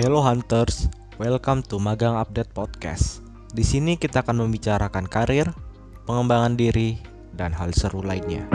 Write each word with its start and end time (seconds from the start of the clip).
Hello 0.00 0.24
Hunters, 0.24 0.88
welcome 1.20 1.60
to 1.68 1.76
Magang 1.76 2.16
Update 2.16 2.56
Podcast. 2.56 3.20
Di 3.52 3.60
sini 3.60 4.00
kita 4.00 4.24
akan 4.24 4.48
membicarakan 4.48 5.04
karir, 5.04 5.52
pengembangan 6.08 6.56
diri, 6.56 6.96
dan 7.36 7.52
hal 7.52 7.68
seru 7.76 8.00
lainnya. 8.00 8.48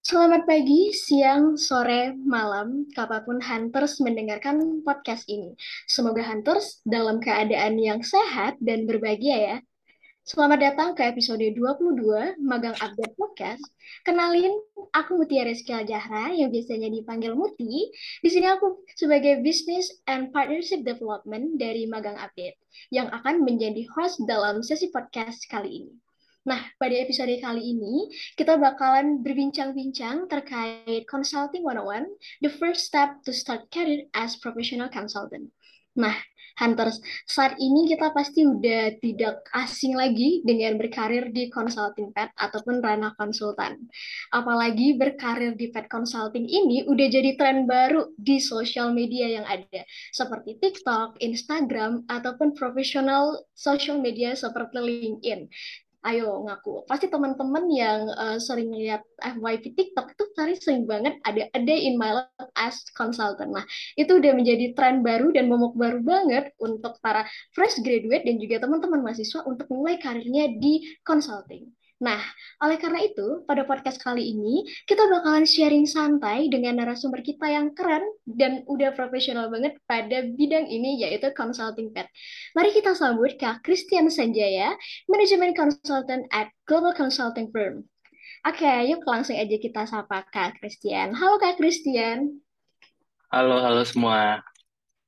Selamat 0.00 0.48
pagi, 0.48 0.96
siang, 0.96 1.60
sore, 1.60 2.16
malam, 2.16 2.88
kapan 2.96 3.20
pun 3.28 3.44
Hunters 3.44 4.00
mendengarkan 4.00 4.80
podcast 4.80 5.28
ini. 5.28 5.52
Semoga 5.84 6.24
Hunters 6.24 6.80
dalam 6.88 7.20
keadaan 7.20 7.76
yang 7.76 8.00
sehat 8.00 8.56
dan 8.64 8.88
berbahagia 8.88 9.36
ya. 9.36 9.58
Selamat 10.22 10.62
datang 10.62 10.94
ke 10.94 11.02
episode 11.02 11.42
22 11.42 12.38
Magang 12.38 12.78
Update 12.78 13.18
Podcast. 13.18 13.66
Kenalin, 14.06 14.54
aku 14.94 15.18
Mutia 15.18 15.42
Rizky 15.42 15.74
Jahra 15.82 16.30
yang 16.30 16.54
biasanya 16.54 16.94
dipanggil 16.94 17.34
Muti. 17.34 17.90
Di 18.22 18.30
sini 18.30 18.46
aku 18.46 18.86
sebagai 18.94 19.42
Business 19.42 19.90
and 20.06 20.30
Partnership 20.30 20.86
Development 20.86 21.58
dari 21.58 21.90
Magang 21.90 22.14
Update 22.22 22.54
yang 22.94 23.10
akan 23.10 23.42
menjadi 23.42 23.82
host 23.98 24.22
dalam 24.22 24.62
sesi 24.62 24.94
podcast 24.94 25.42
kali 25.50 25.82
ini. 25.82 25.92
Nah, 26.46 26.70
pada 26.78 26.94
episode 27.02 27.34
kali 27.42 27.74
ini, 27.74 28.06
kita 28.38 28.54
bakalan 28.62 29.26
berbincang-bincang 29.26 30.30
terkait 30.30 31.02
Consulting 31.10 31.66
101, 31.66 32.06
the 32.46 32.50
first 32.62 32.86
step 32.86 33.18
to 33.26 33.34
start 33.34 33.66
career 33.74 34.06
as 34.14 34.38
professional 34.38 34.86
consultant. 34.86 35.50
Nah, 35.92 36.14
Hunters, 36.60 37.00
saat 37.24 37.56
ini 37.56 37.88
kita 37.88 38.12
pasti 38.12 38.44
udah 38.44 38.96
tidak 39.00 39.44
asing 39.56 39.96
lagi 39.96 40.44
dengan 40.44 40.76
berkarir 40.76 41.32
di 41.32 41.48
consulting 41.48 42.12
pet 42.12 42.28
ataupun 42.36 42.84
ranah 42.84 43.16
konsultan. 43.16 43.88
Apalagi 44.34 44.96
berkarir 44.96 45.56
di 45.56 45.72
pet 45.72 45.88
consulting 45.88 46.44
ini 46.44 46.84
udah 46.84 47.06
jadi 47.08 47.36
tren 47.40 47.64
baru 47.64 48.12
di 48.16 48.36
sosial 48.42 48.92
media 48.92 49.40
yang 49.40 49.46
ada, 49.48 49.84
seperti 50.12 50.60
TikTok, 50.60 51.20
Instagram, 51.24 52.04
ataupun 52.08 52.52
profesional 52.52 53.40
social 53.56 54.00
media 54.00 54.36
seperti 54.36 54.76
LinkedIn 54.78 55.48
ayo 56.02 56.42
ngaku. 56.42 56.86
Pasti 56.90 57.06
teman-teman 57.06 57.64
yang 57.70 58.00
uh, 58.14 58.38
sering 58.42 58.74
lihat 58.74 59.06
FYP 59.22 59.74
TikTok 59.74 60.14
itu 60.14 60.24
tadi 60.34 60.54
sering 60.58 60.84
banget 60.86 61.22
ada 61.22 61.46
a 61.54 61.60
day 61.62 61.86
in 61.86 61.94
my 61.94 62.10
life 62.22 62.50
as 62.58 62.82
consultant. 62.94 63.54
Nah, 63.54 63.62
itu 63.94 64.18
udah 64.18 64.32
menjadi 64.34 64.74
tren 64.74 65.00
baru 65.06 65.30
dan 65.30 65.46
momok 65.46 65.78
baru 65.78 66.02
banget 66.02 66.50
untuk 66.58 66.98
para 66.98 67.26
fresh 67.54 67.78
graduate 67.80 68.26
dan 68.26 68.36
juga 68.42 68.62
teman-teman 68.62 69.02
mahasiswa 69.02 69.46
untuk 69.46 69.70
mulai 69.70 69.98
karirnya 70.02 70.50
di 70.58 70.82
consulting. 71.06 71.81
Nah, 72.02 72.18
oleh 72.58 72.82
karena 72.82 72.98
itu, 73.06 73.46
pada 73.46 73.62
podcast 73.62 74.02
kali 74.02 74.34
ini, 74.34 74.66
kita 74.90 75.06
bakalan 75.06 75.46
sharing 75.46 75.86
santai 75.86 76.50
dengan 76.50 76.82
narasumber 76.82 77.22
kita 77.22 77.46
yang 77.46 77.70
keren 77.78 78.02
dan 78.26 78.66
udah 78.66 78.90
profesional 78.90 79.46
banget 79.54 79.78
pada 79.86 80.26
bidang 80.26 80.66
ini, 80.66 80.98
yaitu 80.98 81.30
consulting 81.38 81.94
pet. 81.94 82.10
Mari 82.58 82.74
kita 82.74 82.98
sambut 82.98 83.38
Kak 83.38 83.62
Christian 83.62 84.10
Sanjaya, 84.10 84.74
Manajemen 85.06 85.54
Consultant 85.54 86.26
at 86.34 86.50
Global 86.66 86.90
Consulting 86.90 87.54
Firm. 87.54 87.86
Oke, 88.42 88.90
yuk 88.90 89.06
langsung 89.06 89.38
aja 89.38 89.54
kita 89.54 89.86
sapa 89.86 90.26
Kak 90.34 90.58
Christian. 90.58 91.14
Halo 91.14 91.38
Kak 91.38 91.54
Christian. 91.54 92.42
Halo, 93.30 93.62
halo 93.62 93.86
semua. 93.86 94.42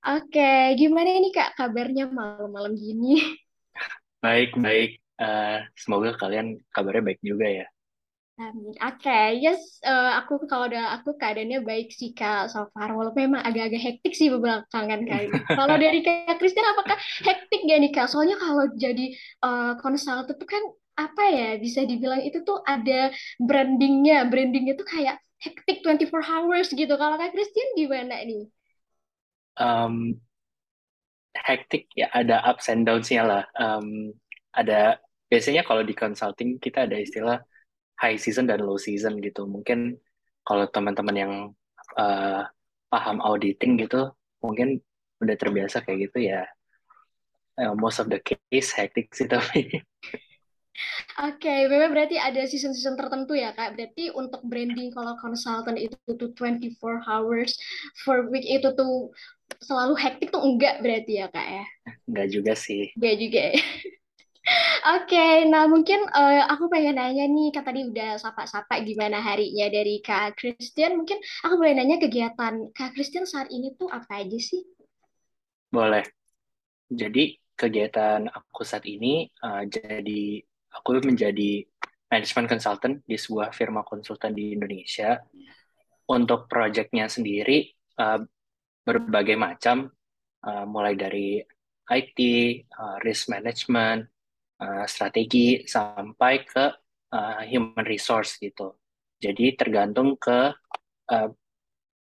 Oke, 0.06 0.78
gimana 0.78 1.10
ini 1.10 1.34
Kak 1.34 1.58
kabarnya 1.58 2.06
malam-malam 2.06 2.78
gini? 2.78 3.18
Baik, 4.24 4.56
baik. 4.56 5.03
Uh, 5.14 5.62
semoga 5.78 6.18
kalian 6.18 6.58
kabarnya 6.74 7.02
baik 7.14 7.20
juga 7.22 7.46
ya. 7.46 7.66
Amin. 8.34 8.74
Oke, 8.82 9.06
okay. 9.06 9.38
yes, 9.38 9.78
uh, 9.86 10.18
aku 10.18 10.42
kalau 10.50 10.66
udah 10.66 10.98
aku 10.98 11.14
keadaannya 11.14 11.62
baik 11.62 11.94
sih 11.94 12.10
kak 12.18 12.50
so 12.50 12.66
far. 12.74 12.90
Walaupun 12.90 13.30
memang 13.30 13.46
agak-agak 13.46 13.78
hektik 13.78 14.10
sih 14.10 14.26
belakangan 14.26 15.06
kali 15.06 15.30
kalau 15.58 15.78
dari 15.78 16.02
kak 16.02 16.42
Kristen 16.42 16.66
apakah 16.66 16.98
hektik 17.22 17.62
gak 17.62 17.78
nih 17.78 17.94
kak? 17.94 18.10
Soalnya 18.10 18.34
kalau 18.34 18.66
jadi 18.74 19.14
uh, 19.38 19.78
konsultan 19.78 20.34
itu 20.34 20.46
kan 20.50 20.62
apa 20.98 21.22
ya 21.30 21.48
bisa 21.62 21.86
dibilang 21.86 22.26
itu 22.26 22.42
tuh 22.42 22.58
ada 22.66 23.14
brandingnya, 23.38 24.26
brandingnya 24.26 24.74
tuh 24.74 24.86
kayak 24.90 25.22
hektik 25.38 25.86
24 25.86 26.10
hours 26.10 26.74
gitu. 26.74 26.90
Kalau 26.90 27.14
kak 27.14 27.30
Kristen 27.30 27.78
gimana 27.78 28.18
nih? 28.18 28.50
Um, 29.62 30.18
hektik 31.38 31.86
ya 31.94 32.10
ada 32.10 32.42
ups 32.50 32.66
and 32.66 32.82
downs-nya 32.82 33.22
lah. 33.22 33.44
Um, 33.54 34.10
ada 34.50 34.98
biasanya 35.34 35.66
kalau 35.66 35.82
di 35.82 35.98
consulting 35.98 36.62
kita 36.62 36.86
ada 36.86 36.94
istilah 36.94 37.42
high 37.98 38.14
season 38.14 38.46
dan 38.46 38.62
low 38.62 38.78
season 38.78 39.18
gitu. 39.18 39.50
Mungkin 39.50 39.98
kalau 40.46 40.70
teman-teman 40.70 41.16
yang 41.18 41.32
uh, 41.98 42.46
paham 42.86 43.18
auditing 43.18 43.74
gitu, 43.82 44.14
mungkin 44.38 44.78
udah 45.18 45.34
terbiasa 45.34 45.82
kayak 45.82 46.06
gitu 46.06 46.30
ya. 46.30 46.46
Uh, 47.58 47.74
most 47.74 47.98
of 47.98 48.06
the 48.06 48.22
case 48.22 48.70
hectic 48.70 49.10
sih 49.10 49.26
tapi. 49.26 49.82
Oke, 51.22 51.46
okay, 51.46 51.70
memang 51.70 51.90
berarti 51.94 52.18
ada 52.18 52.46
season-season 52.46 52.94
tertentu 52.94 53.34
ya 53.34 53.50
kak. 53.58 53.74
Berarti 53.74 54.14
untuk 54.14 54.42
branding 54.46 54.94
kalau 54.94 55.18
consultant 55.18 55.78
itu 55.78 55.94
tuh 56.14 56.30
24 56.38 56.78
hours 57.10 57.58
for 58.06 58.30
week 58.30 58.46
itu 58.46 58.70
tuh 58.74 59.10
selalu 59.62 59.98
hektik 59.98 60.30
tuh 60.30 60.42
enggak 60.42 60.78
berarti 60.78 61.22
ya 61.22 61.26
kak 61.30 61.46
ya? 61.46 61.64
Enggak 62.06 62.28
juga 62.30 62.52
sih. 62.54 62.94
Enggak 62.94 63.16
juga 63.18 63.42
ya. 63.50 63.62
Oke, 64.84 65.48
nah 65.48 65.64
mungkin 65.64 66.04
uh, 66.04 66.44
aku 66.52 66.68
pengen 66.68 67.00
nanya 67.00 67.24
nih, 67.24 67.48
kan 67.48 67.64
tadi 67.64 67.88
udah 67.88 68.20
sapa-sapa 68.20 68.76
gimana 68.84 69.16
harinya 69.24 69.72
dari 69.72 70.04
Kak 70.04 70.36
Christian. 70.36 71.00
Mungkin 71.00 71.16
aku 71.40 71.56
boleh 71.56 71.72
nanya 71.72 71.96
kegiatan 71.96 72.68
Kak 72.76 72.92
Christian 72.92 73.24
saat 73.24 73.48
ini 73.48 73.72
tuh 73.80 73.88
apa 73.88 74.20
aja 74.20 74.36
sih? 74.36 74.60
Boleh. 75.72 76.04
Jadi 76.92 77.40
kegiatan 77.56 78.28
aku 78.28 78.60
saat 78.68 78.84
ini, 78.84 79.24
uh, 79.40 79.64
jadi 79.64 80.44
aku 80.76 81.00
menjadi 81.00 81.64
management 82.12 82.46
consultant 82.52 83.00
di 83.08 83.16
sebuah 83.16 83.56
firma 83.56 83.80
konsultan 83.80 84.36
di 84.36 84.52
Indonesia. 84.52 85.16
Untuk 86.04 86.44
proyeknya 86.52 87.08
sendiri 87.08 87.64
uh, 87.96 88.20
berbagai 88.84 89.40
macam, 89.40 89.88
uh, 90.44 90.64
mulai 90.68 90.92
dari 90.92 91.40
IT, 91.88 92.18
uh, 92.76 93.00
risk 93.00 93.32
management, 93.32 94.13
uh, 94.64 94.84
strategi 94.88 95.68
sampai 95.68 96.34
ke 96.48 96.64
uh, 97.12 97.40
human 97.44 97.84
resource 97.84 98.40
gitu. 98.40 98.72
Jadi 99.20 99.52
tergantung 99.60 100.16
ke 100.16 100.56
uh, 101.12 101.28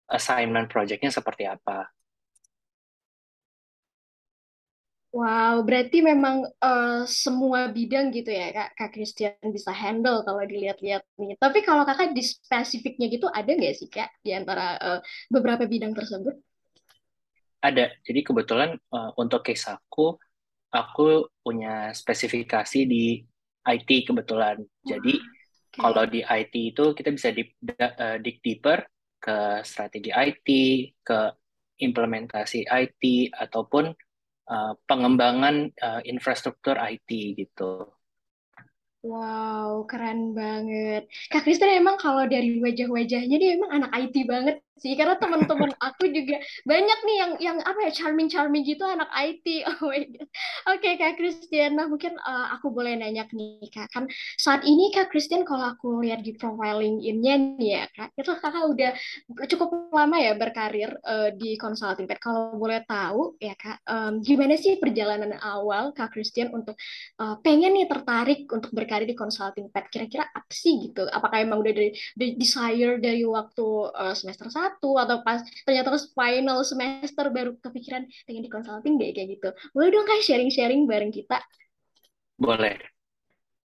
assignment 0.07 0.71
projectnya 0.71 1.11
seperti 1.11 1.51
apa. 1.51 1.91
Wow, 5.15 5.63
berarti 5.63 6.03
memang 6.03 6.43
uh, 6.59 7.07
semua 7.07 7.71
bidang 7.71 8.11
gitu 8.11 8.35
ya 8.35 8.51
Kak, 8.51 8.75
Kak 8.75 8.91
Christian 8.99 9.39
bisa 9.55 9.71
handle 9.71 10.27
kalau 10.27 10.43
dilihat-lihat 10.43 11.07
nih. 11.15 11.39
Tapi 11.39 11.63
kalau 11.63 11.87
Kakak 11.87 12.19
di 12.19 12.23
spesifiknya 12.27 13.07
gitu 13.07 13.31
ada 13.31 13.47
nggak 13.47 13.79
sih 13.79 13.87
Kak 13.87 14.11
di 14.27 14.35
antara 14.35 14.75
uh, 14.75 15.01
beberapa 15.31 15.71
bidang 15.71 15.95
tersebut? 15.95 16.35
Ada. 17.63 17.95
Jadi 18.03 18.21
kebetulan 18.27 18.75
uh, 18.91 19.15
untuk 19.15 19.47
case 19.47 19.71
aku, 19.71 20.19
aku 20.75 21.31
punya 21.47 21.95
spesifikasi 21.95 22.81
di 22.83 23.23
IT 23.65 24.11
kebetulan. 24.11 24.59
Jadi 24.83 25.15
okay. 25.17 25.81
kalau 25.81 26.05
di 26.11 26.21
IT 26.27 26.55
itu 26.75 26.85
kita 26.93 27.15
bisa 27.15 27.31
di, 27.31 27.47
uh, 27.79 28.19
dig 28.19 28.43
deeper 28.43 28.83
ke 29.23 29.63
strategi 29.65 30.11
IT, 30.13 30.49
ke 31.01 31.19
implementasi 31.81 32.67
IT 32.69 33.33
ataupun 33.33 33.95
uh, 34.51 34.73
pengembangan 34.85 35.73
uh, 35.81 36.01
infrastruktur 36.05 36.77
IT 36.77 37.09
gitu. 37.39 37.89
Wow, 39.05 39.85
keren 39.85 40.33
banget. 40.33 41.05
Kak 41.29 41.45
Kristen 41.45 41.69
emang 41.69 42.01
kalau 42.01 42.25
dari 42.25 42.57
wajah-wajahnya 42.57 43.37
dia 43.37 43.51
emang 43.61 43.69
anak 43.69 43.93
IT 43.93 44.17
banget 44.25 44.65
sih. 44.79 44.93
Karena 44.99 45.17
teman-teman 45.17 45.73
aku 45.79 46.11
juga 46.11 46.41
banyak 46.67 46.99
nih 47.07 47.17
yang 47.17 47.33
yang 47.41 47.59
apa 47.65 47.89
ya 47.89 47.93
charming-charming 47.93 48.63
gitu 48.67 48.85
anak 48.85 49.09
IT. 49.15 49.47
Oh 49.75 49.91
my 49.91 50.01
god. 50.07 50.29
Oke 50.71 50.97
Kak 50.97 51.19
Kristen, 51.19 51.77
nah 51.77 51.91
mungkin 51.91 52.15
uh, 52.21 52.55
aku 52.57 52.71
boleh 52.71 52.95
nanya 52.95 53.27
nih 53.33 53.69
Kak. 53.69 53.91
Kan 53.91 54.07
saat 54.39 54.63
ini 54.63 54.95
Kak 54.95 55.11
Kristen 55.11 55.43
kalau 55.43 55.75
aku 55.75 56.01
lihat 56.05 56.23
di 56.23 56.33
profiling 56.37 57.03
nya 57.21 57.35
nih 57.37 57.83
ya 57.83 57.85
Kak, 57.91 58.15
itu 58.17 58.33
Kakak 58.33 58.65
udah 58.71 58.91
cukup 59.51 59.91
lama 59.91 60.17
ya 60.21 60.33
berkarir 60.39 60.95
uh, 61.05 61.35
di 61.35 61.59
consulting 61.59 62.07
pet. 62.07 62.23
Kalau 62.23 62.55
boleh 62.57 62.87
tahu 62.87 63.37
ya 63.43 63.53
Kak, 63.59 63.83
um, 63.89 64.23
gimana 64.23 64.55
sih 64.57 64.79
perjalanan 64.79 65.37
awal 65.43 65.91
Kak 65.93 66.15
Kristen 66.15 66.55
untuk 66.55 66.79
uh, 67.19 67.37
pengen 67.43 67.75
nih 67.75 67.91
tertarik 67.91 68.47
untuk 68.49 68.71
berkarir 68.71 69.09
di 69.09 69.17
consulting 69.19 69.69
pet 69.69 69.91
kira-kira 69.91 70.29
apa 70.31 70.53
sih 70.53 70.91
gitu 70.91 71.05
apakah 71.09 71.43
emang 71.43 71.61
udah 71.63 71.75
dari, 71.75 71.91
desire 72.17 72.99
dari 72.99 73.23
waktu 73.27 73.67
uh, 73.91 74.15
semester 74.15 74.49
satu 74.65 74.97
atau 74.97 75.21
pas 75.21 75.45
ternyata 75.69 75.93
pas 75.93 76.05
final 76.17 76.65
semester 76.65 77.29
baru 77.29 77.53
kepikiran 77.61 78.09
pengen 78.25 78.43
di 78.45 78.51
consulting 78.51 78.97
deh 78.97 79.13
kayak 79.13 79.37
gitu 79.37 79.49
boleh 79.77 79.93
dong 79.93 80.09
kayak 80.09 80.25
sharing-sharing 80.25 80.89
bareng 80.89 81.13
kita 81.13 81.37
boleh 82.41 82.75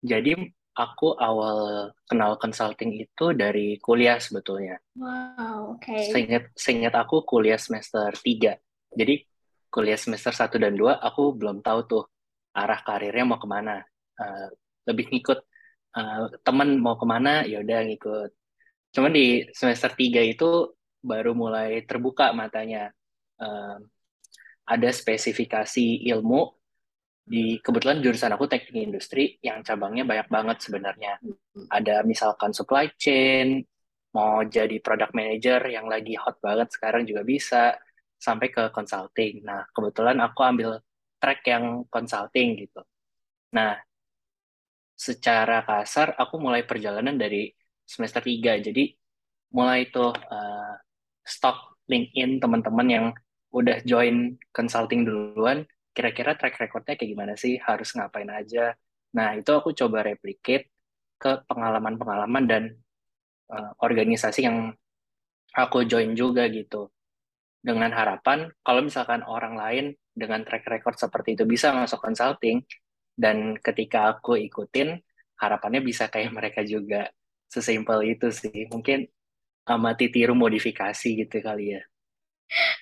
Jadi 0.06 0.38
aku 0.76 1.16
awal 1.16 1.90
kenal 2.06 2.36
consulting 2.36 3.00
itu 3.00 3.32
dari 3.32 3.80
kuliah 3.82 4.20
sebetulnya. 4.20 4.78
Wow, 4.94 5.80
oke. 5.80 5.96
Seingat, 6.12 6.52
seingat 6.54 6.94
aku 6.94 7.24
kuliah 7.24 7.58
semester 7.58 8.12
3. 8.12 8.54
Jadi 8.94 9.24
kuliah 9.72 9.98
semester 9.98 10.30
1 10.30 10.62
dan 10.62 10.78
2 10.78 10.94
aku 10.94 11.34
belum 11.34 11.64
tahu 11.64 11.80
tuh 11.88 12.04
arah 12.54 12.80
karirnya 12.84 13.24
mau 13.24 13.40
ke 13.40 13.48
mana. 13.48 13.82
Uh, 14.16 14.48
lebih 14.86 15.10
ngikut 15.10 15.42
uh, 15.96 16.30
temen 16.44 16.78
mau 16.78 16.94
ke 16.94 17.06
mana, 17.08 17.42
ya 17.48 17.64
udah 17.64 17.80
ngikut. 17.82 18.30
Cuman 18.96 19.12
di 19.12 19.44
semester 19.52 19.92
3 19.92 20.24
itu 20.24 20.72
baru 21.04 21.36
mulai 21.36 21.84
terbuka 21.84 22.32
matanya. 22.32 22.88
Uh, 23.36 23.76
ada 24.64 24.88
spesifikasi 24.88 26.08
ilmu 26.08 26.48
di 27.20 27.60
kebetulan 27.60 28.00
jurusan 28.00 28.32
aku 28.32 28.48
teknik 28.48 28.88
industri 28.88 29.36
yang 29.44 29.60
cabangnya 29.60 30.08
banyak 30.08 30.32
banget 30.32 30.58
sebenarnya. 30.64 31.20
Ada 31.68 32.08
misalkan 32.08 32.56
supply 32.56 32.88
chain, 32.96 33.60
mau 34.16 34.40
jadi 34.48 34.80
product 34.80 35.12
manager 35.12 35.60
yang 35.68 35.84
lagi 35.92 36.16
hot 36.16 36.40
banget 36.40 36.72
sekarang 36.72 37.04
juga 37.04 37.20
bisa, 37.20 37.76
sampai 38.16 38.48
ke 38.48 38.72
consulting. 38.72 39.44
Nah, 39.44 39.68
kebetulan 39.76 40.16
aku 40.24 40.40
ambil 40.40 40.80
track 41.20 41.44
yang 41.44 41.84
consulting 41.92 42.64
gitu. 42.64 42.80
Nah, 43.52 43.76
secara 44.96 45.60
kasar 45.68 46.16
aku 46.16 46.40
mulai 46.40 46.64
perjalanan 46.64 47.20
dari 47.20 47.52
semester 47.86 48.20
3. 48.20 48.66
Jadi 48.66 48.92
mulai 49.54 49.88
tuh 49.88 50.12
uh, 50.12 50.74
stok 51.22 51.78
LinkedIn 51.86 52.42
teman-teman 52.42 52.88
yang 52.90 53.06
udah 53.54 53.80
join 53.86 54.36
consulting 54.52 55.06
duluan, 55.06 55.64
kira-kira 55.96 56.36
track 56.36 56.60
recordnya 56.60 56.98
kayak 56.98 57.10
gimana 57.14 57.34
sih, 57.38 57.56
harus 57.62 57.94
ngapain 57.96 58.28
aja. 58.28 58.76
Nah, 59.16 59.32
itu 59.38 59.48
aku 59.54 59.72
coba 59.72 60.04
replicate 60.04 60.68
ke 61.16 61.40
pengalaman-pengalaman 61.48 62.44
dan 62.44 62.62
uh, 63.48 63.72
organisasi 63.80 64.44
yang 64.44 64.76
aku 65.56 65.88
join 65.88 66.12
juga 66.12 66.44
gitu. 66.52 66.92
Dengan 67.64 67.90
harapan, 67.96 68.52
kalau 68.60 68.84
misalkan 68.84 69.24
orang 69.24 69.56
lain 69.56 69.84
dengan 70.12 70.44
track 70.44 70.68
record 70.68 71.00
seperti 71.00 71.34
itu 71.34 71.48
bisa 71.48 71.72
masuk 71.72 72.02
consulting, 72.04 72.60
dan 73.16 73.56
ketika 73.56 74.12
aku 74.12 74.36
ikutin, 74.36 75.00
harapannya 75.40 75.80
bisa 75.80 76.12
kayak 76.12 76.30
mereka 76.36 76.60
juga. 76.62 77.08
Sesimpel 77.50 78.16
itu 78.16 78.28
sih. 78.30 78.66
Mungkin 78.70 79.06
amati 79.66 80.10
tiru 80.10 80.34
modifikasi 80.38 81.08
gitu 81.26 81.36
kali 81.42 81.78
ya. 81.78 81.82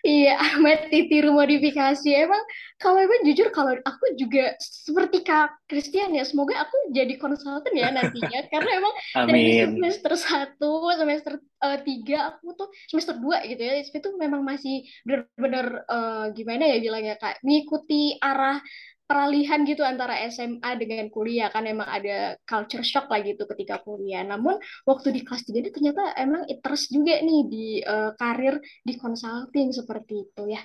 Iya, 0.05 0.37
Ahmad 0.37 0.93
ditiru 0.93 1.33
modifikasi. 1.33 2.05
Emang 2.13 2.45
kalau 2.77 3.01
emang 3.01 3.25
jujur 3.25 3.49
kalau 3.49 3.73
aku 3.81 4.13
juga 4.21 4.53
seperti 4.61 5.25
Kak 5.25 5.65
Christian 5.65 6.13
ya, 6.13 6.29
semoga 6.29 6.61
aku 6.61 6.93
jadi 6.93 7.17
konsultan 7.17 7.73
ya 7.73 7.89
nantinya. 7.89 8.45
Karena 8.53 8.71
emang 8.77 8.95
dari 9.33 9.65
semester 9.65 10.13
1, 10.61 10.61
semester 11.01 11.33
uh, 11.65 11.79
3, 11.81 12.29
aku 12.29 12.47
tuh 12.53 12.69
semester 12.93 13.17
2 13.17 13.51
gitu 13.57 13.63
ya, 13.65 13.75
itu 13.81 14.09
memang 14.21 14.45
masih 14.45 14.85
benar-benar 15.09 15.89
uh, 15.89 16.27
gimana 16.37 16.69
ya 16.69 16.77
bilangnya 16.85 17.17
Kak, 17.17 17.41
mengikuti 17.41 18.21
arah 18.21 18.61
peralihan 19.05 19.63
gitu 19.69 19.85
antara 19.85 20.17
SMA 20.33 20.71
dengan 20.81 21.07
kuliah 21.13 21.53
kan 21.53 21.69
emang 21.69 21.87
ada 21.87 22.41
culture 22.49 22.83
shock 22.83 23.07
lah 23.13 23.21
gitu 23.21 23.45
ketika 23.47 23.81
kuliah. 23.85 24.25
Namun 24.25 24.57
waktu 24.89 25.13
di 25.15 25.21
kelas 25.23 25.45
3 25.47 25.61
ini 25.61 25.71
ternyata 25.71 26.03
emang 26.17 26.49
interest 26.49 26.91
juga 26.91 27.21
nih 27.21 27.41
di 27.47 27.67
uh, 27.85 28.17
karir 28.17 28.59
di 28.83 28.93
consulting 28.97 29.71
seperti 29.71 30.15
itu 30.25 30.43
ya. 30.51 30.61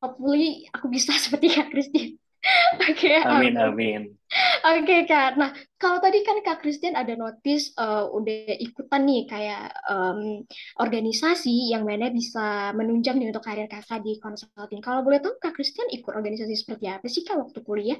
Hopefully 0.00 0.68
aku 0.70 0.86
bisa 0.92 1.16
seperti 1.24 1.46
Kak 1.52 1.68
Christine. 1.72 2.21
Oke, 2.90 3.06
okay, 3.06 3.22
amin, 3.22 3.54
amin. 3.54 4.02
Oke 4.62 4.82
okay, 4.82 5.00
Kak, 5.06 5.38
nah 5.38 5.54
kalau 5.78 6.02
tadi 6.02 6.24
kan 6.26 6.40
Kak 6.42 6.64
Christian 6.64 6.98
ada 6.98 7.14
notice 7.14 7.70
uh, 7.78 8.08
udah 8.10 8.58
ikutan 8.58 9.04
nih 9.06 9.22
kayak 9.28 9.70
um, 9.86 10.42
organisasi 10.80 11.70
yang 11.70 11.86
mana 11.86 12.10
bisa 12.10 12.72
menunjang 12.74 13.20
nih 13.20 13.30
untuk 13.30 13.44
karir 13.44 13.68
Kakak 13.70 14.02
di 14.02 14.18
consulting. 14.18 14.82
Kalau 14.82 15.06
boleh 15.06 15.22
tahu 15.22 15.38
Kak 15.38 15.54
Christian 15.54 15.86
ikut 15.92 16.10
organisasi 16.10 16.54
seperti 16.58 16.90
apa 16.90 17.06
sih 17.06 17.22
Kak 17.22 17.38
waktu 17.38 17.58
kuliah? 17.62 17.98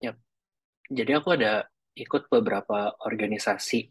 Yap. 0.00 0.16
Jadi 0.88 1.10
aku 1.12 1.28
ada 1.34 1.66
ikut 1.96 2.28
beberapa 2.32 2.94
organisasi. 3.04 3.90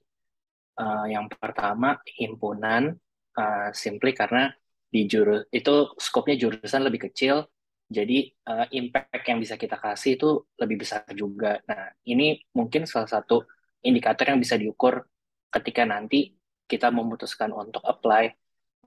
Uh, 0.76 1.08
yang 1.08 1.32
pertama 1.32 2.00
himpunan, 2.20 2.96
uh, 3.40 3.70
simply 3.72 4.12
karena 4.12 4.52
di 4.92 5.08
jurus 5.08 5.48
itu 5.52 5.92
skopnya 5.96 6.36
jurusan 6.36 6.84
lebih 6.84 7.12
kecil, 7.12 7.48
jadi 7.86 8.34
uh, 8.50 8.66
impact 8.74 9.26
yang 9.30 9.38
bisa 9.38 9.56
kita 9.62 9.78
kasih 9.78 10.18
itu 10.18 10.42
lebih 10.58 10.82
besar 10.82 11.06
juga. 11.14 11.62
Nah, 11.70 11.94
ini 12.10 12.42
mungkin 12.58 12.90
salah 12.90 13.06
satu 13.06 13.46
indikator 13.86 14.34
yang 14.34 14.42
bisa 14.42 14.58
diukur 14.58 15.06
ketika 15.54 15.86
nanti 15.86 16.34
kita 16.66 16.90
memutuskan 16.90 17.54
untuk 17.54 17.86
apply. 17.86 18.34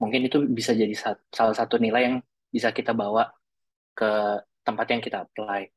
Mungkin 0.03 0.27
itu 0.27 0.43
bisa 0.51 0.75
jadi 0.75 0.91
salah 1.31 1.55
satu 1.55 1.79
nilai 1.79 2.11
yang 2.11 2.15
bisa 2.51 2.75
kita 2.75 2.91
bawa 2.91 3.31
ke 3.95 4.43
tempat 4.67 4.87
yang 4.91 5.01
kita 5.03 5.23
apply. 5.23 5.71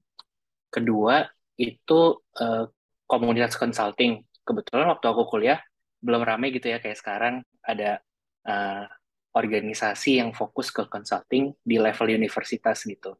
Kedua, 0.70 1.22
itu 1.58 2.00
uh, 2.42 2.64
komunitas 3.06 3.54
consulting. 3.54 4.26
Kebetulan 4.42 4.90
waktu 4.90 5.06
aku 5.06 5.30
kuliah 5.30 5.62
belum 6.02 6.26
ramai 6.26 6.50
gitu 6.50 6.66
ya 6.66 6.82
kayak 6.82 6.98
sekarang 6.98 7.46
ada 7.62 8.02
uh, 8.42 8.90
organisasi 9.32 10.20
yang 10.20 10.36
fokus 10.36 10.68
ke 10.68 10.84
consulting 10.88 11.56
di 11.64 11.80
level 11.80 12.12
universitas 12.12 12.84
gitu. 12.84 13.16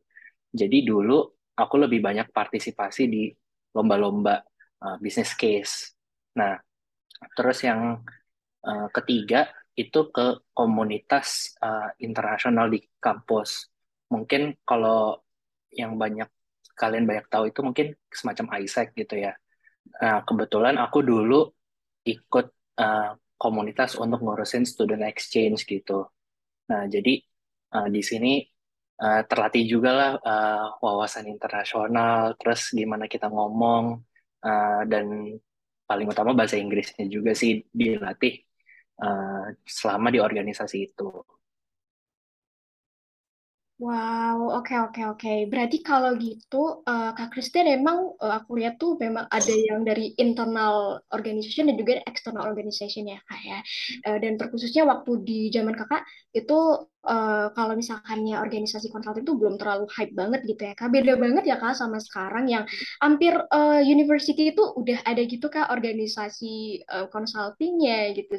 Jadi 0.53 0.85
dulu 0.85 1.25
aku 1.56 1.75
lebih 1.81 2.05
banyak 2.05 2.29
partisipasi 2.32 3.03
di 3.09 3.32
lomba-lomba 3.73 4.44
uh, 4.85 4.97
business 5.00 5.32
case. 5.32 5.97
Nah, 6.37 6.61
terus 7.32 7.64
yang 7.64 8.00
uh, 8.64 8.88
ketiga 8.93 9.49
itu 9.73 10.12
ke 10.12 10.53
komunitas 10.53 11.56
uh, 11.64 11.88
internasional 11.97 12.69
di 12.69 12.85
kampus. 13.00 13.73
Mungkin 14.12 14.61
kalau 14.69 15.17
yang 15.73 15.97
banyak 15.97 16.29
kalian 16.76 17.08
banyak 17.08 17.26
tahu 17.32 17.49
itu 17.49 17.61
mungkin 17.65 17.97
semacam 18.12 18.61
ISEC 18.61 18.93
gitu 18.93 19.17
ya. 19.17 19.32
Nah, 20.05 20.20
kebetulan 20.29 20.76
aku 20.76 21.00
dulu 21.00 21.49
ikut 22.05 22.47
uh, 22.76 23.17
komunitas 23.43 23.99
untuk 23.99 24.23
ngurusin 24.23 24.62
student 24.62 25.03
exchange 25.03 25.67
gitu. 25.67 26.06
Nah, 26.71 26.87
jadi 26.87 27.19
uh, 27.75 27.89
di 27.91 27.99
sini 27.99 28.39
uh, 29.03 29.27
terlatih 29.27 29.65
juga 29.67 29.91
lah 29.91 30.12
uh, 30.23 30.67
wawasan 30.79 31.27
internasional, 31.27 32.39
terus 32.39 32.70
gimana 32.70 33.11
kita 33.11 33.27
ngomong, 33.27 33.99
uh, 34.46 34.82
dan 34.87 35.34
paling 35.91 36.06
utama 36.06 36.31
bahasa 36.39 36.55
Inggrisnya 36.55 37.11
juga 37.11 37.34
sih 37.34 37.67
dilatih 37.75 38.39
uh, 39.03 39.51
selama 39.67 40.15
di 40.15 40.22
organisasi 40.22 40.77
itu. 40.94 41.11
Wow, 43.81 44.62
oke 44.62 44.74
oke 44.79 45.00
oke. 45.10 45.32
Berarti 45.50 45.82
kalau 45.82 46.14
gitu, 46.14 46.84
uh, 46.86 47.10
Kak 47.19 47.34
Kristen 47.34 47.67
emang 47.67 48.14
uh, 48.20 48.38
aku 48.38 48.55
lihat 48.60 48.79
tuh 48.79 48.94
memang 49.00 49.26
ada 49.26 49.50
yang 49.50 49.82
dari 49.82 50.14
internal 50.22 51.02
organization 51.10 51.67
dan 51.67 51.74
juga 51.81 51.98
external 52.06 52.46
organization 52.46 53.10
ya 53.10 53.19
kak 53.26 53.41
ya. 53.43 53.58
Uh, 54.06 54.19
dan 54.22 54.38
terkhususnya 54.38 54.86
waktu 54.86 55.10
di 55.26 55.38
zaman 55.50 55.74
kakak 55.74 56.06
itu 56.31 56.55
kalau 57.58 57.74
misalkannya 57.74 58.38
organisasi 58.38 58.86
konsulting 58.94 59.26
itu 59.26 59.34
belum 59.34 59.58
terlalu 59.58 59.91
hype 59.91 60.14
banget 60.14 60.46
gitu 60.46 60.62
ya 60.70 60.74
kak. 60.79 60.86
Beda 60.94 61.19
banget 61.19 61.43
ya 61.50 61.58
kak 61.58 61.74
sama 61.74 61.98
sekarang 61.98 62.46
yang 62.46 62.62
hampir 63.02 63.34
university 63.82 64.55
itu 64.55 64.62
udah 64.79 65.02
ada 65.02 65.19
gitu 65.26 65.50
kak 65.50 65.67
organisasi 65.74 66.79
consultingnya 67.10 68.14
gitu 68.14 68.38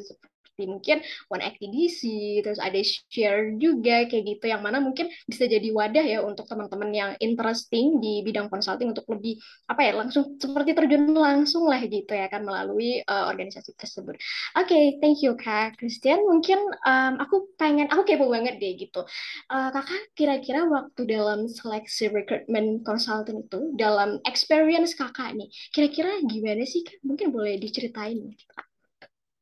seperti 0.54 0.70
mungkin 0.70 1.02
One 1.34 1.42
ActiDC, 1.42 2.00
terus 2.46 2.62
ada 2.62 2.78
share 3.10 3.58
juga 3.58 4.06
kayak 4.06 4.38
gitu 4.38 4.44
yang 4.46 4.62
mana 4.62 4.78
mungkin 4.78 5.10
bisa 5.26 5.50
jadi 5.50 5.66
wadah 5.74 6.06
ya 6.06 6.22
untuk 6.22 6.46
teman-teman 6.46 6.94
yang 6.94 7.10
interesting 7.18 7.98
di 7.98 8.22
bidang 8.22 8.46
consulting 8.46 8.94
untuk 8.94 9.02
lebih 9.10 9.42
apa 9.66 9.82
ya 9.82 9.92
langsung 9.98 10.38
seperti 10.38 10.78
terjun 10.78 11.10
langsung 11.10 11.66
lah 11.66 11.82
gitu 11.82 12.14
ya 12.14 12.30
kan 12.30 12.46
melalui 12.46 13.02
uh, 13.02 13.26
organisasi 13.26 13.74
tersebut. 13.74 14.14
Oke, 14.54 14.70
okay, 14.70 14.84
thank 15.02 15.26
you 15.26 15.34
Kak 15.34 15.74
Christian. 15.74 16.22
Mungkin 16.22 16.62
um, 16.86 17.18
aku 17.18 17.50
pengen 17.58 17.90
aku 17.90 18.06
kepo 18.06 18.30
banget 18.30 18.62
deh 18.62 18.78
gitu. 18.78 19.02
Uh, 19.50 19.74
kakak 19.74 20.06
kira-kira 20.14 20.70
waktu 20.70 21.02
dalam 21.10 21.50
seleksi 21.50 22.14
recruitment 22.14 22.86
consultant 22.86 23.42
itu 23.50 23.74
dalam 23.74 24.22
experience 24.22 24.94
kakak 24.94 25.34
nih, 25.34 25.50
kira-kira 25.74 26.22
gimana 26.22 26.62
sih 26.62 26.86
Kak? 26.86 27.02
Mungkin 27.02 27.34
boleh 27.34 27.58
diceritain. 27.58 28.30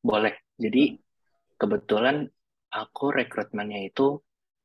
Boleh. 0.01 0.35
Jadi 0.63 1.02
kebetulan 1.63 2.27
aku 2.75 3.15
rekrutmennya 3.15 3.87
itu 3.87 4.19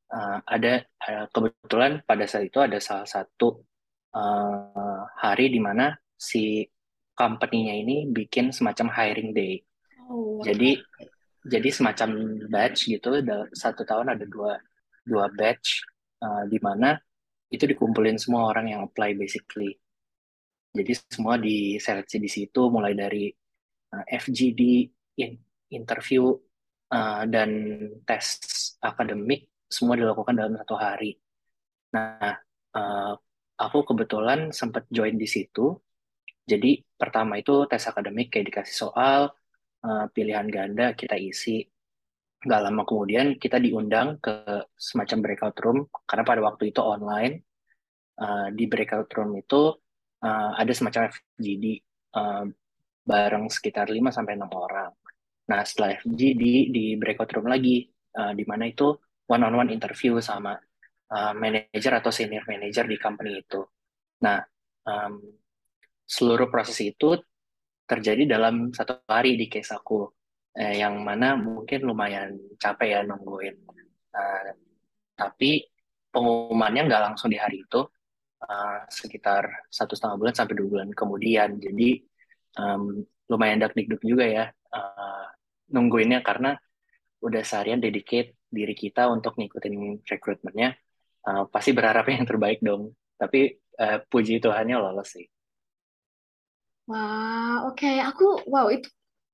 uh, 0.10 0.39
ada 0.42 0.82
uh, 1.06 1.30
kebetulan 1.30 2.01
pada 2.01 2.25
saat 2.25 2.50
itu 2.50 2.58
ada 2.58 2.82
salah 2.82 3.06
satu 3.06 3.62
uh, 4.18 5.01
hari 5.22 5.54
di 5.54 5.62
mana 5.62 5.94
si 6.18 6.66
company-nya 7.13 7.77
ini 7.77 8.10
bikin 8.10 8.50
semacam 8.50 8.89
hiring 8.89 9.30
day. 9.38 9.62
Oh, 10.10 10.42
jadi 10.42 10.82
jadi 11.46 11.70
semacam 11.70 12.10
batch 12.50 12.89
gitu. 12.89 13.22
Satu 13.54 13.86
tahun 13.86 14.18
ada 14.18 14.25
dua 14.25 14.58
dua 15.06 15.30
batch 15.30 15.86
uh, 16.25 16.50
di 16.50 16.58
mana 16.58 16.98
itu 17.54 17.63
dikumpulin 17.70 18.18
semua 18.18 18.50
orang 18.50 18.74
yang 18.74 18.82
apply 18.89 19.13
basically. 19.13 19.77
Jadi 20.75 20.94
semua 21.10 21.39
diseleksi 21.42 22.18
di 22.22 22.30
situ, 22.30 22.62
mulai 22.70 22.94
dari 22.94 23.32
uh, 23.94 24.06
FGD, 24.06 24.62
in, 25.18 25.34
interview, 25.74 26.38
uh, 26.91 27.24
dan 27.27 27.50
tes 28.08 28.25
akademik, 28.79 29.51
semua 29.67 30.00
dilakukan 30.00 30.36
dalam 30.36 30.56
satu 30.56 30.75
hari. 30.79 31.15
Nah, 31.96 32.36
uh, 32.75 33.13
aku 33.58 33.84
kebetulan 33.88 34.51
sempat 34.53 34.88
join 34.91 35.15
di 35.17 35.27
situ. 35.27 35.75
Jadi 36.48 36.79
pertama 36.96 37.36
itu 37.39 37.67
tes 37.67 37.84
akademik 37.84 38.32
kayak 38.32 38.48
dikasih 38.53 38.75
soal, 38.88 39.36
uh, 39.84 40.06
pilihan 40.12 40.48
ganda 40.48 40.96
kita 40.96 41.20
isi. 41.20 41.67
Gak 42.38 42.62
lama 42.70 42.86
kemudian 42.86 43.36
kita 43.41 43.58
diundang 43.58 44.22
ke 44.22 44.63
semacam 44.77 45.17
breakout 45.25 45.58
room 45.65 45.89
karena 46.06 46.24
pada 46.24 46.41
waktu 46.46 46.72
itu 46.72 46.79
online. 46.79 47.44
Uh, 48.17 48.50
di 48.50 48.65
breakout 48.65 49.13
room 49.13 49.38
itu 49.38 49.77
uh, 50.25 50.51
ada 50.58 50.74
semacam 50.74 51.13
FGD 51.13 51.65
uh, 52.17 52.50
bareng 53.06 53.46
sekitar 53.48 53.88
5 53.88 54.00
sampai 54.10 54.34
enam 54.36 54.50
orang. 54.51 54.91
Nah, 55.48 55.62
setelah 55.63 55.96
FGD 56.04 56.44
di 56.75 56.86
breakout 57.00 57.32
room 57.32 57.48
lagi 57.48 57.88
uh, 58.20 58.36
di 58.36 58.44
mana 58.44 58.68
itu 58.68 58.92
one 59.27 59.44
on 59.44 59.56
one 59.56 59.72
interview 59.72 60.20
sama 60.20 60.56
uh, 61.12 61.34
manager 61.36 62.00
atau 62.00 62.12
senior 62.12 62.44
manager 62.44 62.84
di 62.84 62.98
company 63.00 63.39
itu. 63.39 63.63
Nah, 64.24 64.44
um, 64.84 65.24
seluruh 66.08 66.51
proses 66.51 66.80
itu 66.84 67.16
terjadi 67.88 68.27
dalam 68.27 68.75
satu 68.75 69.04
hari 69.08 69.39
di 69.39 69.48
case 69.48 69.72
aku, 69.72 70.12
eh, 70.60 70.84
yang 70.84 71.00
mana 71.00 71.39
mungkin 71.39 71.88
lumayan 71.88 72.36
capek 72.60 73.00
ya 73.00 73.01
nungguin. 73.08 73.56
Uh, 74.12 74.51
tapi 75.16 75.63
pengumumannya 76.12 76.88
nggak 76.92 77.04
langsung 77.12 77.32
di 77.32 77.39
hari 77.39 77.63
itu, 77.63 77.88
uh, 78.44 78.80
sekitar 78.92 79.68
satu 79.72 79.96
setengah 79.96 80.18
bulan 80.20 80.36
sampai 80.36 80.56
dua 80.60 80.68
bulan 80.68 80.89
kemudian. 80.92 81.56
Jadi 81.63 82.04
um, 82.60 83.00
lumayan 83.32 83.63
dak 83.63 83.75
dikduk 83.75 84.04
juga 84.04 84.25
ya 84.27 84.46
uh, 84.51 85.25
nungguinnya 85.72 86.24
karena 86.24 86.56
udah 87.24 87.42
seharian 87.44 87.82
dedicate 87.82 88.38
diri 88.48 88.76
kita 88.78 89.10
untuk 89.12 89.36
ngikutin 89.36 90.06
rekrutmennya. 90.08 90.76
Uh, 91.28 91.44
pasti 91.52 91.76
berharap 91.76 92.08
yang 92.08 92.24
terbaik 92.24 92.64
dong. 92.64 92.96
Tapi 93.20 93.58
uh, 93.82 94.00
puji 94.08 94.40
Tuhannya 94.40 94.80
lolos 94.80 95.12
sih. 95.12 95.28
Wah, 96.88 97.68
oke. 97.68 97.84
Okay. 97.84 98.00
Aku, 98.00 98.48
wow, 98.48 98.72
itu 98.72 98.88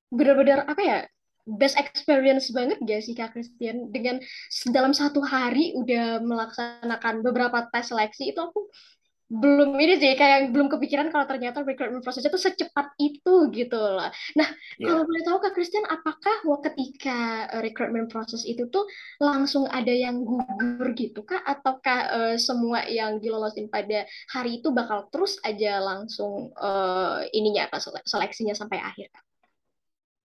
benar-benar 0.10 0.66
apa 0.66 0.82
ya? 0.82 1.00
Best 1.44 1.76
experience 1.76 2.50
banget 2.56 2.80
gak 2.82 3.04
sih 3.04 3.14
Kak 3.14 3.36
Christian? 3.36 3.92
Dengan 3.92 4.24
dalam 4.72 4.96
satu 4.96 5.22
hari 5.22 5.76
udah 5.76 6.24
melaksanakan 6.24 7.20
beberapa 7.20 7.68
tes 7.70 7.92
seleksi, 7.92 8.32
itu 8.32 8.40
aku 8.40 8.72
belum 9.32 9.80
ini 9.80 9.98
sih 9.98 10.14
kayak 10.14 10.52
belum 10.52 10.68
kepikiran 10.68 11.10
kalau 11.10 11.26
ternyata 11.26 11.64
recruitment 11.64 12.04
prosesnya 12.04 12.30
tuh 12.30 12.44
secepat 12.44 12.94
itu 13.00 13.50
gitu 13.50 13.80
loh. 13.80 14.12
Nah, 14.38 14.50
yeah. 14.78 14.88
kalau 14.92 15.08
boleh 15.08 15.24
tahu 15.24 15.38
Kak 15.42 15.54
Christian, 15.56 15.88
apakah 15.88 16.44
ketika 16.70 17.48
eh, 17.50 17.62
recruitment 17.64 18.12
proses 18.12 18.44
itu 18.44 18.68
tuh 18.68 18.86
langsung 19.18 19.66
ada 19.72 19.90
yang 19.90 20.22
gugur 20.22 20.92
gitu 20.94 21.24
Kak? 21.24 21.42
Ataukah 21.42 22.00
uh, 22.12 22.36
semua 22.38 22.86
yang 22.86 23.18
dilolosin 23.24 23.72
pada 23.72 24.06
hari 24.30 24.60
itu 24.60 24.70
bakal 24.76 25.08
terus 25.10 25.40
aja 25.42 25.80
langsung 25.80 26.52
uh, 26.60 27.24
ininya 27.32 27.72
apa 27.72 27.80
seleksinya 28.06 28.54
sampai 28.54 28.84
akhir 28.84 29.08
Kak? 29.10 29.26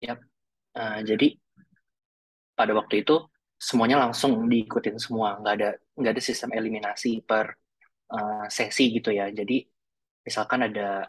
Yap. 0.06 0.18
Uh, 0.76 1.00
jadi 1.04 1.36
pada 2.56 2.72
waktu 2.72 3.04
itu 3.04 3.28
semuanya 3.56 4.00
langsung 4.00 4.48
diikutin 4.48 4.96
semua, 4.96 5.36
nggak 5.40 5.54
ada 5.58 5.70
nggak 5.96 6.12
ada 6.16 6.22
sistem 6.22 6.52
eliminasi 6.56 7.24
per 7.24 7.56
uh, 8.12 8.46
sesi 8.50 8.92
gitu 8.94 9.10
ya. 9.14 9.30
Jadi 9.30 9.62
misalkan 10.26 10.66
ada 10.66 11.06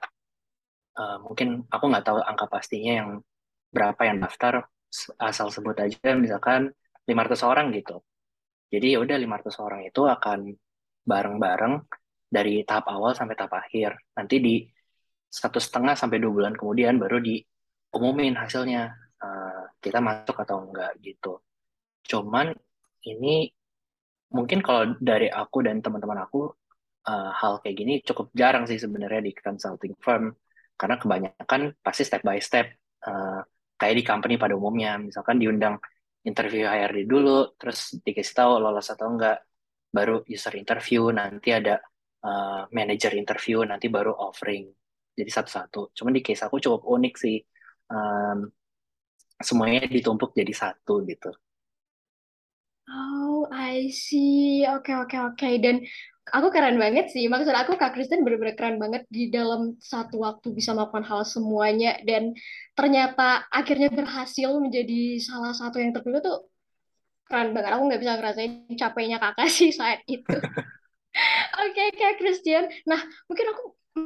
uh, 0.97 1.17
mungkin 1.21 1.65
aku 1.69 1.85
nggak 1.89 2.05
tahu 2.05 2.17
angka 2.21 2.45
pastinya 2.49 2.93
yang 3.03 3.09
berapa 3.73 4.01
yang 4.07 4.17
daftar 4.23 4.65
asal 5.19 5.51
sebut 5.51 5.75
aja 5.77 6.15
misalkan 6.15 6.71
500 7.05 7.43
orang 7.43 7.67
gitu. 7.75 8.01
Jadi 8.67 8.95
ya 8.95 8.99
udah 9.03 9.15
500 9.15 9.63
orang 9.63 9.81
itu 9.87 10.01
akan 10.03 10.39
bareng-bareng 11.07 11.73
dari 12.27 12.67
tahap 12.67 12.91
awal 12.91 13.15
sampai 13.15 13.35
tahap 13.39 13.63
akhir. 13.63 13.95
Nanti 14.19 14.35
di 14.43 14.55
satu 15.27 15.59
setengah 15.59 15.95
sampai 15.95 16.19
dua 16.19 16.31
bulan 16.31 16.53
kemudian 16.55 16.99
baru 16.99 17.19
diumumin 17.19 18.35
hasilnya 18.35 18.91
uh, 19.23 19.63
kita 19.79 20.03
masuk 20.03 20.35
atau 20.43 20.67
enggak 20.67 20.91
gitu. 20.99 21.39
Cuman 22.07 22.51
ini 23.07 23.47
mungkin 24.31 24.59
kalau 24.59 24.95
dari 24.99 25.31
aku 25.31 25.63
dan 25.63 25.79
teman-teman 25.79 26.27
aku 26.27 26.51
uh, 27.07 27.31
hal 27.31 27.63
kayak 27.63 27.75
gini 27.79 27.93
cukup 28.03 28.29
jarang 28.35 28.67
sih 28.67 28.77
sebenarnya 28.77 29.23
di 29.23 29.31
consulting 29.33 29.95
firm 29.97 30.35
karena 30.77 30.95
kebanyakan 30.99 31.73
pasti 31.81 32.03
step 32.05 32.21
by 32.21 32.37
step 32.37 32.69
uh, 33.07 33.41
kayak 33.79 33.95
di 33.97 34.03
company 34.03 34.35
pada 34.35 34.53
umumnya 34.53 34.99
misalkan 34.99 35.39
diundang 35.39 35.79
interview 36.27 36.67
HRD 36.67 37.07
dulu 37.07 37.55
terus 37.55 37.95
dikasih 38.03 38.35
tahu 38.35 38.51
lolos 38.59 38.91
atau 38.91 39.07
enggak 39.07 39.41
baru 39.87 40.21
user 40.27 40.53
interview 40.59 41.07
nanti 41.09 41.55
ada 41.55 41.79
uh, 42.27 42.67
manager 42.75 43.15
interview 43.15 43.63
nanti 43.63 43.87
baru 43.87 44.11
offering 44.11 44.67
jadi 45.15 45.31
satu-satu 45.31 45.95
cuman 45.95 46.13
di 46.13 46.21
case 46.21 46.43
aku 46.43 46.59
cukup 46.59 46.83
unik 46.85 47.13
sih 47.15 47.39
um, 47.89 48.45
semuanya 49.39 49.87
ditumpuk 49.87 50.35
jadi 50.35 50.53
satu 50.53 51.01
gitu 51.07 51.31
Oh, 52.87 53.43
I 53.51 53.91
see. 53.91 54.63
Oke, 54.63 54.95
okay, 54.95 54.95
oke, 54.95 55.11
okay, 55.11 55.19
oke. 55.19 55.35
Okay. 55.35 55.53
Dan 55.59 55.83
aku 56.33 56.47
keren 56.51 56.77
banget 56.79 57.11
sih. 57.13 57.25
Maksud 57.31 57.53
aku 57.53 57.79
Kak 57.79 57.95
Kristen 57.95 58.23
bener-bener 58.23 58.55
keren 58.57 58.77
banget 58.77 59.07
di 59.07 59.31
dalam 59.31 59.79
satu 59.79 60.23
waktu 60.23 60.51
bisa 60.51 60.75
melakukan 60.75 61.05
hal 61.07 61.23
semuanya 61.23 61.99
dan 62.03 62.35
ternyata 62.75 63.47
akhirnya 63.51 63.87
berhasil 63.91 64.49
menjadi 64.59 65.21
salah 65.23 65.55
satu 65.55 65.79
yang 65.79 65.95
terpilih 65.95 66.19
tuh 66.19 66.47
keren 67.27 67.51
banget. 67.55 67.71
Aku 67.75 67.83
nggak 67.87 68.01
bisa 68.01 68.13
ngerasain 68.19 68.51
capeknya 68.75 69.17
kakak 69.19 69.49
sih 69.57 69.71
saat 69.71 70.03
itu. 70.07 70.37
Oke, 71.57 71.73
okay, 71.73 71.87
Kak 71.97 72.21
Christian. 72.21 72.69
Nah, 72.85 73.01
mungkin 73.25 73.49
aku 73.49 73.63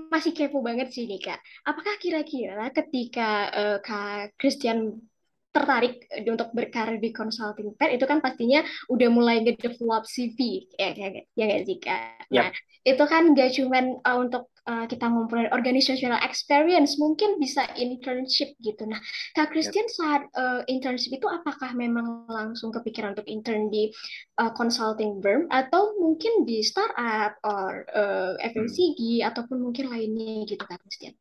masih 0.08 0.32
kepo 0.32 0.64
banget 0.64 0.96
sih 0.96 1.04
nih 1.04 1.20
Kak. 1.20 1.40
Apakah 1.68 2.00
kira-kira 2.00 2.72
ketika 2.72 3.52
uh, 3.52 3.78
Kak 3.84 4.40
Christian 4.40 5.11
tertarik 5.52 6.08
untuk 6.24 6.50
berkarir 6.56 6.98
di 6.98 7.12
consulting 7.12 7.76
firm 7.76 7.92
itu 7.92 8.06
kan 8.08 8.24
pastinya 8.24 8.64
udah 8.88 9.10
mulai 9.12 9.44
nge-develop 9.44 10.08
CV 10.08 10.64
ya 10.80 10.96
ya 10.96 11.08
ya 11.36 11.44
gak 11.52 11.64
sih 11.68 11.78
kak. 11.78 12.32
Nah 12.32 12.50
itu 12.88 13.04
kan 13.04 13.36
gak 13.36 13.52
cuman 13.60 14.00
uh, 14.02 14.18
untuk 14.18 14.48
uh, 14.64 14.88
kita 14.88 15.12
ngumpulin 15.12 15.52
organizational 15.52 16.24
experience 16.24 16.96
mungkin 16.96 17.36
bisa 17.36 17.68
internship 17.76 18.56
gitu. 18.64 18.88
Nah 18.88 19.04
kak 19.36 19.52
Christian 19.52 19.92
yep. 19.92 19.94
saat 19.94 20.22
uh, 20.40 20.64
internship 20.72 21.20
itu 21.20 21.28
apakah 21.28 21.76
memang 21.76 22.26
langsung 22.32 22.72
kepikiran 22.72 23.12
untuk 23.12 23.28
intern 23.28 23.68
di 23.68 23.92
uh, 24.40 24.56
consulting 24.56 25.20
firm 25.20 25.52
atau 25.52 26.00
mungkin 26.00 26.48
di 26.48 26.64
startup 26.64 27.36
or 27.44 27.84
uh, 27.92 28.40
FMCG 28.40 29.20
hmm. 29.20 29.30
ataupun 29.36 29.60
mungkin 29.60 29.92
lainnya 29.92 30.48
gitu 30.48 30.64
kak 30.64 30.80
Christian? 30.80 31.12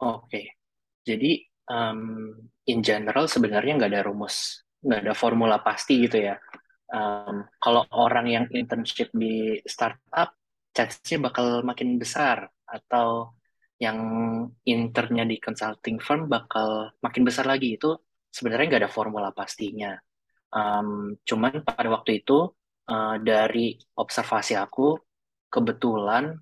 Oke, 0.00 0.32
okay. 0.32 0.44
jadi 1.04 1.44
um, 1.68 2.32
in 2.70 2.80
general 2.86 3.26
sebenarnya 3.26 3.76
nggak 3.76 3.90
ada 3.90 4.02
rumus, 4.06 4.62
nggak 4.80 5.00
ada 5.04 5.14
formula 5.14 5.56
pasti 5.60 6.06
gitu 6.06 6.22
ya. 6.30 6.38
Um, 6.90 7.46
kalau 7.62 7.86
orang 7.94 8.26
yang 8.26 8.44
internship 8.50 9.10
di 9.14 9.58
startup, 9.66 10.34
chance-nya 10.74 11.18
bakal 11.30 11.62
makin 11.66 11.98
besar 11.98 12.46
atau 12.66 13.34
yang 13.80 13.98
internnya 14.68 15.24
di 15.24 15.40
consulting 15.40 15.96
firm 15.98 16.28
bakal 16.28 16.92
makin 17.00 17.24
besar 17.24 17.48
lagi 17.48 17.80
itu 17.80 17.96
sebenarnya 18.28 18.66
nggak 18.70 18.82
ada 18.86 18.92
formula 18.92 19.30
pastinya. 19.32 19.96
Um, 20.50 21.16
cuman 21.22 21.62
pada 21.62 21.88
waktu 21.90 22.22
itu 22.22 22.50
uh, 22.90 23.16
dari 23.22 23.78
observasi 23.96 24.58
aku 24.58 24.98
kebetulan 25.50 26.34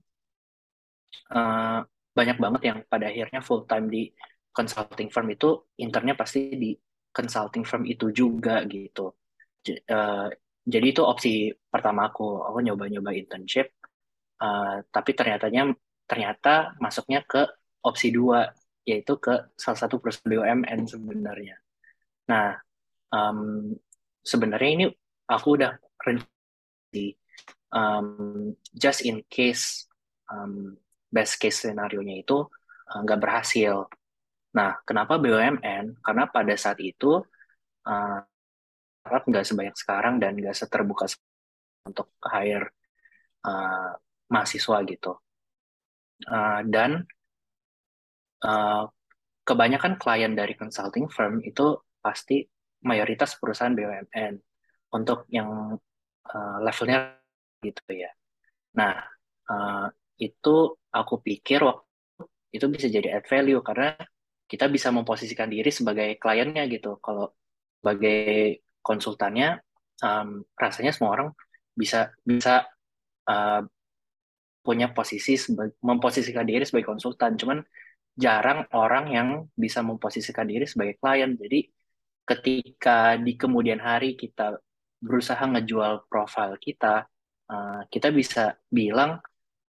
uh, 1.33 1.81
banyak 2.13 2.37
banget 2.43 2.63
yang 2.67 2.79
pada 2.89 3.07
akhirnya 3.09 3.41
full 3.45 3.65
time 3.69 3.87
di 3.87 4.11
consulting 4.53 5.09
firm 5.09 5.29
itu 5.31 5.71
internnya 5.79 6.19
pasti 6.19 6.55
di 6.55 6.75
consulting 7.13 7.65
firm 7.65 7.85
itu 7.89 8.11
juga 8.11 8.63
gitu. 8.67 9.15
Uh, 9.89 10.29
jadi 10.69 10.87
itu 10.93 11.03
opsi 11.05 11.53
pertama 11.73 12.13
aku, 12.13 12.45
aku 12.45 12.59
nyoba-nyoba 12.61 13.17
internship, 13.17 13.73
uh, 14.41 14.85
tapi 14.93 15.17
ternyatanya 15.17 15.73
ternyata 16.09 16.77
masuknya 16.81 17.25
ke 17.25 17.49
opsi 17.85 18.13
dua, 18.13 18.49
yaitu 18.85 19.17
ke 19.21 19.53
salah 19.57 19.79
satu 19.81 20.01
perusahaan 20.01 20.29
BUMN 20.29 20.81
sebenarnya. 20.89 21.57
Nah, 22.29 22.57
um, 23.13 23.73
sebenarnya 24.25 24.71
ini 24.73 24.87
aku 25.29 25.49
udah 25.57 25.73
rencana 26.01 26.39
um, 27.73 28.53
just 28.73 29.05
in 29.05 29.25
case 29.29 29.89
um, 30.33 30.77
best 31.13 31.41
case 31.41 31.65
scenario-nya 31.65 32.25
itu 32.25 32.49
nggak 32.89 33.19
uh, 33.21 33.23
berhasil 33.23 33.75
Nah, 34.59 34.75
kenapa 34.83 35.23
BUMN? 35.23 36.03
Karena 36.03 36.25
pada 36.27 36.55
saat 36.59 36.83
itu 36.83 37.23
uh, 37.87 38.19
nggak 39.07 39.47
sebanyak 39.47 39.77
sekarang 39.79 40.19
dan 40.19 40.35
nggak 40.35 40.59
seterbuka 40.59 41.07
untuk 41.87 42.11
hire 42.27 42.75
uh, 43.47 43.95
mahasiswa 44.27 44.79
gitu. 44.83 45.15
Uh, 46.27 46.67
dan 46.67 47.07
uh, 48.43 48.91
kebanyakan 49.47 49.95
klien 49.95 50.35
dari 50.35 50.59
consulting 50.59 51.07
firm 51.07 51.39
itu 51.47 51.79
pasti 52.03 52.43
mayoritas 52.83 53.39
perusahaan 53.39 53.73
BUMN 53.73 54.35
untuk 54.91 55.31
yang 55.31 55.79
uh, 56.27 56.59
levelnya 56.67 57.15
gitu 57.63 57.83
ya. 57.95 58.11
Nah, 58.75 59.07
uh, 59.51 59.87
itu 60.19 60.57
aku 60.91 61.15
pikir 61.23 61.63
waktu 61.63 61.87
itu 62.51 62.67
bisa 62.67 62.91
jadi 62.91 63.23
add 63.23 63.27
value 63.31 63.63
karena 63.63 63.95
kita 64.49 64.67
bisa 64.73 64.89
memposisikan 64.89 65.53
diri 65.53 65.69
sebagai 65.69 66.17
kliennya 66.17 66.65
gitu. 66.73 66.97
Kalau 67.05 67.37
sebagai 67.79 68.65
konsultannya, 68.81 69.61
um, 70.01 70.43
rasanya 70.57 70.97
semua 70.97 71.13
orang 71.15 71.29
bisa 71.77 72.11
bisa 72.25 72.67
uh, 73.29 73.63
punya 74.65 74.91
posisi 74.91 75.37
memposisikan 75.85 76.49
diri 76.49 76.65
sebagai 76.65 76.89
konsultan. 76.89 77.37
Cuman 77.37 77.61
jarang 78.19 78.67
orang 78.75 79.05
yang 79.13 79.29
bisa 79.55 79.85
memposisikan 79.85 80.49
diri 80.49 80.67
sebagai 80.67 80.99
klien. 80.99 81.37
Jadi 81.37 81.69
ketika 82.27 83.15
di 83.21 83.39
kemudian 83.39 83.79
hari 83.79 84.19
kita 84.19 84.59
berusaha 84.99 85.45
ngejual 85.45 86.09
profil 86.11 86.59
kita, 86.59 87.07
uh, 87.53 87.81
kita 87.87 88.11
bisa 88.11 88.59
bilang, 88.67 89.21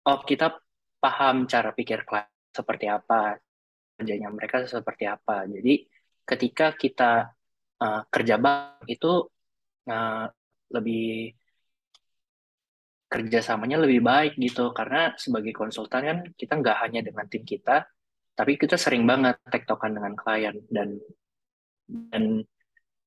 oh 0.04 0.20
kita 0.26 0.52
paham 1.00 1.48
cara 1.48 1.72
pikir 1.72 2.04
klien 2.04 2.28
seperti 2.54 2.86
apa, 2.86 3.40
kerjanya 3.94 4.28
mereka 4.30 4.66
seperti 4.66 5.04
apa. 5.06 5.46
Jadi 5.46 5.86
ketika 6.24 6.74
kita 6.74 7.30
uh, 7.80 8.00
kerja 8.10 8.36
bank 8.40 8.84
itu 8.88 9.28
uh, 9.88 10.26
lebih 10.72 11.34
kerjasamanya 13.08 13.78
lebih 13.78 14.02
baik 14.02 14.34
gitu 14.34 14.74
karena 14.74 15.14
sebagai 15.14 15.54
konsultan 15.54 16.02
kan 16.02 16.18
kita 16.34 16.58
nggak 16.58 16.78
hanya 16.82 17.00
dengan 17.06 17.30
tim 17.30 17.46
kita 17.46 17.86
tapi 18.34 18.58
kita 18.58 18.74
sering 18.74 19.06
banget 19.06 19.38
tektokan 19.46 19.94
dengan 19.94 20.18
klien 20.18 20.58
dan 20.66 20.98
dan 21.86 22.42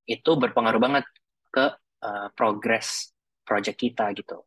itu 0.08 0.32
berpengaruh 0.39 0.79
banget 0.79 1.03
ke 1.51 1.75
uh, 2.08 2.32
progress 2.32 3.12
project 3.44 3.75
kita 3.75 4.15
gitu. 4.15 4.47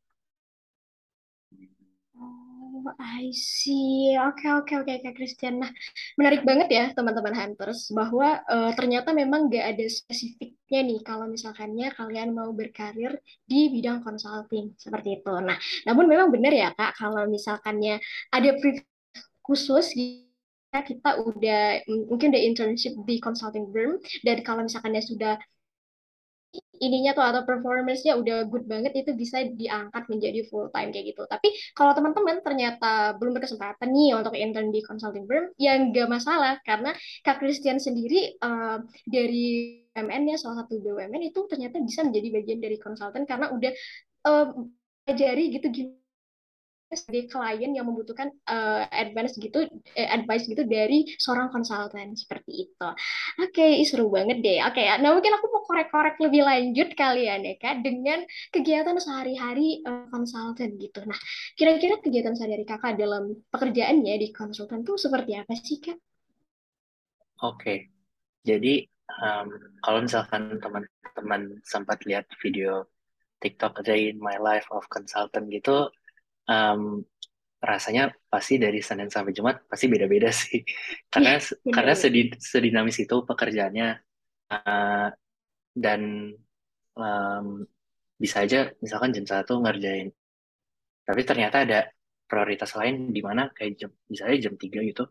I 2.99 3.33
see. 3.37 4.17
Oke, 4.17 4.47
oke, 4.49 4.73
oke, 4.81 4.95
Kak 5.05 5.15
Christian. 5.17 5.61
Nah, 5.61 5.71
menarik 6.17 6.43
banget 6.47 6.69
ya, 6.73 6.85
teman-teman 6.97 7.35
Hunters, 7.37 7.93
bahwa 7.93 8.41
uh, 8.49 8.73
ternyata 8.73 9.13
memang 9.13 9.53
gak 9.53 9.77
ada 9.77 9.87
spesifiknya 9.91 10.81
nih 10.87 11.01
kalau 11.05 11.27
misalkannya 11.29 11.93
kalian 11.93 12.33
mau 12.33 12.51
berkarir 12.57 13.21
di 13.45 13.69
bidang 13.69 14.01
consulting, 14.01 14.73
seperti 14.81 15.21
itu. 15.21 15.35
Nah, 15.43 15.59
namun 15.85 16.09
memang 16.09 16.33
benar 16.33 16.53
ya, 16.55 16.69
Kak, 16.73 16.97
kalau 16.97 17.29
misalkannya 17.29 18.01
ada 18.33 18.51
khusus 19.45 19.93
kita 20.71 21.11
udah 21.27 21.83
mungkin 22.07 22.31
udah 22.31 22.43
internship 22.47 22.95
di 23.03 23.19
consulting 23.19 23.67
firm 23.75 23.99
dan 24.23 24.39
kalau 24.47 24.63
misalkannya 24.63 25.03
sudah 25.03 25.35
ininya 26.81 27.13
tuh 27.13 27.23
atau 27.23 27.43
performance-nya 27.45 28.17
udah 28.17 28.49
good 28.49 28.65
banget 28.65 28.97
itu 28.97 29.13
bisa 29.13 29.45
diangkat 29.45 30.09
menjadi 30.09 30.49
full 30.49 30.73
time 30.73 30.91
kayak 30.91 31.13
gitu. 31.13 31.23
Tapi 31.29 31.53
kalau 31.77 31.93
teman-teman 31.93 32.41
ternyata 32.41 33.15
belum 33.21 33.37
berkesempatan 33.37 33.93
nih 33.93 34.17
untuk 34.17 34.33
intern 34.33 34.73
di 34.73 34.81
consulting 34.81 35.29
firm, 35.29 35.53
ya 35.61 35.77
nggak 35.77 36.09
masalah 36.09 36.57
karena 36.65 36.97
Kak 37.23 37.39
Christian 37.45 37.77
sendiri 37.77 38.41
uh, 38.41 38.81
dari 39.05 39.81
BUMN 39.93 40.23
ya 40.33 40.37
salah 40.41 40.65
satu 40.65 40.81
BUMN 40.81 41.21
itu 41.21 41.41
ternyata 41.51 41.77
bisa 41.85 42.01
menjadi 42.07 42.29
bagian 42.41 42.61
dari 42.65 42.77
konsultan 42.81 43.29
karena 43.29 43.53
udah 43.53 43.73
uh, 44.25 44.47
pelajari 45.05 45.45
gitu 45.61 45.69
sebagai 46.91 47.31
klien 47.31 47.71
yang 47.71 47.87
membutuhkan 47.87 48.35
uh, 48.51 48.83
advance 48.91 49.39
gitu 49.39 49.63
eh, 49.95 50.09
advice 50.11 50.51
gitu 50.51 50.67
dari 50.67 51.07
seorang 51.23 51.55
konsultan 51.55 52.19
seperti 52.19 52.67
itu. 52.67 52.89
Oke, 53.39 53.55
okay, 53.55 53.73
seru 53.87 54.11
banget 54.11 54.43
deh. 54.43 54.59
Oke, 54.67 54.83
okay, 54.83 54.99
nah 54.99 55.15
mungkin 55.15 55.31
aku 55.39 55.47
mau 55.55 55.63
korek-korek 55.63 56.19
lebih 56.19 56.43
lanjut 56.43 56.91
kalian 56.99 57.47
ya 57.47 57.55
kak 57.63 57.87
dengan 57.87 58.27
kegiatan 58.51 58.99
sehari-hari 58.99 59.87
uh, 59.87 60.11
gitu. 60.59 61.01
Nah, 61.07 61.19
kira-kira 61.55 62.03
kegiatan 62.03 62.35
sehari-hari 62.35 62.67
kakak 62.67 62.99
dalam 62.99 63.39
pekerjaannya 63.55 64.15
di 64.19 64.29
konsultan 64.35 64.83
tuh 64.83 64.99
seperti 64.99 65.39
apa 65.39 65.55
sih 65.55 65.79
kak? 65.79 65.99
Oke, 67.41 67.57
okay. 67.57 67.79
jadi 68.45 68.85
um, 69.23 69.49
kalau 69.81 70.05
misalkan 70.05 70.59
teman-teman 70.59 71.63
sempat 71.65 72.05
lihat 72.05 72.29
video 72.43 72.85
TikTok 73.41 73.81
Day 73.81 74.13
in 74.13 74.21
My 74.21 74.37
Life 74.37 74.69
of 74.69 74.85
Consultant 74.93 75.49
gitu, 75.49 75.89
um, 76.51 77.07
rasanya 77.61 78.11
pasti 78.27 78.57
dari 78.57 78.81
Senin 78.81 79.13
sampai 79.13 79.37
Jumat 79.37 79.69
pasti 79.71 79.87
beda-beda 79.87 80.35
sih. 80.41 80.67
Karena 81.07 81.39
ya, 81.39 81.41
karena 81.71 81.95
sedi, 81.95 82.35
sedinamis 82.35 82.99
itu 82.99 83.23
pekerjaannya 83.23 83.89
uh, 84.51 85.09
dan 85.71 86.01
um, 86.99 87.47
bisa 88.19 88.43
aja 88.43 88.69
misalkan 88.83 89.15
jam 89.15 89.25
satu 89.25 89.63
ngerjain. 89.63 90.11
Tapi 91.07 91.23
ternyata 91.23 91.63
ada 91.63 91.81
prioritas 92.31 92.71
lain 92.79 93.11
di 93.11 93.19
mana 93.27 93.51
kayak 93.51 93.73
jam 93.75 93.91
misalnya 94.07 94.47
jam 94.47 94.55
3 94.55 94.91
gitu 94.95 95.03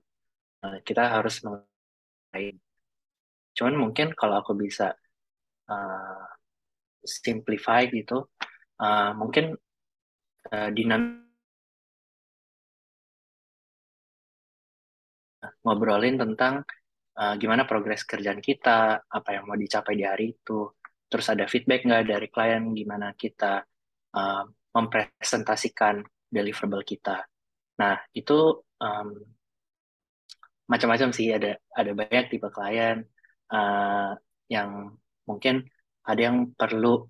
uh, 0.64 0.80
kita 0.88 1.20
harus 1.20 1.44
mengain 1.44 2.56
cuman 3.52 3.76
mungkin 3.76 4.16
kalau 4.16 4.40
aku 4.40 4.56
bisa 4.56 4.96
uh, 5.68 6.26
simplify 7.04 7.84
gitu 7.92 8.32
uh, 8.80 9.12
mungkin 9.20 9.52
uh, 10.48 10.70
dinamik 10.72 11.28
ngobrolin 15.70 16.18
tentang 16.18 16.66
uh, 17.14 17.38
gimana 17.38 17.70
progres 17.70 18.02
kerjaan 18.02 18.42
kita, 18.42 19.06
apa 19.06 19.30
yang 19.38 19.46
mau 19.46 19.54
dicapai 19.54 19.94
di 19.94 20.02
hari 20.02 20.34
itu, 20.34 20.66
terus 21.06 21.30
ada 21.30 21.46
feedback 21.46 21.86
nggak 21.86 22.10
dari 22.10 22.28
klien, 22.34 22.74
gimana 22.74 23.14
kita 23.14 23.62
uh, 24.18 24.44
mempresentasikan 24.74 26.02
deliverable 26.26 26.82
kita. 26.82 27.22
Nah, 27.78 28.02
itu 28.18 28.66
um, 28.82 29.10
macam-macam 30.66 31.10
sih, 31.14 31.30
ada 31.30 31.54
ada 31.74 31.92
banyak 31.94 32.34
tipe 32.34 32.50
klien 32.50 33.06
uh, 33.54 34.18
yang 34.50 34.98
mungkin 35.30 35.70
ada 36.02 36.22
yang 36.22 36.58
perlu 36.58 37.06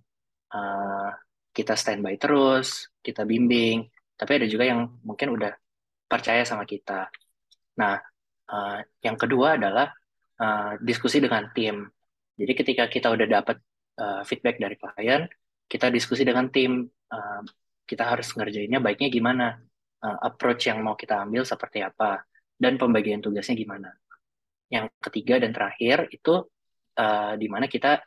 uh, 0.52 1.10
kita 1.56 1.80
standby 1.80 2.20
terus, 2.20 2.92
kita 3.00 3.24
bimbing, 3.24 3.88
tapi 4.20 4.32
ada 4.36 4.48
juga 4.52 4.68
yang 4.68 5.00
mungkin 5.08 5.32
udah 5.36 5.56
percaya 6.08 6.44
sama 6.44 6.68
kita. 6.68 7.08
Nah, 7.80 7.96
Uh, 8.50 8.82
yang 9.06 9.14
kedua 9.14 9.62
adalah 9.62 9.94
uh, 10.42 10.74
diskusi 10.82 11.22
dengan 11.22 11.54
tim. 11.54 11.86
Jadi 12.34 12.54
ketika 12.58 12.84
kita 12.90 13.14
udah 13.14 13.28
dapat 13.30 13.62
uh, 14.02 14.22
feedback 14.26 14.58
dari 14.58 14.76
klien, 14.80 15.30
kita 15.70 15.94
diskusi 15.94 16.26
dengan 16.26 16.50
tim. 16.50 16.90
Uh, 17.10 17.46
kita 17.90 18.06
harus 18.06 18.30
ngerjainnya 18.38 18.78
baiknya 18.78 19.10
gimana, 19.10 19.58
uh, 20.06 20.18
approach 20.22 20.70
yang 20.70 20.86
mau 20.86 20.94
kita 20.94 21.26
ambil 21.26 21.42
seperti 21.42 21.82
apa, 21.82 22.22
dan 22.54 22.78
pembagian 22.78 23.18
tugasnya 23.18 23.58
gimana. 23.58 23.90
Yang 24.70 24.94
ketiga 25.02 25.42
dan 25.42 25.50
terakhir 25.50 26.06
itu 26.14 26.46
uh, 27.02 27.34
di 27.34 27.48
mana 27.50 27.66
kita 27.66 27.98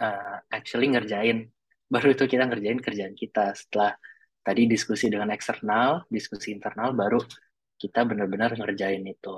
uh, 0.00 0.36
actually 0.52 0.92
ngerjain. 0.92 1.48
Baru 1.92 2.12
itu 2.12 2.24
kita 2.28 2.44
ngerjain 2.44 2.80
kerjaan 2.80 3.16
kita. 3.16 3.56
Setelah 3.56 3.96
tadi 4.44 4.68
diskusi 4.68 5.08
dengan 5.08 5.32
eksternal, 5.32 6.08
diskusi 6.08 6.50
internal, 6.50 6.96
baru 6.96 7.20
kita 7.76 8.08
benar-benar 8.08 8.56
ngerjain 8.56 9.04
itu 9.04 9.36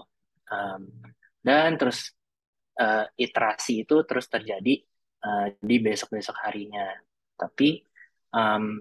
um, 0.51 0.83
dan 1.45 1.77
terus 1.77 2.13
uh, 2.81 3.07
iterasi 3.17 3.85
itu 3.85 4.03
terus 4.09 4.27
terjadi 4.29 4.81
uh, 5.25 5.47
di 5.61 5.77
besok-besok 5.81 6.37
harinya. 6.45 6.89
Tapi 7.37 7.83
um, 8.33 8.81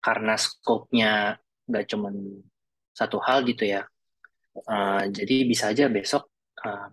karena 0.00 0.34
skopnya 0.36 1.38
nggak 1.64 1.86
cuma 1.88 2.12
satu 2.92 3.18
hal 3.24 3.42
gitu 3.48 3.64
ya 3.64 3.82
uh, 4.68 5.02
jadi 5.10 5.36
bisa 5.48 5.72
aja 5.72 5.90
besok 5.90 6.30
uh, 6.62 6.92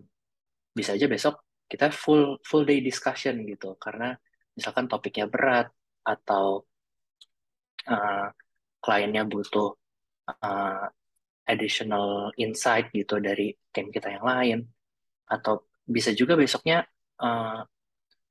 bisa 0.73 0.95
aja 0.97 1.05
besok 1.05 1.43
kita 1.71 1.87
full 1.93 2.35
full 2.43 2.67
day 2.67 2.83
discussion 2.83 3.47
gitu. 3.47 3.79
Karena 3.79 4.11
misalkan 4.51 4.91
topiknya 4.91 5.31
berat 5.31 5.71
atau 6.03 6.67
uh, 7.87 8.27
kliennya 8.83 9.23
butuh 9.23 9.71
uh, 10.27 10.85
additional 11.51 12.31
insight 12.39 12.87
gitu 12.95 13.19
dari 13.19 13.51
tim 13.75 13.91
kita 13.91 14.07
yang 14.15 14.23
lain. 14.23 14.59
Atau 15.27 15.67
bisa 15.83 16.15
juga 16.15 16.39
besoknya 16.39 16.87
uh, 17.19 17.61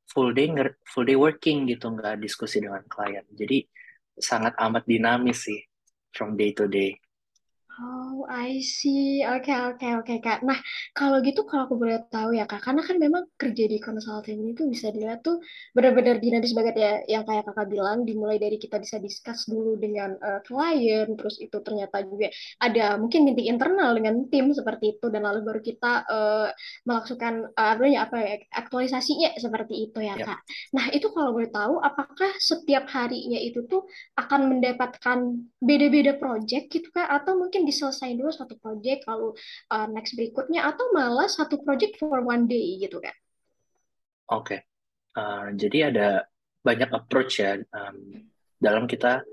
full 0.08 0.32
day 0.32 0.48
full 0.88 1.04
day 1.04 1.16
working 1.20 1.68
gitu 1.68 1.92
nggak 1.92 2.16
diskusi 2.24 2.64
dengan 2.64 2.82
klien. 2.88 3.24
Jadi 3.36 3.62
sangat 4.16 4.56
amat 4.56 4.84
dinamis 4.88 5.44
sih 5.44 5.60
from 6.12 6.34
day 6.34 6.56
to 6.56 6.66
day 6.66 6.96
Oh, 7.78 8.26
I 8.28 8.60
see. 8.60 9.22
Oke, 9.24 9.48
oke, 9.54 9.86
oke, 10.02 10.14
Kak. 10.20 10.42
Nah, 10.44 10.58
kalau 10.92 11.22
gitu 11.24 11.46
kalau 11.48 11.64
aku 11.64 11.76
boleh 11.80 11.96
tahu 12.12 12.36
ya, 12.36 12.44
Kak, 12.44 12.60
karena 12.66 12.82
kan 12.84 12.96
memang 13.00 13.24
kerja 13.40 13.64
di 13.72 13.78
konsultan 13.80 14.36
ini 14.42 14.52
tuh 14.58 14.68
bisa 14.68 14.92
dilihat 14.92 15.24
tuh 15.24 15.40
benar-benar 15.72 16.20
dinamis 16.20 16.52
banget 16.52 16.74
ya, 16.76 16.90
yang 17.08 17.22
kayak 17.24 17.46
Kakak 17.48 17.72
bilang, 17.72 18.04
dimulai 18.04 18.36
dari 18.36 18.60
kita 18.60 18.76
bisa 18.84 19.00
discuss 19.00 19.48
dulu 19.48 19.80
dengan 19.80 20.12
eh, 20.20 20.40
klien, 20.44 21.08
terus 21.16 21.40
itu 21.40 21.56
ternyata 21.64 22.04
juga 22.04 22.28
ada 22.60 23.00
mungkin 23.00 23.20
meeting 23.32 23.48
internal 23.48 23.90
dengan 23.96 24.14
tim 24.28 24.52
seperti 24.52 25.00
itu, 25.00 25.06
dan 25.08 25.22
lalu 25.24 25.40
baru 25.48 25.60
kita 25.64 25.92
eh, 26.10 26.48
melakukan 26.84 27.34
eh, 27.56 27.70
apa 27.72 27.84
ya, 27.88 27.98
apa 28.04 28.16
ya, 28.20 28.34
aktualisasinya 28.60 29.28
seperti 29.40 29.74
itu 29.88 29.98
ya, 30.04 30.20
Ya, 30.20 30.26
Kak. 30.26 30.38
Nah, 30.76 30.90
itu 30.92 31.06
kalau 31.14 31.32
boleh 31.32 31.48
tahu, 31.48 31.80
apakah 31.80 32.34
setiap 32.36 32.84
harinya 32.92 33.38
itu 33.40 33.64
tuh 33.70 33.86
akan 34.18 34.40
mendapatkan 34.58 35.18
beda-beda 35.62 36.12
project 36.18 36.64
gitu 36.72 36.88
Kak 36.92 37.08
atau 37.08 37.36
mungkin 37.38 37.59
diselesain 37.64 38.16
dulu 38.16 38.30
satu 38.32 38.56
project 38.60 39.04
lalu 39.08 39.34
uh, 39.70 39.86
next 39.90 40.14
berikutnya 40.16 40.66
atau 40.68 40.90
malah 40.92 41.26
satu 41.26 41.60
project 41.62 41.96
for 42.00 42.20
one 42.22 42.48
day 42.48 42.80
gitu 42.80 43.00
Kak. 43.00 43.16
oke. 44.30 44.56
Uh, 45.10 45.50
jadi 45.58 45.90
ada 45.90 46.08
banyak 46.62 46.90
approach 46.94 47.42
ya 47.42 47.58
um, 47.74 48.30
dalam 48.60 48.86
kita 48.86 49.26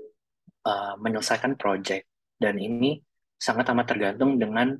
uh, 0.66 0.94
menyelesaikan 0.98 1.54
project 1.54 2.08
dan 2.40 2.58
ini 2.58 2.98
sangat 3.38 3.70
amat 3.70 3.94
tergantung 3.94 4.34
dengan 4.40 4.74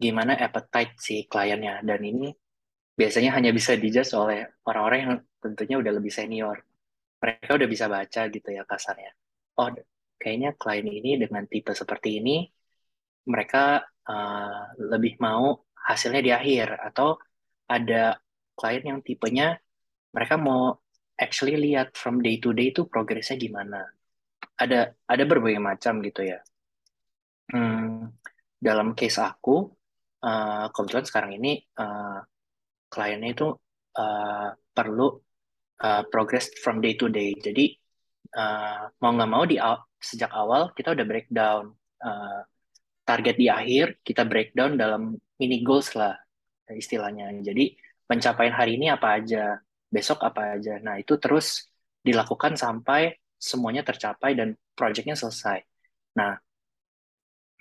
gimana 0.00 0.32
appetite 0.40 0.96
si 0.96 1.28
kliennya 1.28 1.84
dan 1.84 2.00
ini 2.00 2.32
biasanya 2.96 3.36
hanya 3.36 3.52
bisa 3.52 3.76
dijudge 3.76 4.16
oleh 4.16 4.48
orang-orang 4.64 4.98
yang 5.04 5.14
tentunya 5.40 5.76
udah 5.80 5.92
lebih 5.92 6.12
senior. 6.12 6.56
Mereka 7.20 7.52
udah 7.52 7.68
bisa 7.68 7.84
baca 7.84 8.22
gitu 8.32 8.48
ya 8.48 8.64
kasarnya. 8.64 9.12
Oh, 9.60 9.68
kayaknya 10.16 10.56
klien 10.56 10.88
ini 10.88 11.20
dengan 11.20 11.44
tipe 11.48 11.72
seperti 11.72 12.20
ini 12.20 12.48
mereka 13.26 13.84
uh, 14.08 14.74
lebih 14.78 15.20
mau 15.20 15.60
hasilnya 15.76 16.22
di 16.22 16.32
akhir 16.32 16.76
atau 16.92 17.16
ada 17.70 18.18
klien 18.54 18.84
yang 18.84 19.00
tipenya 19.00 19.56
mereka 20.10 20.34
mau 20.36 20.76
actually 21.20 21.54
lihat 21.56 21.94
from 21.94 22.24
day 22.24 22.40
to 22.42 22.50
day 22.56 22.74
itu 22.74 22.88
progresnya 22.88 23.36
gimana. 23.38 23.86
Ada 24.56 24.92
ada 25.06 25.22
berbagai 25.24 25.62
macam 25.62 26.00
gitu 26.04 26.24
ya. 26.26 26.40
Hmm, 27.50 28.10
dalam 28.58 28.92
case 28.94 29.20
aku 29.20 29.68
uh, 30.24 30.66
kebetulan 30.72 31.06
sekarang 31.06 31.32
ini 31.36 31.60
uh, 31.78 32.20
kliennya 32.90 33.30
itu 33.32 33.48
uh, 33.96 34.48
perlu 34.74 35.08
uh, 35.80 36.02
progress 36.08 36.50
from 36.60 36.82
day 36.82 36.96
to 36.98 37.06
day. 37.08 37.36
Jadi 37.38 37.72
uh, 38.36 38.90
mau 39.00 39.12
nggak 39.14 39.30
mau 39.30 39.44
di 39.46 39.56
sejak 40.00 40.32
awal 40.32 40.72
kita 40.72 40.96
udah 40.96 41.06
breakdown 41.06 41.64
uh, 42.00 42.40
target 43.10 43.34
di 43.34 43.50
akhir 43.50 43.98
kita 44.06 44.22
breakdown 44.22 44.78
dalam 44.78 45.18
mini 45.42 45.66
goals 45.66 45.98
lah 45.98 46.14
istilahnya. 46.70 47.34
Jadi 47.42 47.74
pencapaian 48.06 48.54
hari 48.54 48.78
ini 48.78 48.86
apa 48.86 49.18
aja, 49.18 49.58
besok 49.90 50.22
apa 50.22 50.54
aja. 50.54 50.78
Nah 50.78 51.02
itu 51.02 51.18
terus 51.18 51.66
dilakukan 52.06 52.54
sampai 52.54 53.18
semuanya 53.34 53.82
tercapai 53.82 54.38
dan 54.38 54.54
proyeknya 54.78 55.18
selesai. 55.18 55.58
Nah 56.14 56.38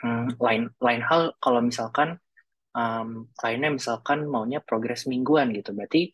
hmm, 0.05 0.37
lain 0.37 0.69
lain 0.77 1.01
hal 1.01 1.33
kalau 1.41 1.65
misalkan 1.65 2.21
um, 2.77 3.33
kliennya 3.33 3.73
misalkan 3.73 4.29
maunya 4.29 4.61
progres 4.61 5.09
mingguan 5.09 5.49
gitu, 5.49 5.73
berarti 5.73 6.13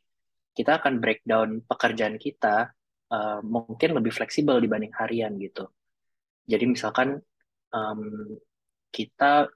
kita 0.56 0.80
akan 0.80 1.04
breakdown 1.04 1.60
pekerjaan 1.68 2.16
kita 2.16 2.72
uh, 3.12 3.44
mungkin 3.44 4.00
lebih 4.00 4.16
fleksibel 4.16 4.64
dibanding 4.64 4.96
harian 4.96 5.36
gitu. 5.36 5.68
Jadi 6.48 6.64
misalkan 6.72 7.20
um, 7.76 8.00
kita 8.96 9.52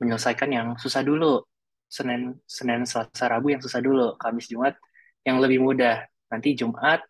menyelesaikan 0.00 0.48
yang 0.48 0.68
susah 0.80 1.04
dulu. 1.04 1.44
Senin, 1.90 2.38
Senin, 2.48 2.88
Selasa, 2.88 3.28
Rabu 3.28 3.52
yang 3.52 3.60
susah 3.60 3.84
dulu. 3.84 4.16
Kamis, 4.16 4.48
Jumat 4.48 4.80
yang 5.28 5.42
lebih 5.42 5.60
mudah. 5.60 6.06
Nanti 6.32 6.56
Jumat 6.56 7.04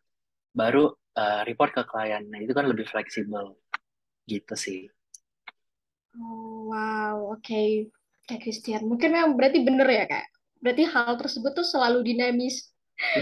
baru 0.50 0.90
uh, 1.14 1.46
report 1.46 1.70
ke 1.76 1.82
klien. 1.86 2.26
Nah, 2.26 2.42
itu 2.42 2.50
kan 2.50 2.66
lebih 2.66 2.88
fleksibel. 2.90 3.54
Gitu 4.26 4.54
sih. 4.58 4.90
Oh, 6.18 6.74
wow, 6.74 7.38
oke. 7.38 7.44
Okay. 7.46 7.86
Kayak 8.26 8.42
Christian. 8.42 8.82
Mungkin 8.90 9.14
memang 9.14 9.38
berarti 9.38 9.62
bener 9.62 9.86
ya, 9.86 10.04
Kak? 10.10 10.26
Berarti 10.58 10.82
hal 10.88 11.14
tersebut 11.20 11.52
tuh 11.54 11.66
selalu 11.66 12.02
dinamis 12.02 12.72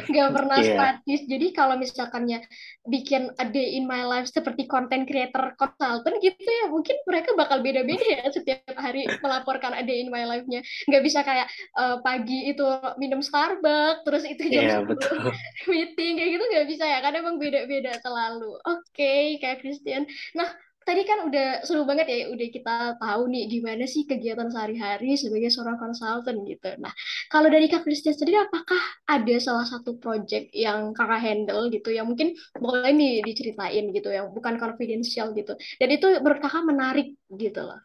nggak 0.08 0.30
pernah 0.36 0.58
yeah. 0.60 0.74
statis. 0.74 1.20
Jadi 1.26 1.46
kalau 1.54 1.74
misalkannya 1.78 2.44
bikin 2.86 3.32
a 3.38 3.46
day 3.48 3.78
in 3.78 3.86
my 3.86 4.04
life 4.04 4.28
seperti 4.28 4.66
content 4.66 5.06
creator 5.06 5.54
consultant 5.56 6.18
gitu 6.20 6.38
ya, 6.42 6.70
mungkin 6.70 6.96
mereka 7.06 7.34
bakal 7.38 7.62
beda-beda 7.62 8.04
ya 8.04 8.24
setiap 8.30 8.62
hari 8.76 9.06
melaporkan 9.22 9.74
a 9.74 9.82
day 9.82 10.02
in 10.02 10.12
my 10.12 10.26
life-nya. 10.26 10.60
Nggak 10.90 11.02
bisa 11.04 11.20
kayak 11.22 11.48
uh, 11.78 11.98
pagi 12.02 12.50
itu 12.50 12.64
minum 12.98 13.22
Starbucks, 13.24 14.04
terus 14.04 14.24
itu 14.26 14.42
jam 14.50 14.62
yeah, 14.64 14.80
betul. 14.82 15.30
meeting 15.70 16.18
kayak 16.18 16.30
gitu 16.38 16.44
nggak 16.44 16.66
bisa 16.68 16.84
ya, 16.84 16.98
karena 17.02 17.22
emang 17.22 17.36
beda-beda 17.38 17.96
selalu. 18.02 18.58
Oke, 18.66 18.82
okay, 18.94 19.24
kayak 19.38 19.60
Christian. 19.62 20.04
Nah, 20.34 20.48
tadi 20.88 21.04
kan 21.04 21.28
udah 21.28 21.68
seru 21.68 21.84
banget 21.84 22.08
ya, 22.08 22.18
udah 22.32 22.48
kita 22.48 22.76
tahu 22.96 23.22
nih 23.28 23.44
gimana 23.52 23.84
sih 23.84 24.08
kegiatan 24.08 24.48
sehari-hari 24.48 25.20
sebagai 25.20 25.52
seorang 25.52 25.76
konsultan 25.76 26.40
gitu. 26.48 26.72
Nah, 26.80 26.96
kalau 27.28 27.52
dari 27.52 27.68
Kak 27.68 27.84
Kristia 27.84 28.16
sendiri, 28.16 28.40
apakah 28.48 28.80
ada 29.04 29.36
salah 29.36 29.68
satu 29.68 30.00
project 30.00 30.48
yang 30.56 30.96
kakak 30.96 31.20
handle 31.20 31.68
gitu, 31.68 31.92
yang 31.92 32.08
mungkin 32.08 32.32
boleh 32.56 32.88
nih 32.96 33.20
diceritain 33.20 33.92
gitu, 33.92 34.08
yang 34.08 34.32
bukan 34.32 34.56
confidential 34.56 35.36
gitu, 35.36 35.52
dan 35.76 35.88
itu 35.92 36.06
menurut 36.24 36.40
kakak 36.40 36.64
menarik 36.64 37.12
gitu 37.36 37.60
loh. 37.68 37.84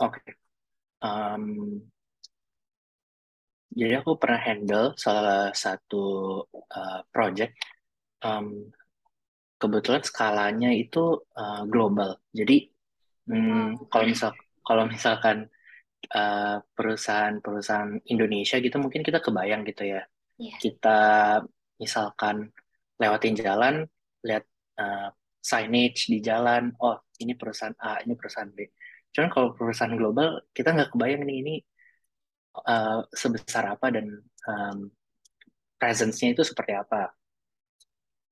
Oke. 0.00 0.24
Okay. 0.24 0.32
Um, 1.04 1.84
jadi 3.76 4.00
aku 4.00 4.16
pernah 4.16 4.40
handle 4.40 4.96
salah 4.96 5.52
satu 5.52 6.04
uh, 6.48 7.00
project 7.12 7.56
um, 8.24 8.72
kebetulan 9.62 10.02
skalanya 10.02 10.74
itu 10.74 11.22
uh, 11.38 11.62
global. 11.70 12.18
Jadi 12.34 12.66
hmm, 13.30 13.86
kalau 13.86 14.04
misal 14.10 14.34
kalau 14.66 14.84
misalkan 14.90 15.46
uh, 16.10 16.58
perusahaan-perusahaan 16.74 18.02
Indonesia 18.10 18.58
gitu 18.58 18.76
mungkin 18.82 19.06
kita 19.06 19.22
kebayang 19.22 19.62
gitu 19.62 19.86
ya. 19.86 20.02
Yeah. 20.42 20.58
Kita 20.58 20.98
misalkan 21.78 22.50
lewatin 22.98 23.38
jalan 23.38 23.86
lihat 24.26 24.42
uh, 24.82 25.14
signage 25.42 26.10
di 26.10 26.18
jalan, 26.22 26.74
oh 26.82 26.98
ini 27.18 27.34
perusahaan 27.38 27.74
A, 27.78 28.02
ini 28.02 28.14
perusahaan 28.18 28.50
B. 28.50 28.66
Cuman 29.14 29.30
kalau 29.30 29.54
perusahaan 29.54 29.94
global 29.94 30.42
kita 30.50 30.74
nggak 30.74 30.90
kebayang 30.94 31.22
nih 31.22 31.38
ini 31.42 31.54
uh, 32.66 33.06
sebesar 33.14 33.78
apa 33.78 33.90
dan 33.94 34.06
um, 34.46 34.90
presence-nya 35.78 36.34
itu 36.34 36.42
seperti 36.46 36.78
apa 36.78 37.10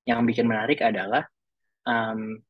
yang 0.08 0.24
bikin 0.24 0.48
menarik 0.48 0.80
adalah 0.80 1.26
um, 1.84 2.40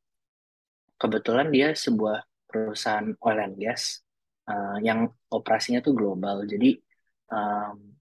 kebetulan 1.01 1.49
dia 1.49 1.73
sebuah 1.73 2.23
perusahaan 2.45 3.15
oil 3.23 3.39
and 3.41 3.57
gas 3.57 4.03
uh, 4.51 4.77
yang 4.83 5.09
operasinya 5.31 5.81
tuh 5.81 5.95
global. 5.95 6.45
Jadi 6.45 6.77
um, 7.31 7.95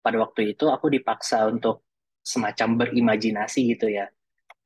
pada 0.00 0.16
waktu 0.20 0.56
itu 0.56 0.66
aku 0.68 0.90
dipaksa 0.90 1.46
untuk 1.48 1.86
semacam 2.20 2.84
berimajinasi 2.86 3.76
gitu 3.76 3.88
ya. 3.88 4.08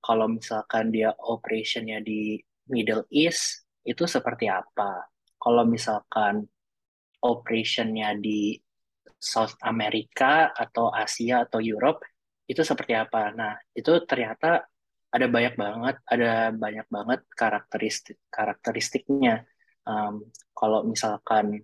Kalau 0.04 0.28
misalkan 0.28 0.92
dia 0.92 1.14
operationnya 1.16 2.04
di 2.04 2.36
Middle 2.68 3.08
East 3.08 3.64
itu 3.84 4.04
seperti 4.04 4.48
apa? 4.48 5.08
Kalau 5.40 5.64
misalkan 5.64 6.44
operationnya 7.24 8.16
di 8.20 8.56
South 9.16 9.56
America 9.64 10.52
atau 10.52 10.92
Asia 10.92 11.48
atau 11.48 11.60
Europe 11.60 12.04
itu 12.44 12.60
seperti 12.60 12.92
apa. 12.96 13.32
Nah, 13.32 13.56
itu 13.72 13.92
ternyata 14.04 14.64
ada 15.14 15.26
banyak 15.30 15.54
banget, 15.54 15.96
ada 16.10 16.50
banyak 16.50 16.86
banget 16.90 17.20
karakteristik 17.32 18.18
karakteristiknya. 18.28 19.46
Um, 19.84 20.32
kalau 20.56 20.82
misalkan 20.84 21.62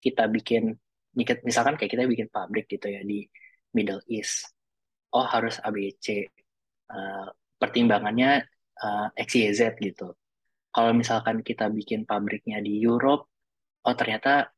kita 0.00 0.28
bikin, 0.30 0.78
misalkan 1.44 1.74
kayak 1.76 1.92
kita 1.92 2.04
bikin 2.06 2.28
pabrik 2.30 2.70
gitu 2.70 2.86
ya 2.88 3.02
di 3.04 3.26
Middle 3.74 4.04
East, 4.08 4.48
oh 5.12 5.26
harus 5.26 5.58
ABC, 5.60 6.24
uh, 6.92 7.28
pertimbangannya 7.58 8.46
uh, 8.80 9.08
XYZ 9.18 9.76
gitu. 9.82 10.14
Kalau 10.70 10.92
misalkan 10.94 11.42
kita 11.42 11.66
bikin 11.66 12.06
pabriknya 12.06 12.62
di 12.62 12.78
Europe, 12.78 13.26
oh 13.84 13.94
ternyata 13.98 14.48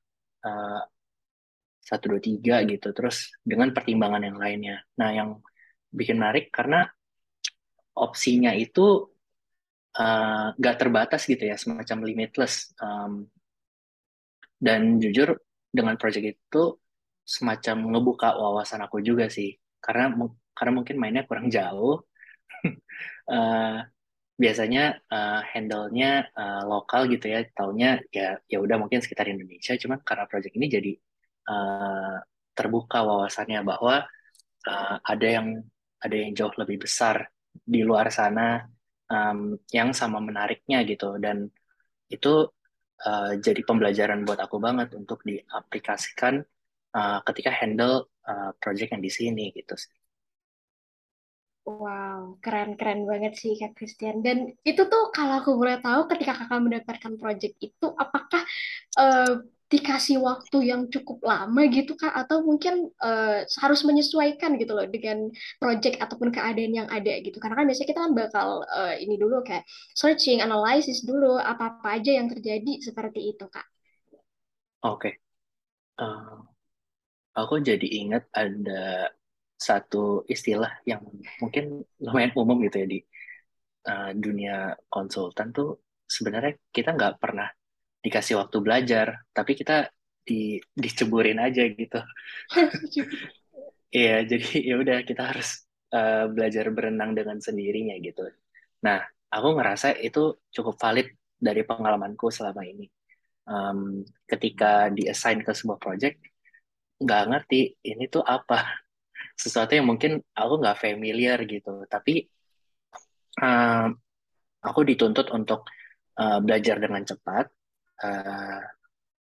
uh, 0.45 0.81
satu 1.83 2.14
dua 2.14 2.21
tiga 2.23 2.62
gitu. 2.62 2.95
Terus 2.95 3.35
dengan 3.42 3.75
pertimbangan 3.75 4.23
yang 4.23 4.38
lainnya. 4.38 4.77
Nah 4.99 5.11
yang 5.11 5.29
bikin 5.90 6.16
menarik 6.23 6.49
karena 6.55 6.87
opsinya 7.92 8.57
itu 8.57 9.12
uh, 9.99 10.57
gak 10.57 10.77
terbatas 10.81 11.29
gitu 11.29 11.45
ya 11.45 11.59
semacam 11.59 12.09
limitless. 12.09 12.73
Um, 12.81 13.29
dan 14.62 15.03
jujur 15.03 15.42
dengan 15.75 15.99
project 15.99 16.38
itu 16.38 16.62
semacam 17.27 17.77
ngebuka 17.90 18.38
wawasan 18.38 18.81
aku 18.87 19.03
juga 19.03 19.27
sih. 19.27 19.59
Karena 19.83 20.14
karena 20.55 20.73
mungkin 20.79 20.97
mainnya 21.03 21.27
kurang 21.27 21.51
jauh. 21.51 22.07
Uh, 23.27 23.83
biasanya 24.42 24.99
uh, 25.07 25.42
handle-nya 25.45 26.27
uh, 26.35 26.62
lokal 26.66 27.07
gitu 27.07 27.31
ya, 27.31 27.47
taunya 27.55 28.01
ya 28.11 28.40
ya 28.51 28.59
udah 28.59 28.75
mungkin 28.81 28.99
sekitar 28.99 29.31
Indonesia, 29.31 29.77
cuman 29.79 30.03
karena 30.03 30.25
project 30.27 30.55
ini 30.59 30.66
jadi 30.66 30.92
uh, 31.48 32.16
terbuka 32.52 33.02
wawasannya 33.02 33.61
bahwa 33.64 34.05
uh, 34.68 34.96
ada 35.02 35.26
yang 35.26 35.48
ada 36.02 36.16
yang 36.16 36.35
jauh 36.35 36.52
lebih 36.59 36.83
besar 36.83 37.31
di 37.52 37.81
luar 37.87 38.11
sana 38.11 38.66
um, 39.07 39.55
yang 39.70 39.94
sama 39.94 40.18
menariknya 40.18 40.83
gitu 40.88 41.16
dan 41.22 41.46
itu 42.11 42.50
uh, 43.07 43.33
jadi 43.38 43.62
pembelajaran 43.64 44.26
buat 44.26 44.40
aku 44.42 44.61
banget 44.61 44.92
untuk 44.98 45.22
diaplikasikan 45.24 46.42
uh, 46.96 47.18
ketika 47.26 47.50
handle 47.52 48.09
uh, 48.28 48.52
project 48.61 48.92
yang 48.92 49.02
di 49.05 49.12
sini 49.12 49.44
gitu 49.55 49.74
sih. 49.76 49.92
Wow, 51.62 52.42
keren-keren 52.42 53.07
banget 53.07 53.38
sih 53.38 53.55
Kak 53.55 53.78
Christian. 53.78 54.18
Dan 54.18 54.50
itu 54.66 54.83
tuh 54.90 55.14
kalau 55.14 55.38
aku 55.38 55.55
boleh 55.55 55.78
tahu 55.78 56.11
ketika 56.11 56.35
kakak 56.35 56.59
mendapatkan 56.59 57.14
project 57.22 57.55
itu, 57.62 57.87
apakah 57.94 58.42
uh, 58.98 59.46
dikasih 59.72 60.20
waktu 60.20 60.68
yang 60.68 60.92
cukup 60.92 61.24
lama 61.24 61.62
gitu 61.72 61.96
Kak? 61.96 62.12
Atau 62.12 62.44
mungkin 62.44 62.92
uh, 63.00 63.40
harus 63.48 63.80
menyesuaikan 63.88 64.61
gitu 64.61 64.76
loh 64.76 64.85
dengan 64.85 65.32
project 65.56 65.96
ataupun 65.96 66.28
keadaan 66.28 66.76
yang 66.76 66.88
ada 66.92 67.16
gitu. 67.24 67.40
Karena 67.40 67.56
kan 67.56 67.64
biasanya 67.64 67.88
kita 67.88 68.00
kan 68.04 68.12
bakal 68.12 68.48
uh, 68.68 68.94
ini 69.00 69.16
dulu 69.16 69.40
kayak 69.40 69.64
searching, 69.96 70.44
analisis 70.44 71.00
dulu, 71.00 71.40
apa-apa 71.40 71.96
aja 71.96 72.12
yang 72.12 72.28
terjadi 72.28 72.85
seperti 72.85 73.32
itu 73.32 73.48
Kak. 73.48 73.64
Oke. 74.85 75.00
Okay. 75.00 75.14
Uh, 75.96 76.44
aku 77.32 77.64
jadi 77.64 77.88
ingat 78.04 78.28
ada 78.37 79.08
satu 79.56 80.26
istilah 80.26 80.82
yang 80.85 81.00
mungkin 81.38 81.87
lumayan 82.02 82.35
umum 82.35 82.58
gitu 82.66 82.82
ya 82.82 82.87
di 82.90 82.98
uh, 83.87 84.11
dunia 84.12 84.74
konsultan 84.90 85.54
tuh 85.54 85.78
sebenarnya 86.02 86.58
kita 86.74 86.98
nggak 86.98 87.22
pernah 87.22 87.46
dikasih 88.03 88.38
waktu 88.43 88.59
belajar, 88.61 89.23
tapi 89.31 89.55
kita 89.55 89.91
di 90.23 90.59
diceburin 90.75 91.38
aja 91.38 91.62
gitu. 91.67 92.01
Iya, 93.93 94.25
jadi 94.25 94.49
ya 94.73 94.75
udah 94.81 94.99
kita 95.05 95.23
harus 95.37 95.69
uh, 95.93 96.25
belajar 96.33 96.73
berenang 96.73 97.12
dengan 97.12 97.37
sendirinya 97.45 97.93
gitu. 98.01 98.25
Nah, 98.88 99.05
aku 99.29 99.49
ngerasa 99.53 100.01
itu 100.01 100.41
cukup 100.49 100.81
valid 100.81 101.12
dari 101.37 101.61
pengalamanku 101.61 102.33
selama 102.33 102.65
ini. 102.65 102.88
Um, 103.45 104.01
ketika 104.25 104.88
di-assign 104.88 105.45
ke 105.45 105.53
sebuah 105.53 105.77
project, 105.77 106.25
nggak 107.03 107.23
ngerti 107.29 107.61
ini 107.83 108.07
tuh 108.07 108.23
apa 108.23 108.62
sesuatu 109.43 109.75
yang 109.75 109.91
mungkin 109.91 110.23
aku 110.33 110.55
nggak 110.62 110.79
familiar 110.79 111.38
gitu 111.43 111.83
tapi 111.91 112.31
uh, 113.43 113.91
aku 114.62 114.81
dituntut 114.87 115.35
untuk 115.35 115.67
uh, 116.23 116.38
belajar 116.38 116.79
dengan 116.79 117.03
cepat 117.03 117.51
uh, 118.05 118.62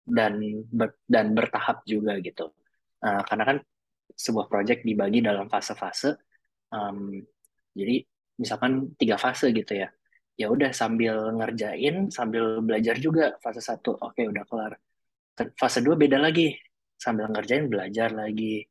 dan 0.08 0.40
ber, 0.72 0.96
dan 1.04 1.36
bertahap 1.36 1.84
juga 1.84 2.16
gitu. 2.22 2.54
Uh, 2.98 3.22
karena 3.28 3.44
kan 3.54 3.58
sebuah 4.18 4.50
project 4.50 4.82
dibagi 4.82 5.22
dalam 5.22 5.46
fase-fase 5.46 6.18
um, 6.74 7.14
jadi 7.78 8.02
misalkan 8.38 8.94
tiga 8.98 9.16
fase 9.20 9.50
gitu 9.54 9.78
ya. 9.78 9.88
Ya 10.38 10.46
udah 10.54 10.70
sambil 10.70 11.34
ngerjain 11.34 12.14
sambil 12.14 12.62
belajar 12.62 12.94
juga 12.98 13.34
fase 13.42 13.58
satu. 13.58 13.98
Oke 13.98 14.26
udah 14.26 14.46
kelar. 14.46 14.72
Fase 15.58 15.82
dua 15.82 15.98
beda 15.98 16.18
lagi. 16.18 16.54
Sambil 16.94 17.26
ngerjain 17.30 17.66
belajar 17.66 18.14
lagi. 18.14 18.62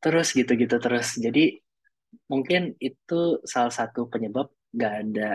Terus 0.00 0.32
gitu-gitu 0.32 0.76
terus. 0.80 1.20
Jadi 1.20 1.60
mungkin 2.32 2.72
itu 2.80 3.44
salah 3.44 3.72
satu 3.72 4.08
penyebab 4.08 4.48
gak 4.72 4.94
ada 5.04 5.30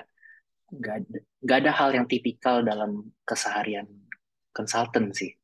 gak 0.70 0.96
ada, 1.06 1.18
gak 1.44 1.58
ada 1.66 1.72
hal 1.74 1.90
yang 1.98 2.06
tipikal 2.08 2.62
dalam 2.64 3.10
keseharian 3.26 3.86
konsultan 4.56 5.12
sih 5.14 5.40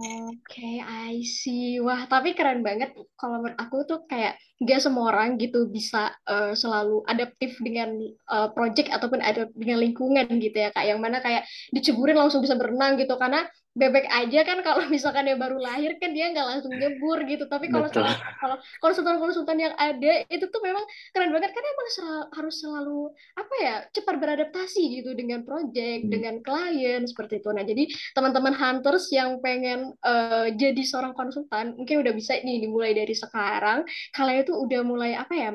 Oke, 0.00 0.40
okay, 0.48 0.74
I 0.80 1.20
see. 1.28 1.76
Wah, 1.76 2.08
tapi 2.08 2.32
keren 2.32 2.64
banget. 2.64 2.96
Kalau 3.20 3.44
menurut 3.44 3.52
aku 3.60 3.84
tuh 3.84 4.08
kayak 4.08 4.40
gak 4.64 4.80
semua 4.80 5.12
orang 5.12 5.36
gitu 5.36 5.68
bisa 5.68 6.16
uh, 6.24 6.56
selalu 6.56 7.04
adaptif 7.04 7.60
dengan 7.60 8.00
uh, 8.32 8.48
project 8.56 8.88
ataupun 8.88 9.20
ada 9.20 9.52
dengan 9.52 9.76
lingkungan 9.84 10.24
gitu 10.40 10.56
ya, 10.56 10.72
kak. 10.72 10.88
Yang 10.88 11.00
mana 11.04 11.20
kayak 11.20 11.44
diceburin 11.76 12.16
langsung 12.16 12.40
bisa 12.40 12.56
berenang 12.56 12.96
gitu. 12.96 13.12
Karena 13.20 13.44
bebek 13.70 14.02
aja 14.10 14.42
kan 14.42 14.58
kalau 14.66 14.82
misalkan 14.94 15.30
dia 15.30 15.38
baru 15.38 15.62
lahir 15.62 15.94
kan 16.02 16.10
dia 16.10 16.30
nggak 16.34 16.46
langsung 16.46 16.72
nyebur 16.74 17.22
gitu. 17.26 17.46
Tapi 17.46 17.70
kalau 17.70 17.86
kalau 17.90 18.56
konsultan-konsultan 18.82 19.58
yang 19.58 19.74
ada 19.78 20.26
itu 20.26 20.44
tuh 20.50 20.62
memang 20.62 20.82
keren 21.14 21.30
banget. 21.30 21.54
Karena 21.54 21.68
emang 21.70 21.88
sel 21.90 22.08
harus 22.34 22.56
selalu 22.58 23.00
apa 23.38 23.54
ya 23.62 23.76
cepat 23.94 24.16
beradaptasi 24.18 24.82
gitu 25.00 25.14
dengan 25.14 25.46
project 25.46 26.06
hmm. 26.06 26.10
dengan 26.10 26.34
klien 26.42 27.02
seperti 27.06 27.38
itu. 27.38 27.50
Nah 27.54 27.62
jadi 27.62 27.84
teman-teman 28.14 28.54
hunters 28.58 29.06
yang 29.14 29.38
pengen 29.38 29.94
uh, 30.02 30.50
jadi 30.50 30.82
seorang 30.82 31.14
konsultan 31.14 31.78
mungkin 31.78 32.02
udah 32.02 32.12
bisa 32.14 32.38
nih 32.42 32.66
dimulai 32.66 32.92
dari 32.92 33.14
sekarang. 33.14 33.86
Kalian 34.10 34.42
itu 34.42 34.54
udah 34.56 34.80
mulai 34.82 35.14
apa 35.14 35.34
ya 35.36 35.54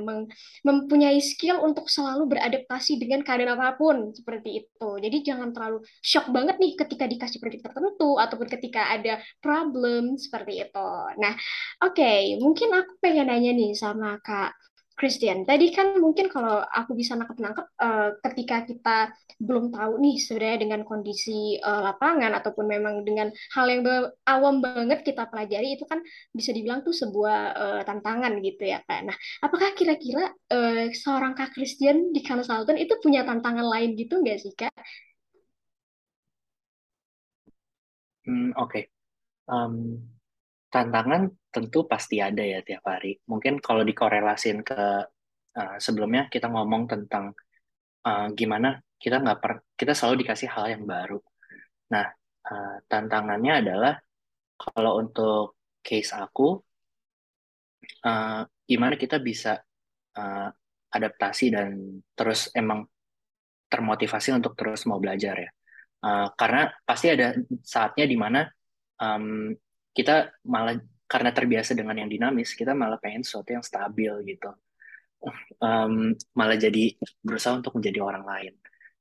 mempunyai 0.64 1.20
skill 1.20 1.60
untuk 1.60 1.92
selalu 1.92 2.32
beradaptasi 2.32 2.96
dengan 2.96 3.26
keadaan 3.28 3.60
apa 3.60 3.76
pun 3.76 4.16
seperti 4.16 4.64
itu. 4.64 4.90
Jadi 5.04 5.18
jangan 5.26 5.52
terlalu 5.52 5.84
shock 6.00 6.32
banget 6.32 6.56
nih 6.62 6.74
ketika 6.80 7.06
dikasih 7.10 7.40
project 7.44 7.64
tertentu 7.68 8.05
sesuatu 8.06 8.22
ataupun 8.22 8.48
ketika 8.54 8.94
ada 8.94 9.18
problem 9.42 10.18
seperti 10.22 10.62
itu. 10.62 10.90
Nah, 11.18 11.34
oke, 11.82 11.98
okay, 11.98 12.38
mungkin 12.38 12.70
aku 12.78 13.02
pengen 13.02 13.28
nanya 13.34 13.52
nih 13.58 13.74
sama 13.74 14.22
Kak 14.22 14.54
Christian. 14.96 15.44
Tadi 15.44 15.76
kan 15.76 16.00
mungkin 16.00 16.32
kalau 16.32 16.64
aku 16.64 16.96
bisa 16.96 17.20
nangkep-nangkep 17.20 17.68
uh, 17.84 18.16
ketika 18.32 18.64
kita 18.64 18.98
belum 19.44 19.76
tahu 19.76 20.00
nih 20.00 20.16
sebenarnya 20.16 20.58
dengan 20.64 20.82
kondisi 20.88 21.60
uh, 21.60 21.84
lapangan 21.92 22.32
ataupun 22.32 22.64
memang 22.64 23.04
dengan 23.04 23.28
hal 23.52 23.68
yang 23.68 23.84
awam 24.24 24.64
banget 24.64 25.04
kita 25.04 25.28
pelajari 25.28 25.76
itu 25.76 25.84
kan 25.84 26.00
bisa 26.32 26.56
dibilang 26.56 26.80
tuh 26.88 26.96
sebuah 26.96 27.40
uh, 27.60 27.82
tantangan 27.84 28.40
gitu 28.40 28.64
ya 28.72 28.80
Kak. 28.88 29.12
Nah, 29.12 29.18
apakah 29.44 29.76
kira-kira 29.76 30.32
uh, 30.32 30.88
seorang 30.96 31.36
Kak 31.36 31.52
Christian 31.52 32.16
di 32.16 32.24
konsultan 32.24 32.80
itu 32.80 32.96
punya 33.04 33.28
tantangan 33.28 33.68
lain 33.68 34.00
gitu 34.00 34.24
nggak 34.24 34.40
sih 34.40 34.56
Kak? 34.56 34.72
Hmm, 38.26 38.58
Oke, 38.58 38.90
um, 39.46 40.02
tantangan 40.74 41.30
tentu 41.54 41.86
pasti 41.86 42.18
ada 42.20 42.42
ya 42.42 42.60
tiap 42.66 42.84
hari. 42.90 43.22
Mungkin 43.30 43.62
kalau 43.62 43.86
dikorelasin 43.86 44.66
ke 44.66 44.82
uh, 45.56 45.78
sebelumnya 45.78 46.28
kita 46.34 46.50
ngomong 46.50 46.90
tentang 46.90 47.32
uh, 48.04 48.28
gimana 48.34 48.82
kita 48.98 49.22
nggak 49.22 49.40
per 49.40 49.54
kita 49.78 49.94
selalu 49.94 50.26
dikasih 50.26 50.50
hal 50.50 50.66
yang 50.74 50.84
baru. 50.90 51.22
Nah, 51.94 52.08
uh, 52.50 52.76
tantangannya 52.90 53.54
adalah 53.62 53.94
kalau 54.58 54.98
untuk 55.00 55.62
case 55.86 56.12
aku, 56.18 56.58
uh, 58.10 58.42
gimana 58.66 58.96
kita 58.98 59.22
bisa 59.22 59.62
uh, 60.18 60.50
adaptasi 60.90 61.46
dan 61.54 62.02
terus 62.18 62.50
emang 62.58 62.88
termotivasi 63.70 64.34
untuk 64.34 64.58
terus 64.58 64.88
mau 64.90 64.98
belajar 64.98 65.36
ya. 65.38 65.52
Uh, 66.06 66.30
karena 66.38 66.70
pasti 66.86 67.10
ada 67.10 67.34
saatnya 67.66 68.06
di 68.06 68.14
mana 68.14 68.46
um, 69.02 69.50
kita 69.90 70.38
malah 70.46 70.78
karena 71.10 71.34
terbiasa 71.34 71.74
dengan 71.74 71.98
yang 71.98 72.10
dinamis, 72.10 72.54
kita 72.54 72.78
malah 72.78 73.02
pengen 73.02 73.26
sesuatu 73.26 73.58
yang 73.58 73.66
stabil 73.66 74.14
gitu. 74.30 74.54
Um, 75.58 76.14
malah 76.38 76.58
jadi 76.62 76.94
berusaha 77.26 77.58
untuk 77.58 77.74
menjadi 77.82 78.06
orang 78.06 78.22
lain. 78.22 78.54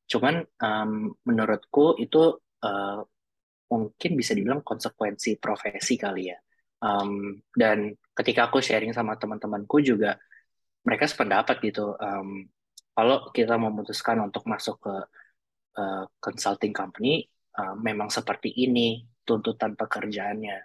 Cuman 0.08 0.40
um, 0.64 1.12
menurutku 1.28 2.00
itu 2.00 2.40
uh, 2.64 3.00
mungkin 3.68 4.10
bisa 4.16 4.32
dibilang 4.32 4.64
konsekuensi 4.64 5.36
profesi 5.36 6.00
kali 6.00 6.32
ya. 6.32 6.38
Um, 6.80 7.40
dan 7.52 7.92
ketika 8.16 8.48
aku 8.48 8.64
sharing 8.64 8.92
sama 8.96 9.16
teman-temanku 9.16 9.80
juga 9.84 10.16
mereka 10.84 11.08
sependapat 11.08 11.60
gitu. 11.64 11.96
Um, 11.96 12.48
kalau 12.94 13.28
kita 13.34 13.58
memutuskan 13.58 14.22
untuk 14.22 14.46
masuk 14.46 14.78
ke 14.78 14.94
uh, 15.78 16.04
consulting 16.18 16.74
company 16.74 17.26
uh, 17.58 17.74
memang 17.78 18.10
seperti 18.10 18.50
ini 18.54 19.02
tuntutan 19.24 19.74
pekerjaannya. 19.78 20.58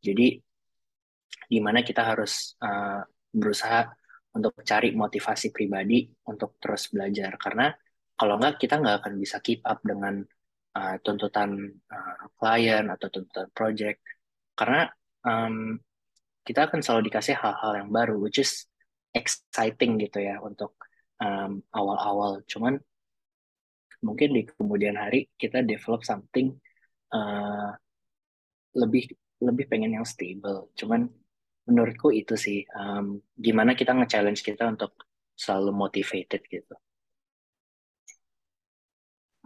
Jadi 0.00 0.28
di 1.46 1.58
mana 1.62 1.82
kita 1.82 2.02
harus 2.02 2.54
uh, 2.62 3.02
berusaha 3.30 3.86
untuk 4.36 4.52
cari 4.62 4.92
motivasi 4.92 5.50
pribadi 5.50 6.06
untuk 6.28 6.60
terus 6.60 6.92
belajar. 6.92 7.34
Karena 7.40 7.72
kalau 8.16 8.36
nggak 8.36 8.60
kita 8.60 8.80
nggak 8.80 8.96
akan 9.04 9.14
bisa 9.16 9.40
keep 9.40 9.64
up 9.64 9.80
dengan 9.80 10.20
uh, 10.76 10.96
tuntutan 11.00 11.56
uh, 11.88 12.24
klien 12.36 12.84
atau 12.92 13.08
tuntutan 13.08 13.48
project. 13.56 14.00
Karena 14.56 14.88
um, 15.24 15.76
kita 16.46 16.70
akan 16.70 16.80
selalu 16.84 17.10
dikasih 17.10 17.34
hal-hal 17.36 17.84
yang 17.84 17.90
baru 17.90 18.16
which 18.22 18.38
is 18.38 18.70
exciting 19.10 19.98
gitu 19.98 20.20
ya 20.20 20.38
untuk 20.44 20.76
um, 21.18 21.64
awal-awal. 21.72 22.44
Cuman 22.44 22.76
mungkin 24.06 24.28
di 24.36 24.42
kemudian 24.46 24.94
hari 24.94 25.26
kita 25.34 25.66
develop 25.66 26.06
something 26.06 26.54
uh, 27.10 27.74
lebih 28.78 29.10
lebih 29.42 29.64
pengen 29.66 29.98
yang 29.98 30.06
stable. 30.06 30.70
Cuman 30.78 31.10
menurutku 31.66 32.14
itu 32.14 32.38
sih 32.38 32.62
um, 32.78 33.18
gimana 33.34 33.74
kita 33.74 33.90
nge-challenge 33.90 34.40
kita 34.46 34.70
untuk 34.70 34.94
selalu 35.34 35.74
motivated 35.74 36.42
gitu. 36.46 36.74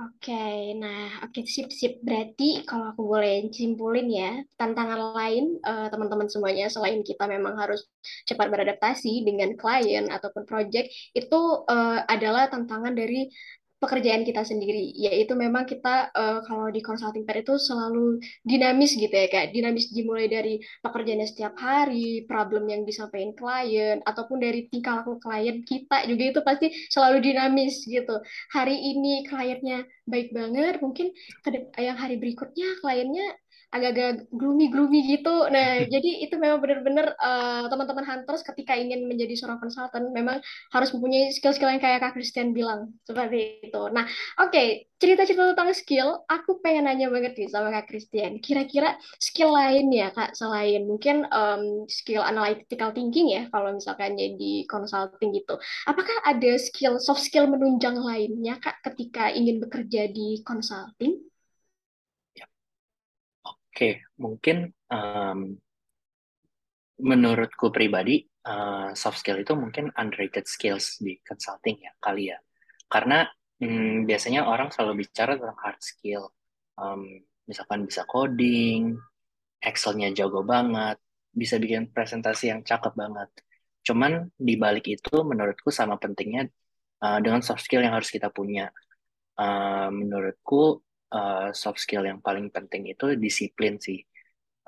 Oke, 0.00 0.72
nah 0.80 1.20
oke 1.28 1.44
sip-sip. 1.44 2.00
Berarti 2.00 2.64
kalau 2.64 2.96
aku 2.96 3.04
boleh 3.04 3.52
simpulin 3.52 4.08
ya, 4.08 4.32
tantangan 4.56 5.12
lain 5.12 5.60
eh, 5.60 5.86
teman-teman 5.92 6.24
semuanya 6.24 6.72
selain 6.72 7.04
kita 7.04 7.28
memang 7.28 7.52
harus 7.60 7.84
cepat 8.24 8.48
beradaptasi 8.48 9.28
dengan 9.28 9.52
klien 9.60 10.08
ataupun 10.08 10.48
project 10.48 10.88
itu 11.12 11.40
eh, 11.68 12.00
adalah 12.08 12.48
tantangan 12.48 12.96
dari 12.96 13.28
pekerjaan 13.80 14.22
kita 14.28 14.44
sendiri, 14.44 14.92
yaitu 14.92 15.32
memang 15.32 15.64
kita 15.64 16.12
eh, 16.12 16.40
kalau 16.44 16.68
di 16.68 16.84
consulting 16.84 17.24
pair 17.24 17.40
itu 17.40 17.56
selalu 17.56 18.20
dinamis 18.44 18.92
gitu 18.94 19.10
ya 19.10 19.26
Kak. 19.32 19.56
Dinamis 19.56 19.88
dimulai 19.90 20.28
dari 20.28 20.60
pekerjaannya 20.84 21.26
setiap 21.26 21.56
hari, 21.56 22.28
problem 22.28 22.68
yang 22.68 22.84
disampaikan 22.84 23.32
klien 23.32 23.98
ataupun 24.04 24.38
dari 24.44 24.68
tingkah 24.68 25.00
laku 25.00 25.16
klien 25.16 25.64
kita 25.64 26.04
juga 26.04 26.22
itu 26.28 26.40
pasti 26.44 26.66
selalu 26.92 27.24
dinamis 27.24 27.82
gitu 27.88 28.20
hari 28.52 28.76
ini 28.76 29.24
kliennya 29.24 29.88
baik 30.04 30.30
banget, 30.36 30.78
mungkin 30.84 31.14
yang 31.80 31.96
hari 31.96 32.20
berikutnya 32.20 32.78
kliennya 32.84 33.26
agak-agak 33.70 34.26
gloomy-gloomy 34.34 35.06
gitu. 35.06 35.46
Nah, 35.46 35.86
jadi 35.86 36.10
itu 36.26 36.34
memang 36.34 36.58
benar-benar 36.58 37.14
uh, 37.22 37.70
teman-teman 37.70 38.02
hunters 38.02 38.42
ketika 38.42 38.74
ingin 38.74 39.06
menjadi 39.06 39.38
seorang 39.38 39.62
konsultan 39.62 40.10
memang 40.10 40.42
harus 40.74 40.90
mempunyai 40.90 41.30
skill-skill 41.30 41.70
yang 41.70 41.82
kayak 41.82 42.02
Kak 42.02 42.18
Christian 42.18 42.50
bilang 42.50 42.98
seperti 43.06 43.62
itu. 43.70 43.82
Nah, 43.94 44.10
oke, 44.42 44.50
okay. 44.50 44.90
cerita-cerita 44.98 45.54
tentang 45.54 45.70
skill, 45.72 46.26
aku 46.26 46.58
pengen 46.60 46.90
nanya 46.90 47.08
banget 47.08 47.38
nih 47.38 47.48
sama 47.48 47.70
Kak 47.70 47.86
Christian. 47.88 48.42
Kira-kira 48.42 48.98
skill 49.22 49.54
lain 49.54 49.86
ya 49.94 50.10
Kak 50.10 50.34
selain 50.34 50.84
mungkin 50.84 51.30
um, 51.30 51.86
skill 51.86 52.26
analytical 52.26 52.90
thinking 52.90 53.30
ya 53.30 53.46
kalau 53.54 53.70
misalkan 53.70 54.18
jadi 54.18 54.66
consulting 54.66 55.30
gitu. 55.30 55.56
Apakah 55.86 56.26
ada 56.26 56.58
skill 56.58 56.98
soft 56.98 57.22
skill 57.22 57.46
menunjang 57.46 57.96
lainnya 58.02 58.58
Kak 58.58 58.82
ketika 58.82 59.30
ingin 59.30 59.62
bekerja 59.62 60.10
di 60.10 60.42
consulting? 60.42 61.29
Oke, 63.70 64.02
mungkin 64.18 64.74
um, 64.90 65.54
menurutku 67.00 67.70
pribadi 67.70 68.26
uh, 68.44 68.90
soft 68.98 69.22
skill 69.22 69.40
itu 69.40 69.54
mungkin 69.54 69.94
underrated 69.94 70.44
skills 70.50 70.98
di 70.98 71.16
consulting 71.22 71.78
ya 71.80 71.94
kali 72.02 72.34
ya. 72.34 72.38
Karena 72.90 73.24
um, 73.62 74.04
biasanya 74.04 74.50
orang 74.50 74.74
selalu 74.74 75.06
bicara 75.06 75.38
tentang 75.38 75.60
hard 75.62 75.80
skill, 75.80 76.34
um, 76.76 77.06
misalkan 77.46 77.86
bisa 77.86 78.02
coding, 78.10 78.98
Excel-nya 79.60 80.08
jago 80.16 80.40
banget, 80.40 80.96
bisa 81.30 81.60
bikin 81.60 81.92
presentasi 81.92 82.48
yang 82.48 82.64
cakep 82.64 82.96
banget. 82.96 83.28
Cuman 83.84 84.32
di 84.34 84.56
balik 84.56 84.88
itu 84.88 85.20
menurutku 85.20 85.68
sama 85.68 86.00
pentingnya 86.00 86.48
uh, 87.04 87.20
dengan 87.20 87.44
soft 87.44 87.62
skill 87.62 87.84
yang 87.84 87.92
harus 87.92 88.08
kita 88.08 88.32
punya. 88.32 88.72
Uh, 89.36 89.88
menurutku 89.88 90.84
uh, 91.14 91.50
soft 91.54 91.78
skill 91.82 92.06
yang 92.06 92.18
paling 92.22 92.48
penting 92.50 92.90
itu 92.90 93.14
disiplin 93.18 93.76
sih. 93.82 94.00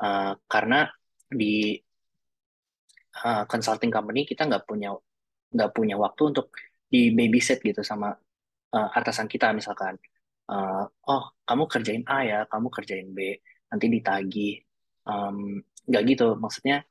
Uh, 0.02 0.34
karena 0.50 0.90
di 1.30 1.78
uh, 3.24 3.44
consulting 3.46 3.92
company 3.92 4.26
kita 4.26 4.48
nggak 4.48 4.64
punya 4.66 4.90
nggak 5.52 5.70
punya 5.76 5.94
waktu 6.00 6.22
untuk 6.32 6.52
di 6.92 7.12
babysit 7.12 7.60
gitu 7.64 7.80
sama 7.84 8.12
uh, 8.76 8.88
atasan 8.98 9.28
kita 9.30 9.52
misalkan. 9.54 9.96
Uh, 10.52 10.84
oh 11.08 11.32
kamu 11.48 11.64
kerjain 11.70 12.04
A 12.10 12.18
ya, 12.26 12.40
kamu 12.50 12.68
kerjain 12.68 13.08
B, 13.14 13.40
nanti 13.70 13.86
ditagih. 13.88 14.54
Um, 15.08 15.62
gitu, 15.88 16.38
maksudnya 16.38 16.84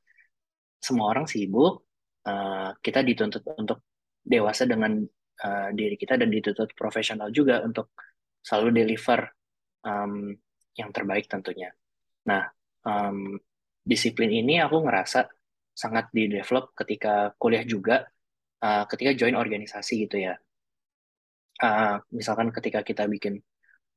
semua 0.82 1.14
orang 1.14 1.24
sibuk, 1.30 1.86
uh, 2.26 2.74
kita 2.82 3.00
dituntut 3.06 3.42
untuk 3.54 3.78
dewasa 4.22 4.66
dengan 4.66 4.98
uh, 5.42 5.68
diri 5.74 5.94
kita 5.98 6.18
dan 6.18 6.28
dituntut 6.30 6.74
profesional 6.74 7.30
juga 7.30 7.62
untuk 7.62 7.94
selalu 8.42 8.82
deliver 8.82 9.30
um, 9.84 10.32
yang 10.78 10.90
terbaik 10.90 11.28
tentunya. 11.28 11.70
Nah, 12.28 12.48
um, 12.86 13.36
disiplin 13.82 14.30
ini 14.30 14.62
aku 14.62 14.82
ngerasa 14.82 15.26
sangat 15.72 16.12
di 16.12 16.28
develop 16.28 16.76
ketika 16.76 17.34
kuliah 17.36 17.64
juga, 17.66 18.06
uh, 18.62 18.84
ketika 18.86 19.10
join 19.16 19.36
organisasi 19.36 20.06
gitu 20.08 20.22
ya. 20.22 20.34
Uh, 21.62 22.00
misalkan 22.10 22.50
ketika 22.50 22.82
kita 22.82 23.06
bikin 23.06 23.38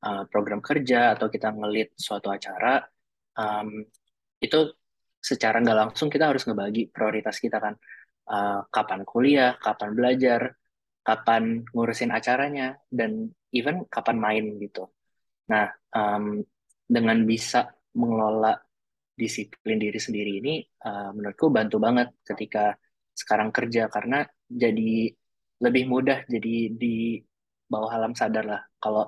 uh, 0.06 0.22
program 0.30 0.62
kerja 0.62 1.16
atau 1.18 1.26
kita 1.30 1.50
ngelit 1.54 1.94
suatu 1.96 2.30
acara, 2.30 2.82
um, 3.38 3.82
itu 4.38 4.58
secara 5.18 5.58
nggak 5.58 5.78
langsung 5.78 6.08
kita 6.12 6.30
harus 6.30 6.46
ngebagi 6.46 6.92
prioritas 6.92 7.38
kita 7.40 7.58
kan. 7.58 7.74
Uh, 8.26 8.66
kapan 8.74 9.06
kuliah, 9.06 9.54
kapan 9.62 9.94
belajar, 9.94 10.58
kapan 11.06 11.62
ngurusin 11.70 12.10
acaranya, 12.10 12.74
dan 12.90 13.30
even 13.54 13.86
kapan 13.86 14.18
main 14.18 14.44
gitu. 14.58 14.90
Nah, 15.52 15.66
um, 15.94 16.42
dengan 16.86 17.18
bisa 17.26 17.70
mengelola 17.98 18.52
disiplin 19.16 19.78
diri 19.80 19.98
sendiri 19.98 20.30
ini, 20.40 20.54
uh, 20.86 21.10
menurutku 21.16 21.46
bantu 21.48 21.76
banget 21.80 22.08
ketika 22.28 22.76
sekarang 23.16 23.50
kerja 23.56 23.88
karena 23.88 24.26
jadi 24.46 25.08
lebih 25.64 25.84
mudah 25.88 26.18
jadi 26.28 26.54
di 26.82 27.16
bawah 27.72 27.90
alam 27.96 28.12
sadar 28.12 28.44
lah. 28.44 28.62
Kalau 28.82 29.04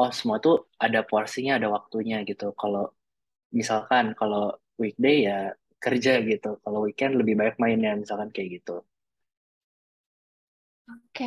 oh 0.00 0.10
semua 0.18 0.38
tuh 0.42 0.54
ada 0.84 1.00
porsinya, 1.06 1.52
ada 1.58 1.68
waktunya 1.76 2.16
gitu. 2.26 2.52
Kalau 2.60 2.84
misalkan 3.58 4.04
kalau 4.18 4.54
weekday 4.82 5.16
ya 5.28 5.38
kerja 5.84 6.12
gitu, 6.30 6.58
kalau 6.64 6.78
weekend 6.86 7.12
lebih 7.20 7.34
banyak 7.38 7.56
mainnya 7.62 7.92
misalkan 8.02 8.30
kayak 8.34 8.48
gitu. 8.62 8.72
Oke, 10.88 11.24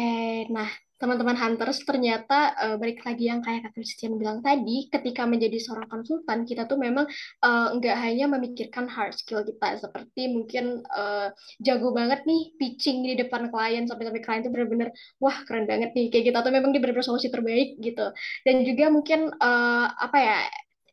nah 0.53 0.69
teman-teman 1.01 1.33
hunters 1.33 1.81
ternyata 1.81 2.53
uh, 2.61 2.75
balik 2.77 3.01
lagi 3.01 3.25
yang 3.25 3.41
kayak 3.41 3.65
Kak 3.65 3.73
Christian 3.73 4.21
bilang 4.21 4.45
tadi, 4.45 4.85
ketika 4.93 5.25
menjadi 5.25 5.57
seorang 5.57 5.89
konsultan 5.89 6.45
kita 6.45 6.69
tuh 6.69 6.77
memang 6.77 7.09
uh, 7.41 7.67
nggak 7.73 7.97
hanya 7.97 8.29
memikirkan 8.29 8.85
hard 8.85 9.17
skill 9.17 9.41
kita 9.41 9.81
seperti 9.81 10.29
mungkin 10.29 10.85
uh, 10.93 11.33
jago 11.57 11.89
banget 11.89 12.21
nih 12.29 12.53
pitching 12.61 13.01
di 13.01 13.17
depan 13.17 13.49
klien 13.49 13.89
sampai-sampai 13.89 14.21
klien 14.21 14.41
tuh 14.45 14.53
benar-benar 14.53 14.93
wah 15.17 15.41
keren 15.49 15.65
banget 15.65 15.89
nih 15.97 16.13
kayak 16.13 16.29
kita 16.29 16.39
tuh 16.45 16.53
memang 16.53 16.69
dia 16.69 17.01
solusi 17.01 17.33
terbaik 17.33 17.81
gitu. 17.81 18.13
Dan 18.45 18.61
juga 18.61 18.93
mungkin 18.93 19.33
uh, 19.41 19.87
apa 19.97 20.17
ya 20.21 20.37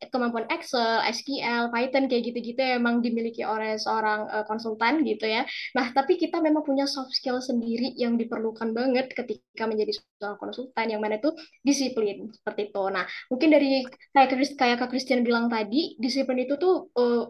kemampuan 0.06 0.46
Excel, 0.46 1.02
SQL, 1.10 1.74
Python 1.74 2.06
kayak 2.06 2.22
gitu-gitu 2.30 2.60
emang 2.62 3.02
dimiliki 3.02 3.42
oleh 3.42 3.74
seorang 3.74 4.30
uh, 4.30 4.44
konsultan 4.46 5.02
gitu 5.02 5.26
ya. 5.26 5.42
Nah, 5.74 5.90
tapi 5.90 6.14
kita 6.14 6.38
memang 6.38 6.62
punya 6.62 6.86
soft 6.86 7.10
skill 7.10 7.42
sendiri 7.42 7.90
yang 7.98 8.14
diperlukan 8.14 8.70
banget 8.70 9.10
ketika 9.10 9.66
menjadi 9.66 9.98
seorang 9.98 10.38
konsultan 10.38 10.86
yang 10.94 11.02
mana 11.02 11.18
itu 11.18 11.34
disiplin 11.66 12.30
seperti 12.30 12.70
itu. 12.70 12.84
Nah, 12.94 13.04
mungkin 13.26 13.48
dari 13.50 13.82
kayak 14.14 14.30
kayak 14.54 14.76
Kak 14.78 14.90
Christian 14.94 15.26
bilang 15.26 15.50
tadi, 15.50 15.98
disiplin 15.98 16.46
itu 16.46 16.54
tuh 16.54 16.94
uh, 16.94 17.26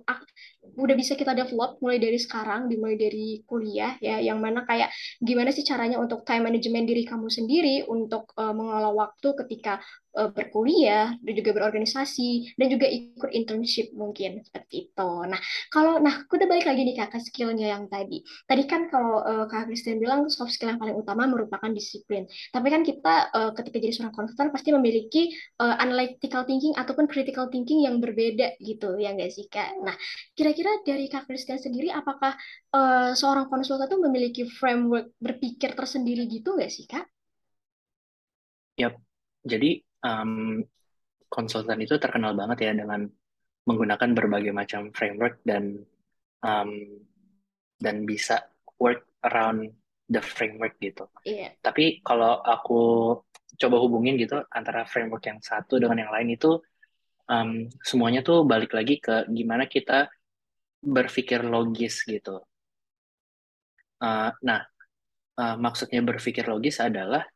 udah 0.77 0.95
bisa 0.95 1.17
kita 1.17 1.33
develop 1.33 1.81
mulai 1.81 1.97
dari 1.97 2.21
sekarang, 2.21 2.69
dimulai 2.69 3.01
dari 3.01 3.41
kuliah 3.49 3.97
ya, 4.05 4.21
yang 4.21 4.39
mana 4.39 4.69
kayak 4.69 4.93
gimana 5.19 5.49
sih 5.51 5.65
caranya 5.65 5.97
untuk 5.97 6.23
time 6.29 6.45
management 6.53 6.85
diri 6.85 7.09
kamu 7.09 7.33
sendiri 7.33 7.89
untuk 7.89 8.29
uh, 8.37 8.53
mengelola 8.53 8.93
waktu 8.93 9.29
ketika 9.45 9.81
uh, 10.19 10.31
berkuliah 10.35 11.15
dan 11.23 11.33
juga 11.39 11.55
berorganisasi 11.55 12.59
dan 12.59 12.67
juga 12.67 12.91
ikut 12.91 13.31
internship 13.31 13.95
mungkin 13.95 14.43
seperti 14.43 14.91
itu. 14.91 15.11
Nah, 15.31 15.39
kalau 15.71 16.03
nah 16.03 16.27
kita 16.27 16.51
balik 16.51 16.67
lagi 16.67 16.83
nih 16.83 16.99
Kak 16.99 17.23
skillnya 17.23 17.71
yang 17.79 17.87
tadi. 17.87 18.27
Tadi 18.45 18.63
kan 18.67 18.91
kalau 18.91 19.23
uh, 19.23 19.47
Kak 19.47 19.71
Christian 19.71 20.03
bilang 20.03 20.27
soft 20.27 20.51
skill 20.51 20.75
yang 20.75 20.83
paling 20.83 20.99
utama 20.99 21.31
merupakan 21.31 21.71
disiplin. 21.71 22.27
Tapi 22.51 22.67
kan 22.69 22.83
kita 22.83 23.31
uh, 23.31 23.51
ketika 23.55 23.79
jadi 23.79 23.95
seorang 23.95 24.15
konsultan 24.15 24.51
pasti 24.51 24.75
memiliki 24.75 25.31
uh, 25.63 25.79
analytical 25.79 26.43
thinking 26.45 26.75
ataupun 26.75 27.07
critical 27.07 27.47
thinking 27.49 27.87
yang 27.87 28.03
berbeda 28.03 28.59
gitu 28.59 28.99
ya 28.99 29.15
nggak 29.15 29.31
sih 29.31 29.47
Kak? 29.47 29.79
Nah, 29.87 29.95
kira-kira 30.35 30.83
dari 30.83 31.07
Kak 31.07 31.31
Christian 31.31 31.63
sendiri 31.63 31.95
apakah 31.95 32.35
uh, 32.75 33.15
seorang 33.15 33.47
konsultan 33.47 33.87
itu 33.89 33.99
memiliki 34.03 34.43
framework 34.45 35.15
berpikir 35.23 35.73
tersendiri 35.79 36.27
gitu 36.27 36.59
nggak 36.59 36.73
sih 36.73 36.85
Kak? 36.85 37.07
Yap. 38.79 38.99
Jadi 39.43 39.88
um, 40.05 40.63
konsultan 41.29 41.79
itu 41.85 42.01
terkenal 42.01 42.33
banget 42.35 42.71
ya 42.71 42.73
dengan 42.75 43.07
menggunakan 43.69 44.11
berbagai 44.17 44.53
macam 44.57 44.89
framework 44.97 45.45
dan 45.45 45.77
um, 46.41 46.71
dan 47.77 48.09
bisa 48.09 48.49
work 48.81 49.05
around 49.23 49.71
the 50.09 50.25
framework 50.25 50.81
gitu. 50.81 51.05
Yeah. 51.23 51.53
Tapi 51.61 52.01
kalau 52.01 52.41
aku 52.41 52.81
coba 53.59 53.77
hubungin 53.83 54.17
gitu 54.17 54.41
antara 54.49 54.89
framework 54.89 55.25
yang 55.29 55.41
satu 55.45 55.77
dengan 55.77 56.09
yang 56.09 56.13
lain 56.15 56.39
itu 56.39 56.59
um, 57.29 57.69
semuanya 57.85 58.25
tuh 58.25 58.49
balik 58.49 58.73
lagi 58.73 58.99
ke 58.99 59.29
gimana 59.29 59.69
kita 59.69 60.09
berpikir 60.81 61.45
logis 61.45 62.07
gitu. 62.07 62.41
Uh, 63.99 64.31
nah, 64.41 64.63
uh, 65.37 65.57
maksudnya 65.59 66.01
berpikir 66.01 66.47
logis 66.47 66.79
adalah 66.79 67.27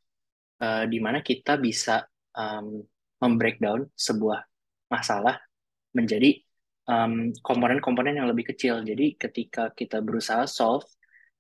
uh, 0.63 0.85
di 0.87 0.99
mana 1.03 1.21
kita 1.21 1.59
bisa 1.59 2.07
um, 2.37 2.85
membreakdown 3.23 3.87
sebuah 3.95 4.43
masalah 4.91 5.39
menjadi 5.97 6.43
komponen-komponen 7.47 8.19
um, 8.19 8.19
yang 8.25 8.29
lebih 8.29 8.53
kecil. 8.55 8.83
Jadi 8.83 9.15
ketika 9.15 9.71
kita 9.71 10.03
berusaha 10.03 10.45
solve, 10.51 10.85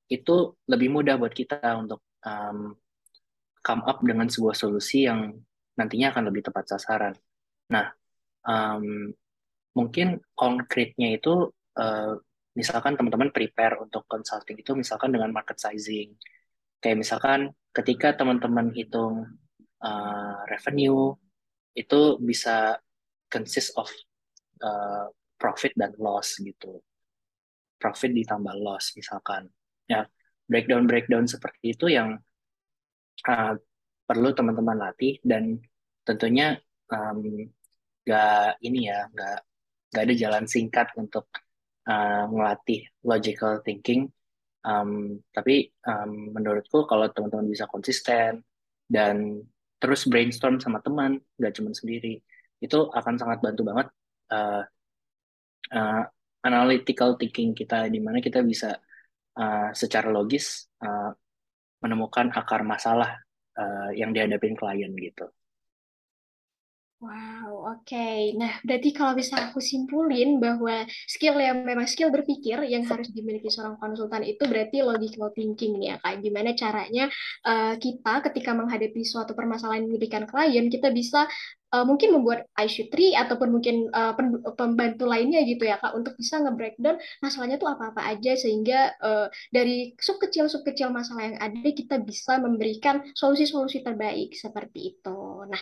itu 0.07 0.55
lebih 0.71 0.93
mudah 0.93 1.19
buat 1.19 1.35
kita 1.35 1.59
untuk 1.83 2.05
um, 2.23 2.77
come 3.63 3.83
up 3.87 3.99
dengan 4.05 4.31
sebuah 4.31 4.55
solusi 4.55 5.09
yang 5.09 5.35
nantinya 5.75 6.13
akan 6.15 6.31
lebih 6.31 6.47
tepat 6.47 6.77
sasaran. 6.77 7.15
Nah, 7.73 7.91
um, 8.45 9.11
mungkin 9.73 10.21
konkretnya 10.37 11.17
itu 11.17 11.49
uh, 11.81 12.13
misalkan 12.53 12.95
teman-teman 12.95 13.33
prepare 13.33 13.81
untuk 13.81 14.05
consulting 14.05 14.61
itu 14.61 14.77
misalkan 14.77 15.11
dengan 15.11 15.33
market 15.33 15.57
sizing. 15.57 16.13
Kayak 16.83 16.99
misalkan 17.03 17.41
ketika 17.73 18.13
teman-teman 18.13 18.69
hitung 18.77 19.41
uh, 19.83 20.47
revenue 20.49 21.13
itu 21.75 22.01
bisa 22.21 22.79
consist 23.29 23.75
of 23.77 23.89
uh, 24.63 25.09
profit 25.37 25.75
dan 25.75 25.93
loss 25.99 26.39
gitu. 26.39 26.79
Profit 27.77 28.15
ditambah 28.15 28.55
loss 28.63 28.95
misalkan. 28.95 29.51
Ya, 29.91 30.07
breakdown 30.47 30.87
breakdown 30.87 31.27
seperti 31.27 31.75
itu 31.75 31.91
yang 31.91 32.21
uh, 33.27 33.55
perlu 34.07 34.31
teman-teman 34.35 34.79
latih 34.79 35.19
dan 35.27 35.59
tentunya 36.07 36.59
um, 36.91 37.49
gak 38.03 38.59
ini 38.61 38.91
ya 38.91 39.07
gak 39.15 39.47
gak 39.95 40.03
ada 40.11 40.15
jalan 40.15 40.45
singkat 40.51 40.91
untuk 40.99 41.31
uh, 41.87 42.27
ngelatih 42.27 42.83
logical 43.07 43.63
thinking 43.63 44.11
um, 44.67 45.23
tapi 45.31 45.71
um, 45.87 46.35
menurutku 46.35 46.85
kalau 46.91 47.07
teman-teman 47.11 47.51
bisa 47.51 47.71
konsisten 47.71 48.43
dan 48.91 49.39
terus 49.83 50.07
brainstorm 50.07 50.63
sama 50.63 50.79
teman 50.79 51.19
gak 51.43 51.59
cuma 51.59 51.75
sendiri 51.75 52.23
itu 52.63 52.79
akan 52.95 53.19
sangat 53.19 53.43
bantu 53.43 53.67
banget 53.67 53.91
uh, 54.31 54.63
uh, 55.75 56.03
analytical 56.47 57.19
thinking 57.19 57.51
kita 57.51 57.91
di 57.91 57.99
mana 57.99 58.23
kita 58.23 58.47
bisa 58.47 58.79
uh, 59.35 59.75
secara 59.75 60.07
logis 60.15 60.71
uh, 60.79 61.11
menemukan 61.83 62.31
akar 62.31 62.63
masalah 62.63 63.19
uh, 63.59 63.91
yang 63.91 64.15
dihadapin 64.15 64.55
klien 64.55 64.95
gitu. 64.95 65.27
Wow, 67.03 67.67
oke. 67.75 67.83
Okay. 67.83 68.31
Nah, 68.39 68.63
berarti 68.63 68.95
kalau 68.95 69.19
bisa 69.19 69.35
aku 69.35 69.59
simpulin 69.59 70.39
bahwa 70.39 70.87
skill 71.11 71.35
yang 71.43 71.67
memang 71.67 71.91
skill 71.91 72.15
berpikir 72.15 72.63
yang 72.63 72.87
harus 72.87 73.11
dimiliki 73.11 73.51
seorang 73.51 73.75
konsultan 73.83 74.23
itu 74.23 74.47
berarti 74.47 74.87
logical 74.87 75.35
thinking 75.35 75.83
nih 75.83 75.89
ya, 75.91 75.97
kayak 75.99 76.19
gimana 76.23 76.51
caranya 76.55 77.11
uh, 77.43 77.75
kita 77.75 78.23
ketika 78.31 78.55
menghadapi 78.55 79.03
suatu 79.03 79.35
permasalahan 79.35 79.91
yang 79.91 80.31
klien, 80.31 80.71
kita 80.71 80.95
bisa 80.95 81.27
uh, 81.73 81.85
mungkin 81.89 82.15
membuat 82.15 82.47
IC3 82.55 83.17
ataupun 83.27 83.49
mungkin 83.49 83.89
uh, 83.91 84.13
pembantu 84.55 85.09
lainnya 85.09 85.43
gitu 85.49 85.65
ya 85.65 85.81
Kak 85.81 85.97
untuk 85.97 86.15
bisa 86.21 86.39
nge-breakdown 86.45 87.01
masalahnya 87.25 87.57
tuh 87.57 87.73
apa-apa 87.73 88.05
aja 88.05 88.37
sehingga 88.37 88.93
uh, 89.01 89.27
dari 89.49 89.97
sub 89.99 90.21
kecil 90.21 90.47
sub 90.53 90.63
kecil 90.63 90.93
masalah 90.93 91.33
yang 91.33 91.39
ada 91.41 91.69
kita 91.73 91.99
bisa 92.05 92.39
memberikan 92.39 93.01
solusi-solusi 93.17 93.81
terbaik 93.81 94.37
seperti 94.37 94.97
itu. 94.97 95.19
Nah, 95.49 95.61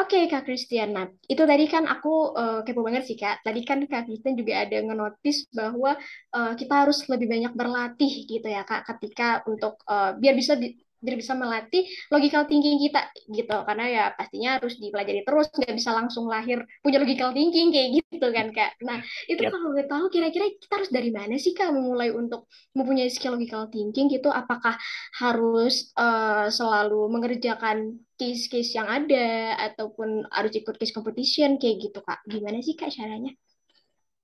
oke 0.00 0.08
okay, 0.08 0.26
Kak 0.26 0.48
Christian. 0.48 0.96
Nah, 0.96 1.06
itu 1.28 1.42
tadi 1.44 1.64
kan 1.68 1.84
aku 1.86 2.34
uh, 2.34 2.60
kepo 2.64 2.80
banget 2.80 3.06
sih 3.06 3.16
Kak. 3.20 3.44
Tadi 3.44 3.60
kan 3.62 3.84
Kak 3.84 4.08
Christian 4.08 4.34
juga 4.34 4.64
ada 4.64 4.80
ngenotis 4.80 5.46
bahwa 5.52 5.94
uh, 6.34 6.52
kita 6.56 6.86
harus 6.86 7.04
lebih 7.06 7.28
banyak 7.28 7.52
berlatih 7.52 8.12
gitu 8.24 8.48
ya 8.48 8.64
Kak 8.64 8.88
ketika 8.96 9.44
untuk 9.44 9.80
uh, 9.86 10.16
biar 10.16 10.32
bisa 10.32 10.56
biar 11.00 11.16
bisa 11.16 11.32
melatih 11.32 11.88
logical 12.12 12.44
thinking 12.44 12.76
kita 12.76 13.08
gitu 13.32 13.56
karena 13.64 13.84
ya 13.88 14.04
pastinya 14.12 14.60
harus 14.60 14.76
dipelajari 14.76 15.24
terus 15.24 15.48
nggak 15.50 15.74
bisa 15.74 15.90
langsung 15.96 16.28
lahir 16.28 16.62
punya 16.84 17.00
logical 17.00 17.32
thinking 17.32 17.72
kayak 17.72 17.88
gitu 18.04 18.26
kan 18.30 18.52
kak 18.52 18.76
nah 18.84 19.00
itu 19.26 19.40
yep. 19.40 19.50
kalau 19.50 19.72
boleh 19.72 19.88
tahu 19.88 20.04
kira-kira 20.12 20.46
kita 20.60 20.72
harus 20.76 20.90
dari 20.92 21.10
mana 21.10 21.40
sih 21.40 21.56
kak 21.56 21.72
memulai 21.72 22.12
untuk 22.12 22.46
mempunyai 22.76 23.08
skill 23.08 23.40
logical 23.40 23.66
thinking 23.72 24.12
gitu 24.12 24.28
apakah 24.28 24.76
harus 25.16 25.90
uh, 25.96 26.52
selalu 26.52 27.08
mengerjakan 27.08 27.96
case-case 28.20 28.76
yang 28.76 28.84
ada 28.84 29.56
ataupun 29.72 30.28
harus 30.28 30.52
ikut 30.52 30.76
case 30.76 30.92
competition 30.92 31.56
kayak 31.56 31.88
gitu 31.88 32.04
kak 32.04 32.20
gimana 32.28 32.60
sih 32.60 32.76
kak 32.76 32.92
caranya? 32.92 33.32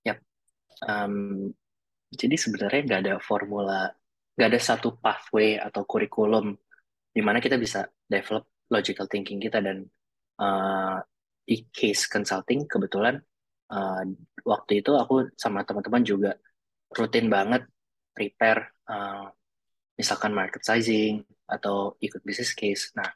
Yap. 0.04 0.20
Um, 0.84 1.56
jadi 2.12 2.36
sebenarnya 2.36 2.80
nggak 2.84 3.00
ada 3.08 3.14
formula 3.24 3.96
nggak 4.36 4.48
ada 4.52 4.60
satu 4.60 5.00
pathway 5.00 5.56
atau 5.56 5.82
kurikulum 5.88 6.60
di 7.16 7.24
mana 7.24 7.40
kita 7.40 7.56
bisa 7.56 7.88
develop 8.04 8.44
logical 8.68 9.08
thinking 9.08 9.40
kita 9.40 9.64
dan 9.64 9.88
uh, 10.36 11.00
di 11.48 11.64
case 11.72 12.04
consulting 12.12 12.68
kebetulan 12.68 13.16
uh, 13.72 14.04
waktu 14.44 14.84
itu 14.84 14.92
aku 14.92 15.32
sama 15.40 15.64
teman-teman 15.64 16.04
juga 16.04 16.36
rutin 16.92 17.32
banget 17.32 17.64
prepare 18.12 18.76
uh, 18.84 19.32
misalkan 19.96 20.36
market 20.36 20.60
sizing 20.60 21.24
atau 21.48 21.96
ikut 22.04 22.20
business 22.20 22.52
case. 22.52 22.92
Nah, 22.92 23.08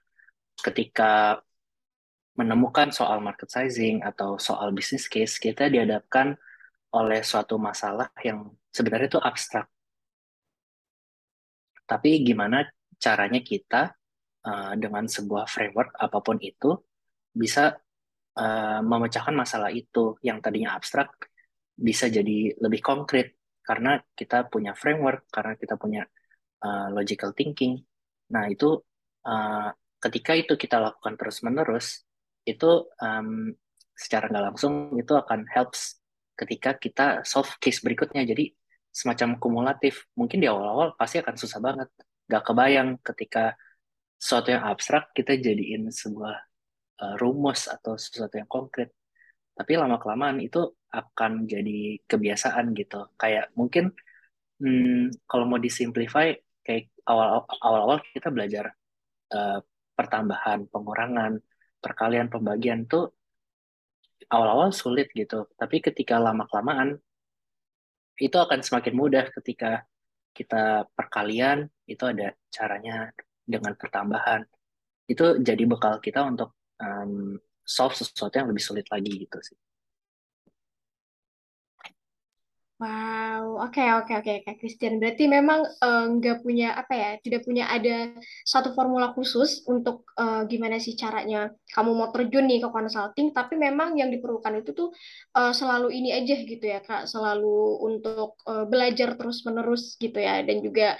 ketika 0.64 1.38
menemukan 2.40 2.88
soal 2.88 3.20
market 3.20 3.52
sizing 3.52 4.00
atau 4.00 4.40
soal 4.40 4.72
business 4.72 5.04
case, 5.06 5.36
kita 5.36 5.68
dihadapkan 5.68 6.34
oleh 6.96 7.20
suatu 7.20 7.60
masalah 7.60 8.08
yang 8.24 8.48
sebenarnya 8.72 9.12
itu 9.12 9.20
abstrak. 9.20 9.68
Tapi 11.84 12.22
gimana 12.24 12.64
caranya 13.00 13.40
kita 13.40 13.96
uh, 14.44 14.72
dengan 14.76 15.08
sebuah 15.08 15.48
framework 15.48 15.96
apa 15.96 16.18
pun 16.20 16.36
itu 16.38 16.76
bisa 17.32 17.72
uh, 18.36 18.80
memecahkan 18.84 19.32
masalah 19.32 19.72
itu 19.72 20.20
yang 20.20 20.44
tadinya 20.44 20.76
abstrak 20.76 21.32
bisa 21.80 22.12
jadi 22.12 22.52
lebih 22.60 22.84
konkret 22.84 23.40
karena 23.64 24.02
kita 24.18 24.50
punya 24.50 24.76
framework, 24.76 25.30
karena 25.30 25.54
kita 25.56 25.78
punya 25.78 26.02
uh, 26.60 26.88
logical 26.90 27.32
thinking. 27.32 27.80
Nah 28.34 28.50
itu 28.50 28.76
uh, 29.24 29.70
ketika 30.02 30.34
itu 30.34 30.58
kita 30.58 30.82
lakukan 30.82 31.14
terus-menerus, 31.14 32.02
itu 32.44 32.90
um, 32.98 33.54
secara 33.94 34.26
nggak 34.26 34.44
langsung 34.52 34.96
itu 34.98 35.12
akan 35.14 35.46
helps 35.54 36.02
ketika 36.34 36.74
kita 36.76 37.06
solve 37.22 37.52
case 37.62 37.78
berikutnya. 37.84 38.26
Jadi 38.26 38.50
semacam 38.90 39.38
kumulatif. 39.38 40.10
Mungkin 40.18 40.42
di 40.42 40.50
awal-awal 40.50 40.98
pasti 40.98 41.22
akan 41.22 41.34
susah 41.38 41.60
banget 41.62 41.88
gak 42.30 42.46
kebayang 42.46 43.02
ketika 43.02 43.58
sesuatu 44.14 44.54
yang 44.54 44.62
abstrak 44.68 45.10
kita 45.16 45.34
jadiin 45.34 45.90
sebuah 45.90 46.36
uh, 47.02 47.14
rumus 47.18 47.66
atau 47.66 47.98
sesuatu 47.98 48.38
yang 48.38 48.46
konkret. 48.46 48.94
Tapi 49.56 49.72
lama-kelamaan 49.74 50.38
itu 50.38 50.60
akan 50.92 51.50
jadi 51.50 51.98
kebiasaan 52.06 52.70
gitu. 52.78 53.10
Kayak 53.18 53.50
mungkin 53.58 53.90
hmm, 54.62 55.26
kalau 55.26 55.44
mau 55.50 55.58
disimplify, 55.58 56.30
kayak 56.62 56.92
awal-awal 57.08 57.98
kita 58.14 58.30
belajar 58.30 58.70
uh, 59.34 59.58
pertambahan, 59.96 60.68
pengurangan, 60.70 61.40
perkalian, 61.80 62.28
pembagian 62.28 62.84
tuh 62.86 63.12
awal-awal 64.28 64.70
sulit 64.70 65.10
gitu. 65.16 65.48
Tapi 65.56 65.80
ketika 65.80 66.20
lama-kelamaan 66.20 67.00
itu 68.20 68.36
akan 68.36 68.60
semakin 68.60 68.94
mudah 68.94 69.24
ketika 69.32 69.88
kita 70.30 70.86
perkalian 70.94 71.66
itu 71.86 72.04
ada 72.06 72.32
caranya 72.48 73.10
dengan 73.42 73.74
pertambahan 73.74 74.46
itu 75.10 75.42
jadi 75.42 75.66
bekal 75.66 75.98
kita 75.98 76.22
untuk 76.22 76.54
um, 76.78 77.34
solve 77.66 77.98
sesuatu 77.98 78.38
yang 78.38 78.48
lebih 78.50 78.62
sulit 78.62 78.86
lagi 78.90 79.10
gitu 79.10 79.38
sih. 79.42 79.58
Wow, 82.80 83.60
oke 83.60 83.76
okay, 83.76 83.92
oke 83.92 84.08
okay, 84.08 84.14
oke 84.16 84.24
okay. 84.24 84.36
Kak 84.40 84.56
Christian. 84.56 84.96
Berarti 84.96 85.28
memang 85.28 85.68
eh, 85.68 86.04
nggak 86.16 86.36
uh, 86.36 86.40
punya 86.40 86.72
apa 86.72 86.96
ya, 86.96 87.10
tidak 87.20 87.44
punya 87.44 87.68
ada 87.68 88.16
satu 88.40 88.72
formula 88.72 89.12
khusus 89.12 89.68
untuk 89.68 90.08
uh, 90.16 90.48
gimana 90.48 90.80
sih 90.80 90.96
caranya 90.96 91.52
kamu 91.76 91.92
mau 91.92 92.08
terjun 92.08 92.48
nih 92.48 92.64
ke 92.64 92.72
consulting, 92.72 93.36
tapi 93.36 93.60
memang 93.60 94.00
yang 94.00 94.08
diperlukan 94.08 94.64
itu 94.64 94.72
tuh 94.72 94.88
uh, 95.36 95.52
selalu 95.52 95.92
ini 95.92 96.24
aja 96.24 96.40
gitu 96.40 96.64
ya 96.64 96.80
Kak, 96.80 97.04
selalu 97.04 97.84
untuk 97.84 98.40
uh, 98.48 98.64
belajar 98.64 99.12
terus-menerus 99.12 100.00
gitu 100.00 100.16
ya 100.16 100.40
dan 100.40 100.64
juga 100.64 100.96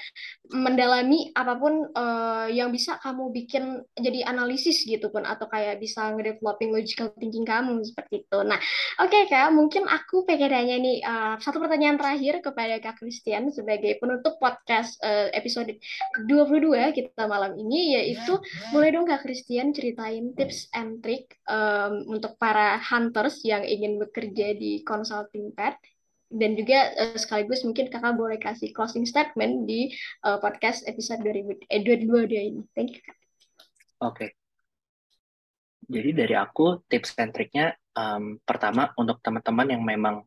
mendalami 0.53 1.33
apa 1.33 1.57
pun 1.57 1.89
uh, 1.97 2.45
yang 2.53 2.69
bisa 2.77 3.01
kamu 3.01 3.33
bikin 3.33 3.81
jadi 3.97 4.29
analisis 4.29 4.85
gitu 4.85 5.09
pun 5.09 5.25
atau 5.25 5.49
kayak 5.49 5.81
bisa 5.81 6.13
ngedeveloping 6.13 6.77
logical 6.77 7.09
thinking 7.17 7.49
kamu 7.49 7.81
seperti 7.89 8.29
itu. 8.29 8.39
Nah, 8.45 8.61
oke 9.01 9.09
okay, 9.09 9.33
Kak, 9.33 9.49
mungkin 9.57 9.89
aku 9.89 10.29
pengen 10.29 10.53
nanya 10.53 10.77
nih 10.77 11.01
uh, 11.01 11.41
satu 11.41 11.70
pertanyaan 11.71 12.03
terakhir 12.03 12.43
kepada 12.43 12.83
Kak 12.83 12.99
Christian 12.99 13.55
sebagai 13.55 13.95
penutup 14.03 14.43
podcast 14.43 14.99
uh, 15.07 15.31
episode 15.31 15.79
22 16.27 16.67
kita 16.91 17.31
malam 17.31 17.55
ini 17.55 17.95
yaitu 17.95 18.43
boleh 18.75 18.91
dong 18.91 19.07
Kak 19.07 19.23
Christian 19.23 19.71
ceritain 19.71 20.35
tips 20.35 20.67
and 20.75 20.99
trick 20.99 21.39
um, 21.47 22.11
untuk 22.11 22.35
para 22.43 22.75
hunters 22.83 23.47
yang 23.47 23.63
ingin 23.63 24.03
bekerja 24.03 24.59
di 24.59 24.83
consulting 24.83 25.55
pad 25.55 25.79
dan 26.27 26.59
juga 26.59 26.91
uh, 26.99 27.15
sekaligus 27.15 27.63
mungkin 27.63 27.87
kakak 27.87 28.19
boleh 28.19 28.43
kasih 28.43 28.75
closing 28.75 29.07
statement 29.07 29.71
di 29.71 29.95
uh, 30.27 30.43
podcast 30.43 30.83
episode 30.91 31.23
2000, 31.23 31.71
eh, 31.71 31.87
22 31.87 32.51
ini. 32.51 32.63
Thank 32.75 32.99
you, 32.99 33.03
Kak. 33.07 33.15
Oke. 33.15 33.23
Okay. 34.11 34.31
Jadi 35.87 36.11
dari 36.19 36.35
aku 36.35 36.83
tips 36.91 37.15
and 37.15 37.31
triknya 37.31 37.79
um, 37.95 38.43
pertama 38.43 38.91
untuk 38.99 39.23
teman-teman 39.23 39.71
yang 39.71 39.87
memang 39.87 40.27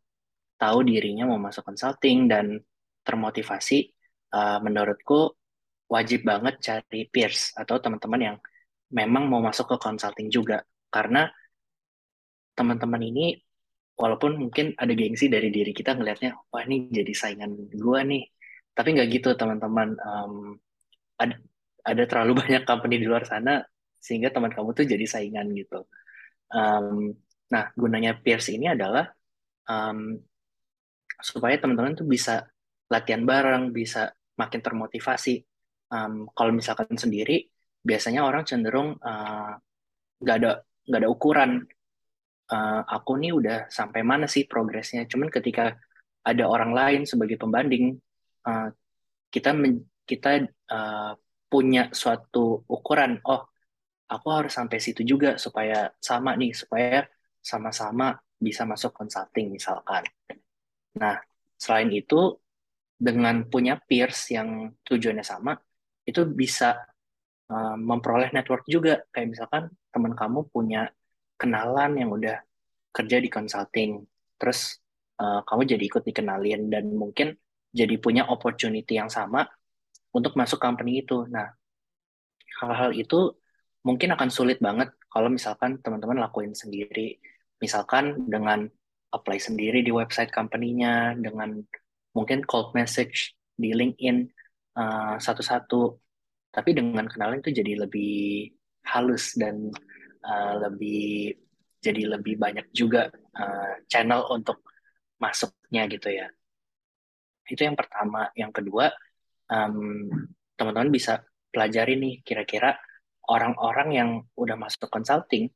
tahu 0.64 0.88
dirinya 0.88 1.28
mau 1.28 1.36
masuk 1.36 1.68
consulting 1.68 2.32
dan 2.32 2.56
termotivasi, 3.04 3.92
uh, 4.32 4.64
menurutku 4.64 5.36
wajib 5.92 6.24
banget 6.24 6.64
cari 6.64 7.12
peers 7.12 7.52
atau 7.60 7.84
teman-teman 7.84 8.22
yang 8.32 8.38
memang 8.96 9.28
mau 9.28 9.44
masuk 9.44 9.76
ke 9.76 9.78
consulting 9.84 10.32
juga. 10.32 10.64
Karena 10.88 11.28
teman-teman 12.56 13.04
ini 13.04 13.36
walaupun 14.00 14.40
mungkin 14.40 14.72
ada 14.80 14.96
gengsi 14.96 15.28
dari 15.28 15.52
diri 15.52 15.76
kita 15.76 16.00
ngelihatnya, 16.00 16.32
wah 16.48 16.64
ini 16.64 16.88
jadi 16.88 17.12
saingan 17.12 17.52
gue 17.68 18.00
nih. 18.08 18.24
Tapi 18.72 18.88
nggak 18.96 19.08
gitu 19.12 19.30
teman-teman. 19.36 20.00
Um, 20.00 20.56
ada, 21.20 21.36
ada 21.84 22.04
terlalu 22.08 22.32
banyak 22.42 22.64
company 22.64 23.04
di 23.04 23.06
luar 23.12 23.28
sana 23.28 23.60
sehingga 24.00 24.32
teman 24.32 24.52
kamu 24.56 24.72
tuh 24.72 24.88
jadi 24.88 25.04
saingan 25.04 25.52
gitu. 25.52 25.84
Um, 26.56 27.20
nah, 27.52 27.68
gunanya 27.76 28.16
peers 28.16 28.48
ini 28.48 28.72
adalah 28.72 29.12
um, 29.68 30.18
supaya 31.24 31.56
teman-teman 31.56 31.96
tuh 31.96 32.04
bisa 32.04 32.44
latihan 32.92 33.24
bareng, 33.24 33.72
bisa 33.72 34.12
makin 34.36 34.60
termotivasi. 34.60 35.40
Um, 35.88 36.28
kalau 36.36 36.52
misalkan 36.52 37.00
sendiri, 37.00 37.48
biasanya 37.80 38.28
orang 38.28 38.44
cenderung 38.44 39.00
uh, 39.00 39.56
nggak 40.20 40.36
uh, 40.36 40.40
ada 40.44 40.52
nggak 40.84 41.00
ada 41.00 41.10
ukuran. 41.10 41.52
Uh, 42.52 42.84
aku 42.84 43.16
nih 43.16 43.32
udah 43.32 43.58
sampai 43.72 44.04
mana 44.04 44.28
sih 44.28 44.44
progresnya? 44.44 45.08
Cuman 45.08 45.32
ketika 45.32 45.80
ada 46.28 46.44
orang 46.44 46.76
lain 46.76 47.02
sebagai 47.08 47.40
pembanding, 47.40 47.96
uh, 48.44 48.68
kita 49.32 49.56
men, 49.56 49.88
kita 50.04 50.44
uh, 50.70 51.16
punya 51.48 51.88
suatu 51.96 52.68
ukuran. 52.68 53.24
Oh, 53.24 53.48
aku 54.12 54.28
harus 54.28 54.52
sampai 54.52 54.84
situ 54.84 55.08
juga 55.08 55.40
supaya 55.40 55.88
sama 56.04 56.36
nih, 56.36 56.52
supaya 56.52 57.08
sama-sama 57.40 58.12
bisa 58.44 58.68
masuk 58.68 58.92
consulting 58.92 59.56
misalkan. 59.56 60.04
Nah, 61.00 61.18
selain 61.58 61.90
itu 61.90 62.38
dengan 62.98 63.44
punya 63.50 63.80
peers 63.82 64.30
yang 64.30 64.72
tujuannya 64.86 65.26
sama, 65.26 65.58
itu 66.06 66.24
bisa 66.30 66.78
uh, 67.50 67.76
memperoleh 67.80 68.30
network 68.32 68.64
juga. 68.70 69.02
Kayak 69.10 69.28
misalkan 69.34 69.64
teman 69.90 70.14
kamu 70.14 70.50
punya 70.54 70.90
kenalan 71.36 71.98
yang 71.98 72.14
udah 72.14 72.40
kerja 72.94 73.18
di 73.18 73.30
consulting, 73.30 74.06
terus 74.38 74.78
uh, 75.18 75.42
kamu 75.44 75.76
jadi 75.76 75.84
ikut 75.84 76.04
dikenalin 76.06 76.70
dan 76.70 76.94
mungkin 76.94 77.34
jadi 77.74 77.98
punya 77.98 78.30
opportunity 78.30 79.02
yang 79.02 79.10
sama 79.10 79.50
untuk 80.14 80.38
masuk 80.38 80.62
company 80.62 81.02
itu. 81.02 81.26
Nah, 81.26 81.50
hal-hal 82.62 82.94
itu 82.94 83.34
mungkin 83.82 84.14
akan 84.14 84.30
sulit 84.30 84.62
banget 84.62 84.94
kalau 85.10 85.28
misalkan 85.28 85.82
teman-teman 85.82 86.22
lakuin 86.22 86.54
sendiri. 86.54 87.18
Misalkan 87.58 88.30
dengan 88.30 88.70
apply 89.14 89.38
sendiri 89.38 89.86
di 89.86 89.94
website 89.94 90.34
company-nya, 90.34 91.14
dengan 91.14 91.62
mungkin 92.18 92.42
cold 92.44 92.74
message 92.74 93.38
di 93.54 93.70
LinkedIn 93.72 94.26
uh, 94.78 95.16
satu-satu. 95.22 95.94
Tapi 96.54 96.70
dengan 96.74 97.06
kenalan 97.06 97.42
itu 97.42 97.54
jadi 97.54 97.86
lebih 97.86 98.50
halus 98.90 99.38
dan 99.38 99.70
uh, 100.26 100.56
lebih 100.70 101.34
jadi 101.84 102.16
lebih 102.18 102.40
banyak 102.40 102.70
juga 102.74 103.10
uh, 103.12 103.74
channel 103.90 104.26
untuk 104.34 104.66
masuknya 105.22 105.86
gitu 105.90 106.10
ya. 106.10 106.28
Itu 107.46 107.62
yang 107.64 107.76
pertama. 107.76 108.32
Yang 108.34 108.64
kedua, 108.64 108.90
um, 109.52 110.10
teman-teman 110.56 110.94
bisa 110.94 111.22
pelajari 111.54 112.00
nih 112.00 112.14
kira-kira 112.24 112.78
orang-orang 113.30 113.90
yang 113.94 114.10
udah 114.36 114.56
masuk 114.60 114.88
consulting 114.92 115.52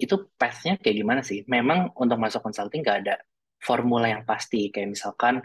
itu 0.00 0.32
path-nya 0.40 0.80
kayak 0.80 0.96
gimana 0.96 1.20
sih? 1.20 1.44
Memang 1.44 1.92
untuk 1.94 2.16
masuk 2.16 2.40
consulting 2.40 2.80
gak 2.80 3.04
ada 3.06 3.16
formula 3.60 4.08
yang 4.08 4.24
pasti 4.24 4.72
kayak 4.72 4.96
misalkan 4.96 5.44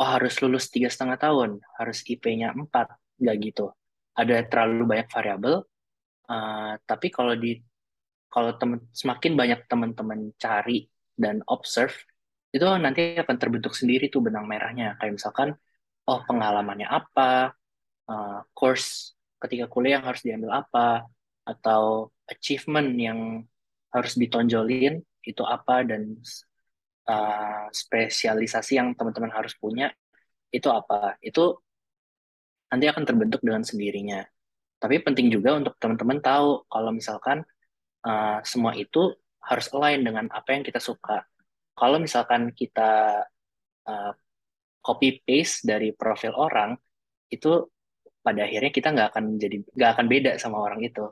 oh 0.00 0.08
harus 0.16 0.40
lulus 0.40 0.72
tiga 0.72 0.88
setengah 0.88 1.20
tahun, 1.20 1.60
harus 1.76 2.00
IP-nya 2.08 2.56
empat, 2.56 2.88
nggak 3.20 3.36
gitu. 3.44 3.68
Ada 4.16 4.48
terlalu 4.48 4.96
banyak 4.96 5.08
variabel. 5.12 5.54
Uh, 6.24 6.72
tapi 6.88 7.12
kalau 7.12 7.36
di 7.36 7.60
kalau 8.32 8.56
temen, 8.56 8.88
semakin 8.96 9.32
banyak 9.36 9.60
teman-teman 9.68 10.32
cari 10.40 10.88
dan 11.18 11.44
observe, 11.50 11.92
itu 12.54 12.62
nanti 12.64 13.18
akan 13.18 13.36
terbentuk 13.36 13.76
sendiri 13.76 14.08
tuh 14.08 14.24
benang 14.24 14.48
merahnya. 14.48 14.96
Kayak 14.96 15.20
misalkan, 15.20 15.48
oh 16.08 16.20
pengalamannya 16.24 16.88
apa, 16.88 17.52
uh, 18.08 18.40
course 18.56 19.12
ketika 19.42 19.66
kuliah 19.68 20.00
yang 20.00 20.06
harus 20.08 20.22
diambil 20.24 20.64
apa, 20.64 21.04
atau 21.44 22.14
achievement 22.30 22.88
yang 22.96 23.20
harus 23.90 24.14
ditonjolin 24.16 25.02
itu 25.26 25.42
apa, 25.44 25.84
dan 25.84 26.16
uh, 27.10 27.66
spesialisasi 27.70 28.78
yang 28.80 28.94
teman-teman 28.96 29.30
harus 29.34 29.54
punya 29.58 29.90
itu 30.50 30.66
apa. 30.70 31.18
Itu 31.22 31.62
nanti 32.70 32.86
akan 32.86 33.04
terbentuk 33.06 33.42
dengan 33.42 33.66
sendirinya. 33.66 34.22
Tapi 34.80 35.02
penting 35.04 35.28
juga 35.28 35.58
untuk 35.58 35.76
teman-teman 35.76 36.22
tahu 36.24 36.64
kalau 36.70 36.90
misalkan 36.94 37.44
uh, 38.06 38.40
semua 38.46 38.72
itu 38.78 39.12
harus 39.44 39.66
align 39.74 40.06
dengan 40.06 40.26
apa 40.32 40.56
yang 40.56 40.64
kita 40.64 40.80
suka. 40.80 41.26
Kalau 41.76 42.00
misalkan 42.00 42.52
kita 42.52 43.24
uh, 43.88 44.12
copy 44.80 45.20
paste 45.24 45.68
dari 45.68 45.92
profil 45.92 46.32
orang, 46.32 46.76
itu 47.28 47.68
pada 48.20 48.44
akhirnya 48.44 48.72
kita 48.72 48.88
nggak 48.92 49.08
akan 49.16 49.24
jadi 49.40 49.56
nggak 49.64 49.90
akan 49.96 50.06
beda 50.06 50.32
sama 50.36 50.60
orang 50.60 50.84
itu 50.84 51.08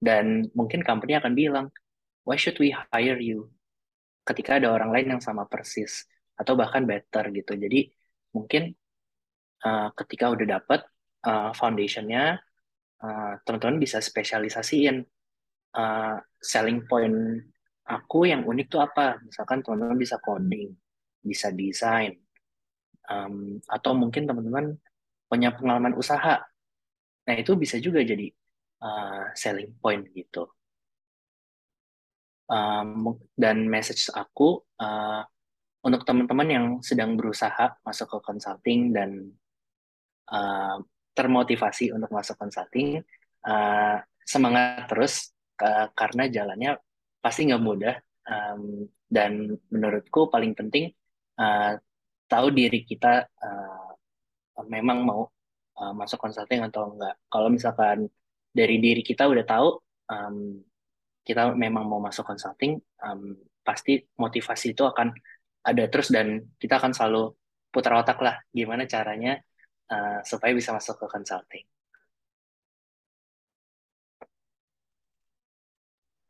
dan 0.00 0.48
mungkin 0.56 0.80
company 0.80 1.14
akan 1.20 1.36
bilang 1.36 1.66
why 2.26 2.38
should 2.38 2.56
we 2.58 2.72
hire 2.72 3.18
you 3.18 3.50
ketika 4.22 4.58
ada 4.62 4.70
orang 4.70 4.90
lain 4.94 5.18
yang 5.18 5.22
sama 5.22 5.46
persis 5.50 6.06
atau 6.38 6.54
bahkan 6.54 6.86
better 6.86 7.28
gitu 7.34 7.58
jadi 7.58 7.90
mungkin 8.32 8.72
uh, 9.66 9.90
ketika 9.98 10.30
udah 10.32 10.46
dapet 10.58 10.80
uh, 11.26 11.50
foundationnya 11.52 12.38
uh, 13.02 13.32
teman-teman 13.42 13.82
bisa 13.82 13.98
spesialisasiin 13.98 15.02
uh, 15.76 16.16
selling 16.38 16.86
point 16.86 17.42
aku 17.82 18.30
yang 18.30 18.46
unik 18.46 18.66
tuh 18.70 18.80
apa 18.80 19.18
misalkan 19.26 19.60
teman-teman 19.60 19.98
bisa 19.98 20.16
coding 20.22 20.70
bisa 21.22 21.50
desain 21.50 22.22
um, 23.10 23.58
atau 23.66 23.92
mungkin 23.94 24.26
teman-teman 24.28 24.78
punya 25.26 25.54
pengalaman 25.54 25.96
usaha. 25.96 26.44
Nah, 27.22 27.34
itu 27.38 27.56
bisa 27.56 27.78
juga 27.80 28.04
jadi 28.04 28.28
uh, 28.82 29.32
selling 29.32 29.78
point 29.80 30.04
gitu. 30.12 30.50
Um, 32.52 33.16
dan 33.32 33.64
message 33.64 34.12
aku 34.12 34.60
uh, 34.76 35.24
untuk 35.80 36.04
teman-teman 36.04 36.48
yang 36.52 36.66
sedang 36.84 37.16
berusaha 37.16 37.80
masuk 37.80 38.12
ke 38.12 38.18
consulting 38.28 38.92
dan 38.92 39.32
uh, 40.28 40.76
termotivasi 41.16 41.96
untuk 41.96 42.12
masuk 42.12 42.36
consulting, 42.36 43.00
uh, 43.48 43.96
semangat 44.20 44.84
terus 44.92 45.32
uh, 45.64 45.88
karena 45.96 46.28
jalannya 46.28 46.76
pasti 47.24 47.48
nggak 47.48 47.64
mudah. 47.64 47.96
Um, 48.22 48.86
dan 49.12 49.60
menurutku 49.68 50.32
paling 50.32 50.56
penting 50.56 50.88
uh, 51.36 51.76
tahu 52.32 52.48
diri 52.48 52.80
kita 52.80 53.28
uh, 53.28 53.92
memang 54.68 55.04
mau 55.04 55.28
uh, 55.76 55.92
masuk 55.92 56.16
consulting 56.16 56.64
atau 56.64 56.96
enggak. 56.96 57.20
Kalau 57.28 57.52
misalkan 57.52 58.08
dari 58.52 58.80
diri 58.80 59.04
kita 59.04 59.28
udah 59.28 59.44
tahu 59.44 59.68
um, 60.08 60.64
kita 61.22 61.54
memang 61.54 61.86
mau 61.86 62.02
masuk 62.02 62.26
consulting, 62.26 62.78
um, 63.02 63.38
pasti 63.62 64.02
motivasi 64.18 64.74
itu 64.74 64.82
akan 64.82 65.14
ada 65.62 65.86
terus 65.86 66.10
dan 66.10 66.42
kita 66.58 66.82
akan 66.82 66.90
selalu 66.90 67.30
putar 67.70 67.94
otak 67.94 68.18
lah 68.18 68.42
gimana 68.50 68.84
caranya 68.84 69.38
uh, 69.88 70.20
supaya 70.26 70.52
bisa 70.52 70.74
masuk 70.74 70.98
ke 70.98 71.06
consulting. 71.06 71.64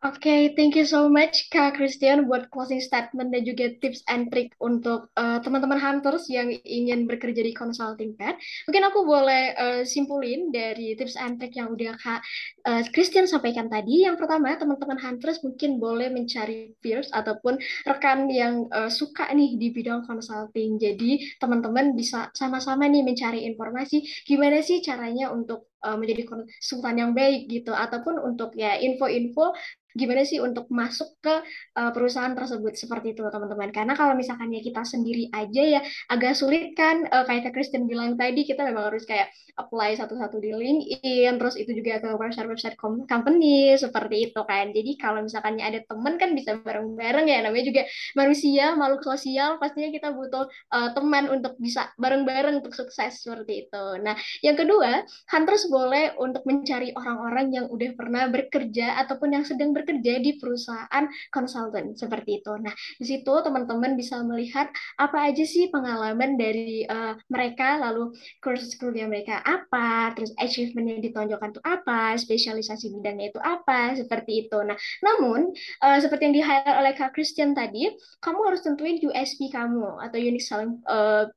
Oke, 0.03 0.19
okay, 0.27 0.43
thank 0.59 0.75
you 0.75 0.83
so 0.83 1.07
much 1.07 1.47
Kak 1.55 1.79
Christian 1.79 2.27
buat 2.27 2.51
closing 2.51 2.83
statement 2.83 3.31
dan 3.31 3.47
juga 3.47 3.71
tips 3.79 4.03
and 4.11 4.35
trick 4.35 4.51
untuk 4.59 5.07
uh, 5.15 5.39
teman-teman 5.47 5.79
hunters 5.79 6.27
yang 6.27 6.51
ingin 6.67 7.07
bekerja 7.07 7.39
di 7.39 7.55
consulting 7.55 8.19
pad. 8.19 8.35
Mungkin 8.67 8.83
aku 8.83 9.07
boleh 9.07 9.55
uh, 9.55 9.83
simpulin 9.87 10.51
dari 10.51 10.99
tips 10.99 11.15
and 11.15 11.39
trick 11.39 11.55
yang 11.55 11.71
udah 11.71 11.95
Kak 12.03 12.19
uh, 12.67 12.83
Christian 12.91 13.31
sampaikan 13.31 13.71
tadi. 13.71 14.03
Yang 14.03 14.27
pertama, 14.27 14.59
teman-teman 14.59 14.99
hunters 14.99 15.39
mungkin 15.47 15.79
boleh 15.79 16.11
mencari 16.11 16.75
peers 16.83 17.07
ataupun 17.15 17.63
rekan 17.87 18.27
yang 18.27 18.67
uh, 18.75 18.91
suka 18.91 19.31
nih 19.31 19.55
di 19.55 19.71
bidang 19.71 20.03
consulting. 20.03 20.83
Jadi 20.83 21.39
teman-teman 21.39 21.95
bisa 21.95 22.27
sama-sama 22.35 22.91
nih 22.91 23.07
mencari 23.07 23.47
informasi 23.47 24.03
gimana 24.27 24.67
sih 24.67 24.83
caranya 24.83 25.31
untuk 25.31 25.72
menjadi 25.99 26.23
konsultan 26.29 26.95
yang 26.99 27.11
baik 27.13 27.51
gitu. 27.51 27.75
Ataupun 27.75 28.23
untuk 28.23 28.55
ya 28.55 28.79
info-info 28.79 29.53
gimana 29.93 30.25
sih 30.25 30.41
untuk 30.41 30.69
masuk 30.73 31.21
ke 31.21 31.45
uh, 31.77 31.91
perusahaan 31.93 32.33
tersebut. 32.33 32.75
Seperti 32.77 33.13
itu 33.13 33.23
teman-teman. 33.29 33.71
Karena 33.71 33.93
kalau 33.93 34.17
misalkan 34.17 34.49
ya 34.53 34.61
kita 34.65 34.83
sendiri 34.85 35.29
aja 35.33 35.63
ya 35.63 35.81
agak 36.09 36.33
sulit 36.37 36.73
kan 36.73 37.05
uh, 37.09 37.25
kayak 37.29 37.53
Kristen 37.53 37.85
bilang 37.85 38.17
tadi 38.17 38.49
kita 38.49 38.65
memang 38.65 38.93
harus 38.93 39.05
kayak 39.05 39.29
apply 39.61 39.93
satu-satu 40.01 40.41
di 40.41 40.51
LinkedIn 40.57 41.37
terus 41.37 41.61
itu 41.61 41.77
juga 41.77 42.01
ke 42.01 42.09
website-website 42.17 42.77
company 42.81 43.77
seperti 43.77 44.33
itu 44.33 44.41
kan. 44.49 44.73
Jadi 44.73 44.91
kalau 44.97 45.21
misalkan 45.25 45.61
ada 45.61 45.81
teman 45.85 46.17
kan 46.17 46.33
bisa 46.33 46.57
bareng-bareng 46.61 47.27
ya. 47.29 47.39
Namanya 47.45 47.65
juga 47.69 47.83
manusia 48.17 48.73
makhluk 48.73 49.05
sosial 49.05 49.61
pastinya 49.61 49.93
kita 49.93 50.17
butuh 50.17 50.49
uh, 50.73 50.91
teman 50.97 51.29
untuk 51.29 51.57
bisa 51.61 51.93
bareng-bareng 52.01 52.65
untuk 52.65 52.73
sukses 52.73 53.21
seperti 53.21 53.69
itu. 53.69 53.85
Nah 54.01 54.17
yang 54.41 54.57
kedua 54.57 55.05
hunters 55.29 55.69
boleh 55.73 56.13
untuk 56.21 56.45
mencari 56.45 56.93
orang-orang 56.93 57.47
yang 57.49 57.67
udah 57.73 57.91
pernah 57.97 58.29
bekerja 58.29 59.01
ataupun 59.01 59.41
yang 59.41 59.45
sedang 59.49 59.73
bekerja 59.73 60.21
di 60.21 60.37
perusahaan 60.37 61.09
konsultan 61.33 61.97
seperti 61.97 62.45
itu. 62.45 62.53
Nah, 62.61 62.77
di 63.01 63.05
situ 63.09 63.33
teman-teman 63.41 63.97
bisa 63.97 64.21
melihat 64.21 64.69
apa 65.01 65.33
aja 65.33 65.49
sih 65.49 65.73
pengalaman 65.73 66.37
dari 66.37 66.85
uh, 66.85 67.17
mereka, 67.33 67.81
lalu 67.81 68.13
kursus 68.45 68.77
kuliah 68.77 69.09
mereka 69.09 69.41
apa, 69.41 70.13
terus 70.13 70.37
achievementnya 70.37 71.01
ditonjolkan 71.01 71.57
itu 71.57 71.63
apa, 71.65 72.21
spesialisasi 72.21 72.93
bidangnya 72.93 73.33
itu 73.33 73.41
apa, 73.41 73.97
seperti 73.97 74.47
itu. 74.47 74.61
Nah, 74.61 74.77
namun 75.01 75.57
uh, 75.81 75.99
seperti 75.99 76.29
yang 76.29 76.37
di-highlight 76.37 76.77
oleh 76.77 76.93
Kak 76.93 77.17
Christian 77.17 77.57
tadi, 77.57 77.89
kamu 78.21 78.41
harus 78.45 78.61
tentuin 78.61 79.01
USP 79.01 79.49
kamu 79.49 80.03
atau 80.03 80.19
unique 80.21 80.45
selling 80.45 80.83
uh, 80.85 81.31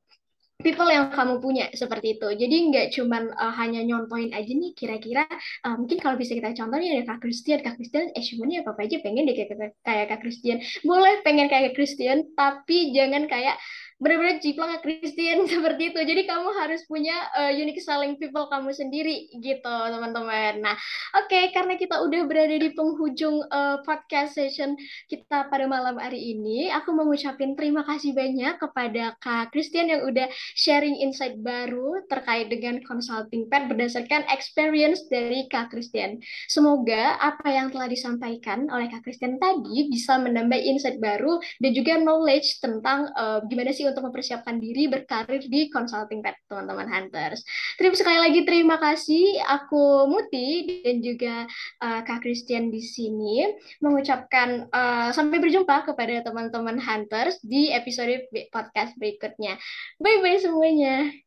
people 0.60 0.88
yang 0.88 1.12
kamu 1.12 1.38
punya 1.38 1.68
seperti 1.76 2.16
itu. 2.16 2.28
Jadi 2.32 2.56
nggak 2.72 2.86
cuman 2.96 3.32
uh, 3.36 3.54
hanya 3.60 3.84
nyontoin 3.84 4.32
aja 4.32 4.48
nih 4.48 4.72
kira-kira 4.72 5.28
uh, 5.66 5.76
mungkin 5.76 6.00
kalau 6.00 6.16
bisa 6.16 6.32
kita 6.32 6.56
contohnya 6.56 6.96
ada 6.96 7.04
Kak 7.16 7.20
Christian, 7.24 7.60
Kak 7.60 7.76
Christian 7.76 8.08
achievementnya 8.16 8.64
apa, 8.64 8.72
apa 8.72 8.80
aja 8.88 8.96
pengen 9.04 9.28
deh 9.28 9.36
kayak, 9.36 9.76
kayak 9.84 10.06
Kak 10.08 10.20
Christian. 10.24 10.58
Boleh 10.82 11.20
pengen 11.20 11.46
kayak 11.52 11.72
Kak 11.72 11.74
Christian, 11.76 12.18
tapi 12.32 12.96
jangan 12.96 13.28
kayak 13.28 13.56
benar-benar 13.96 14.44
jiplak 14.44 14.84
Christian 14.84 15.44
seperti 15.50 15.92
itu. 15.92 16.00
Jadi 16.04 16.22
kamu 16.28 16.52
harus 16.60 16.84
punya 16.84 17.16
uh, 17.32 17.52
unique 17.52 17.80
selling 17.80 18.20
people 18.20 18.44
kamu 18.52 18.72
sendiri 18.76 19.32
gitu, 19.40 19.76
teman-teman. 19.88 20.60
Nah, 20.60 20.76
oke 21.16 21.32
okay, 21.32 21.48
karena 21.56 21.80
kita 21.80 22.04
udah 22.04 22.28
berada 22.28 22.56
di 22.60 22.70
penghujung 22.76 23.40
uh, 23.48 23.80
podcast 23.88 24.36
session 24.36 24.76
kita 25.08 25.48
pada 25.48 25.64
malam 25.64 25.96
hari 25.96 26.36
ini, 26.36 26.68
aku 26.68 26.92
mau 26.92 27.08
ngucapin 27.08 27.56
terima 27.56 27.88
kasih 27.88 28.12
banyak 28.12 28.60
kepada 28.60 29.16
Kak 29.24 29.56
Christian 29.56 29.88
yang 29.88 30.04
udah 30.04 30.28
sharing 30.52 31.00
insight 31.00 31.40
baru 31.40 32.04
terkait 32.12 32.52
dengan 32.52 32.84
consulting 32.84 33.48
pet 33.48 33.64
berdasarkan 33.72 34.28
experience 34.28 35.08
dari 35.08 35.48
Kak 35.48 35.72
Christian. 35.72 36.20
Semoga 36.52 37.16
apa 37.16 37.48
yang 37.48 37.72
telah 37.72 37.88
disampaikan 37.88 38.68
oleh 38.68 38.92
Kak 38.92 39.08
Christian 39.08 39.40
tadi 39.40 39.88
bisa 39.88 40.20
menambah 40.20 40.60
insight 40.60 41.00
baru 41.00 41.40
dan 41.64 41.70
juga 41.72 41.96
knowledge 41.96 42.60
tentang 42.60 43.08
uh, 43.16 43.40
gimana 43.48 43.72
sih 43.72 43.85
untuk 43.90 44.06
mempersiapkan 44.10 44.58
diri 44.58 44.86
berkarir 44.90 45.42
di 45.46 45.68
consulting 45.70 46.22
pet 46.22 46.38
teman-teman 46.46 46.86
hunters. 46.86 47.42
Terima 47.78 47.96
sekali 47.98 48.18
lagi 48.18 48.40
terima 48.42 48.76
kasih 48.78 49.42
aku 49.46 50.06
Muti 50.10 50.82
dan 50.82 50.96
juga 51.02 51.34
uh, 51.82 52.00
Kak 52.02 52.22
Christian 52.22 52.70
di 52.70 52.82
sini 52.82 53.46
mengucapkan 53.82 54.70
uh, 54.70 55.10
sampai 55.10 55.38
berjumpa 55.42 55.86
kepada 55.88 56.26
teman-teman 56.26 56.78
hunters 56.78 57.38
di 57.42 57.70
episode 57.74 58.26
podcast 58.50 58.94
berikutnya. 58.98 59.58
Bye 59.98 60.22
bye 60.22 60.38
semuanya. 60.38 61.25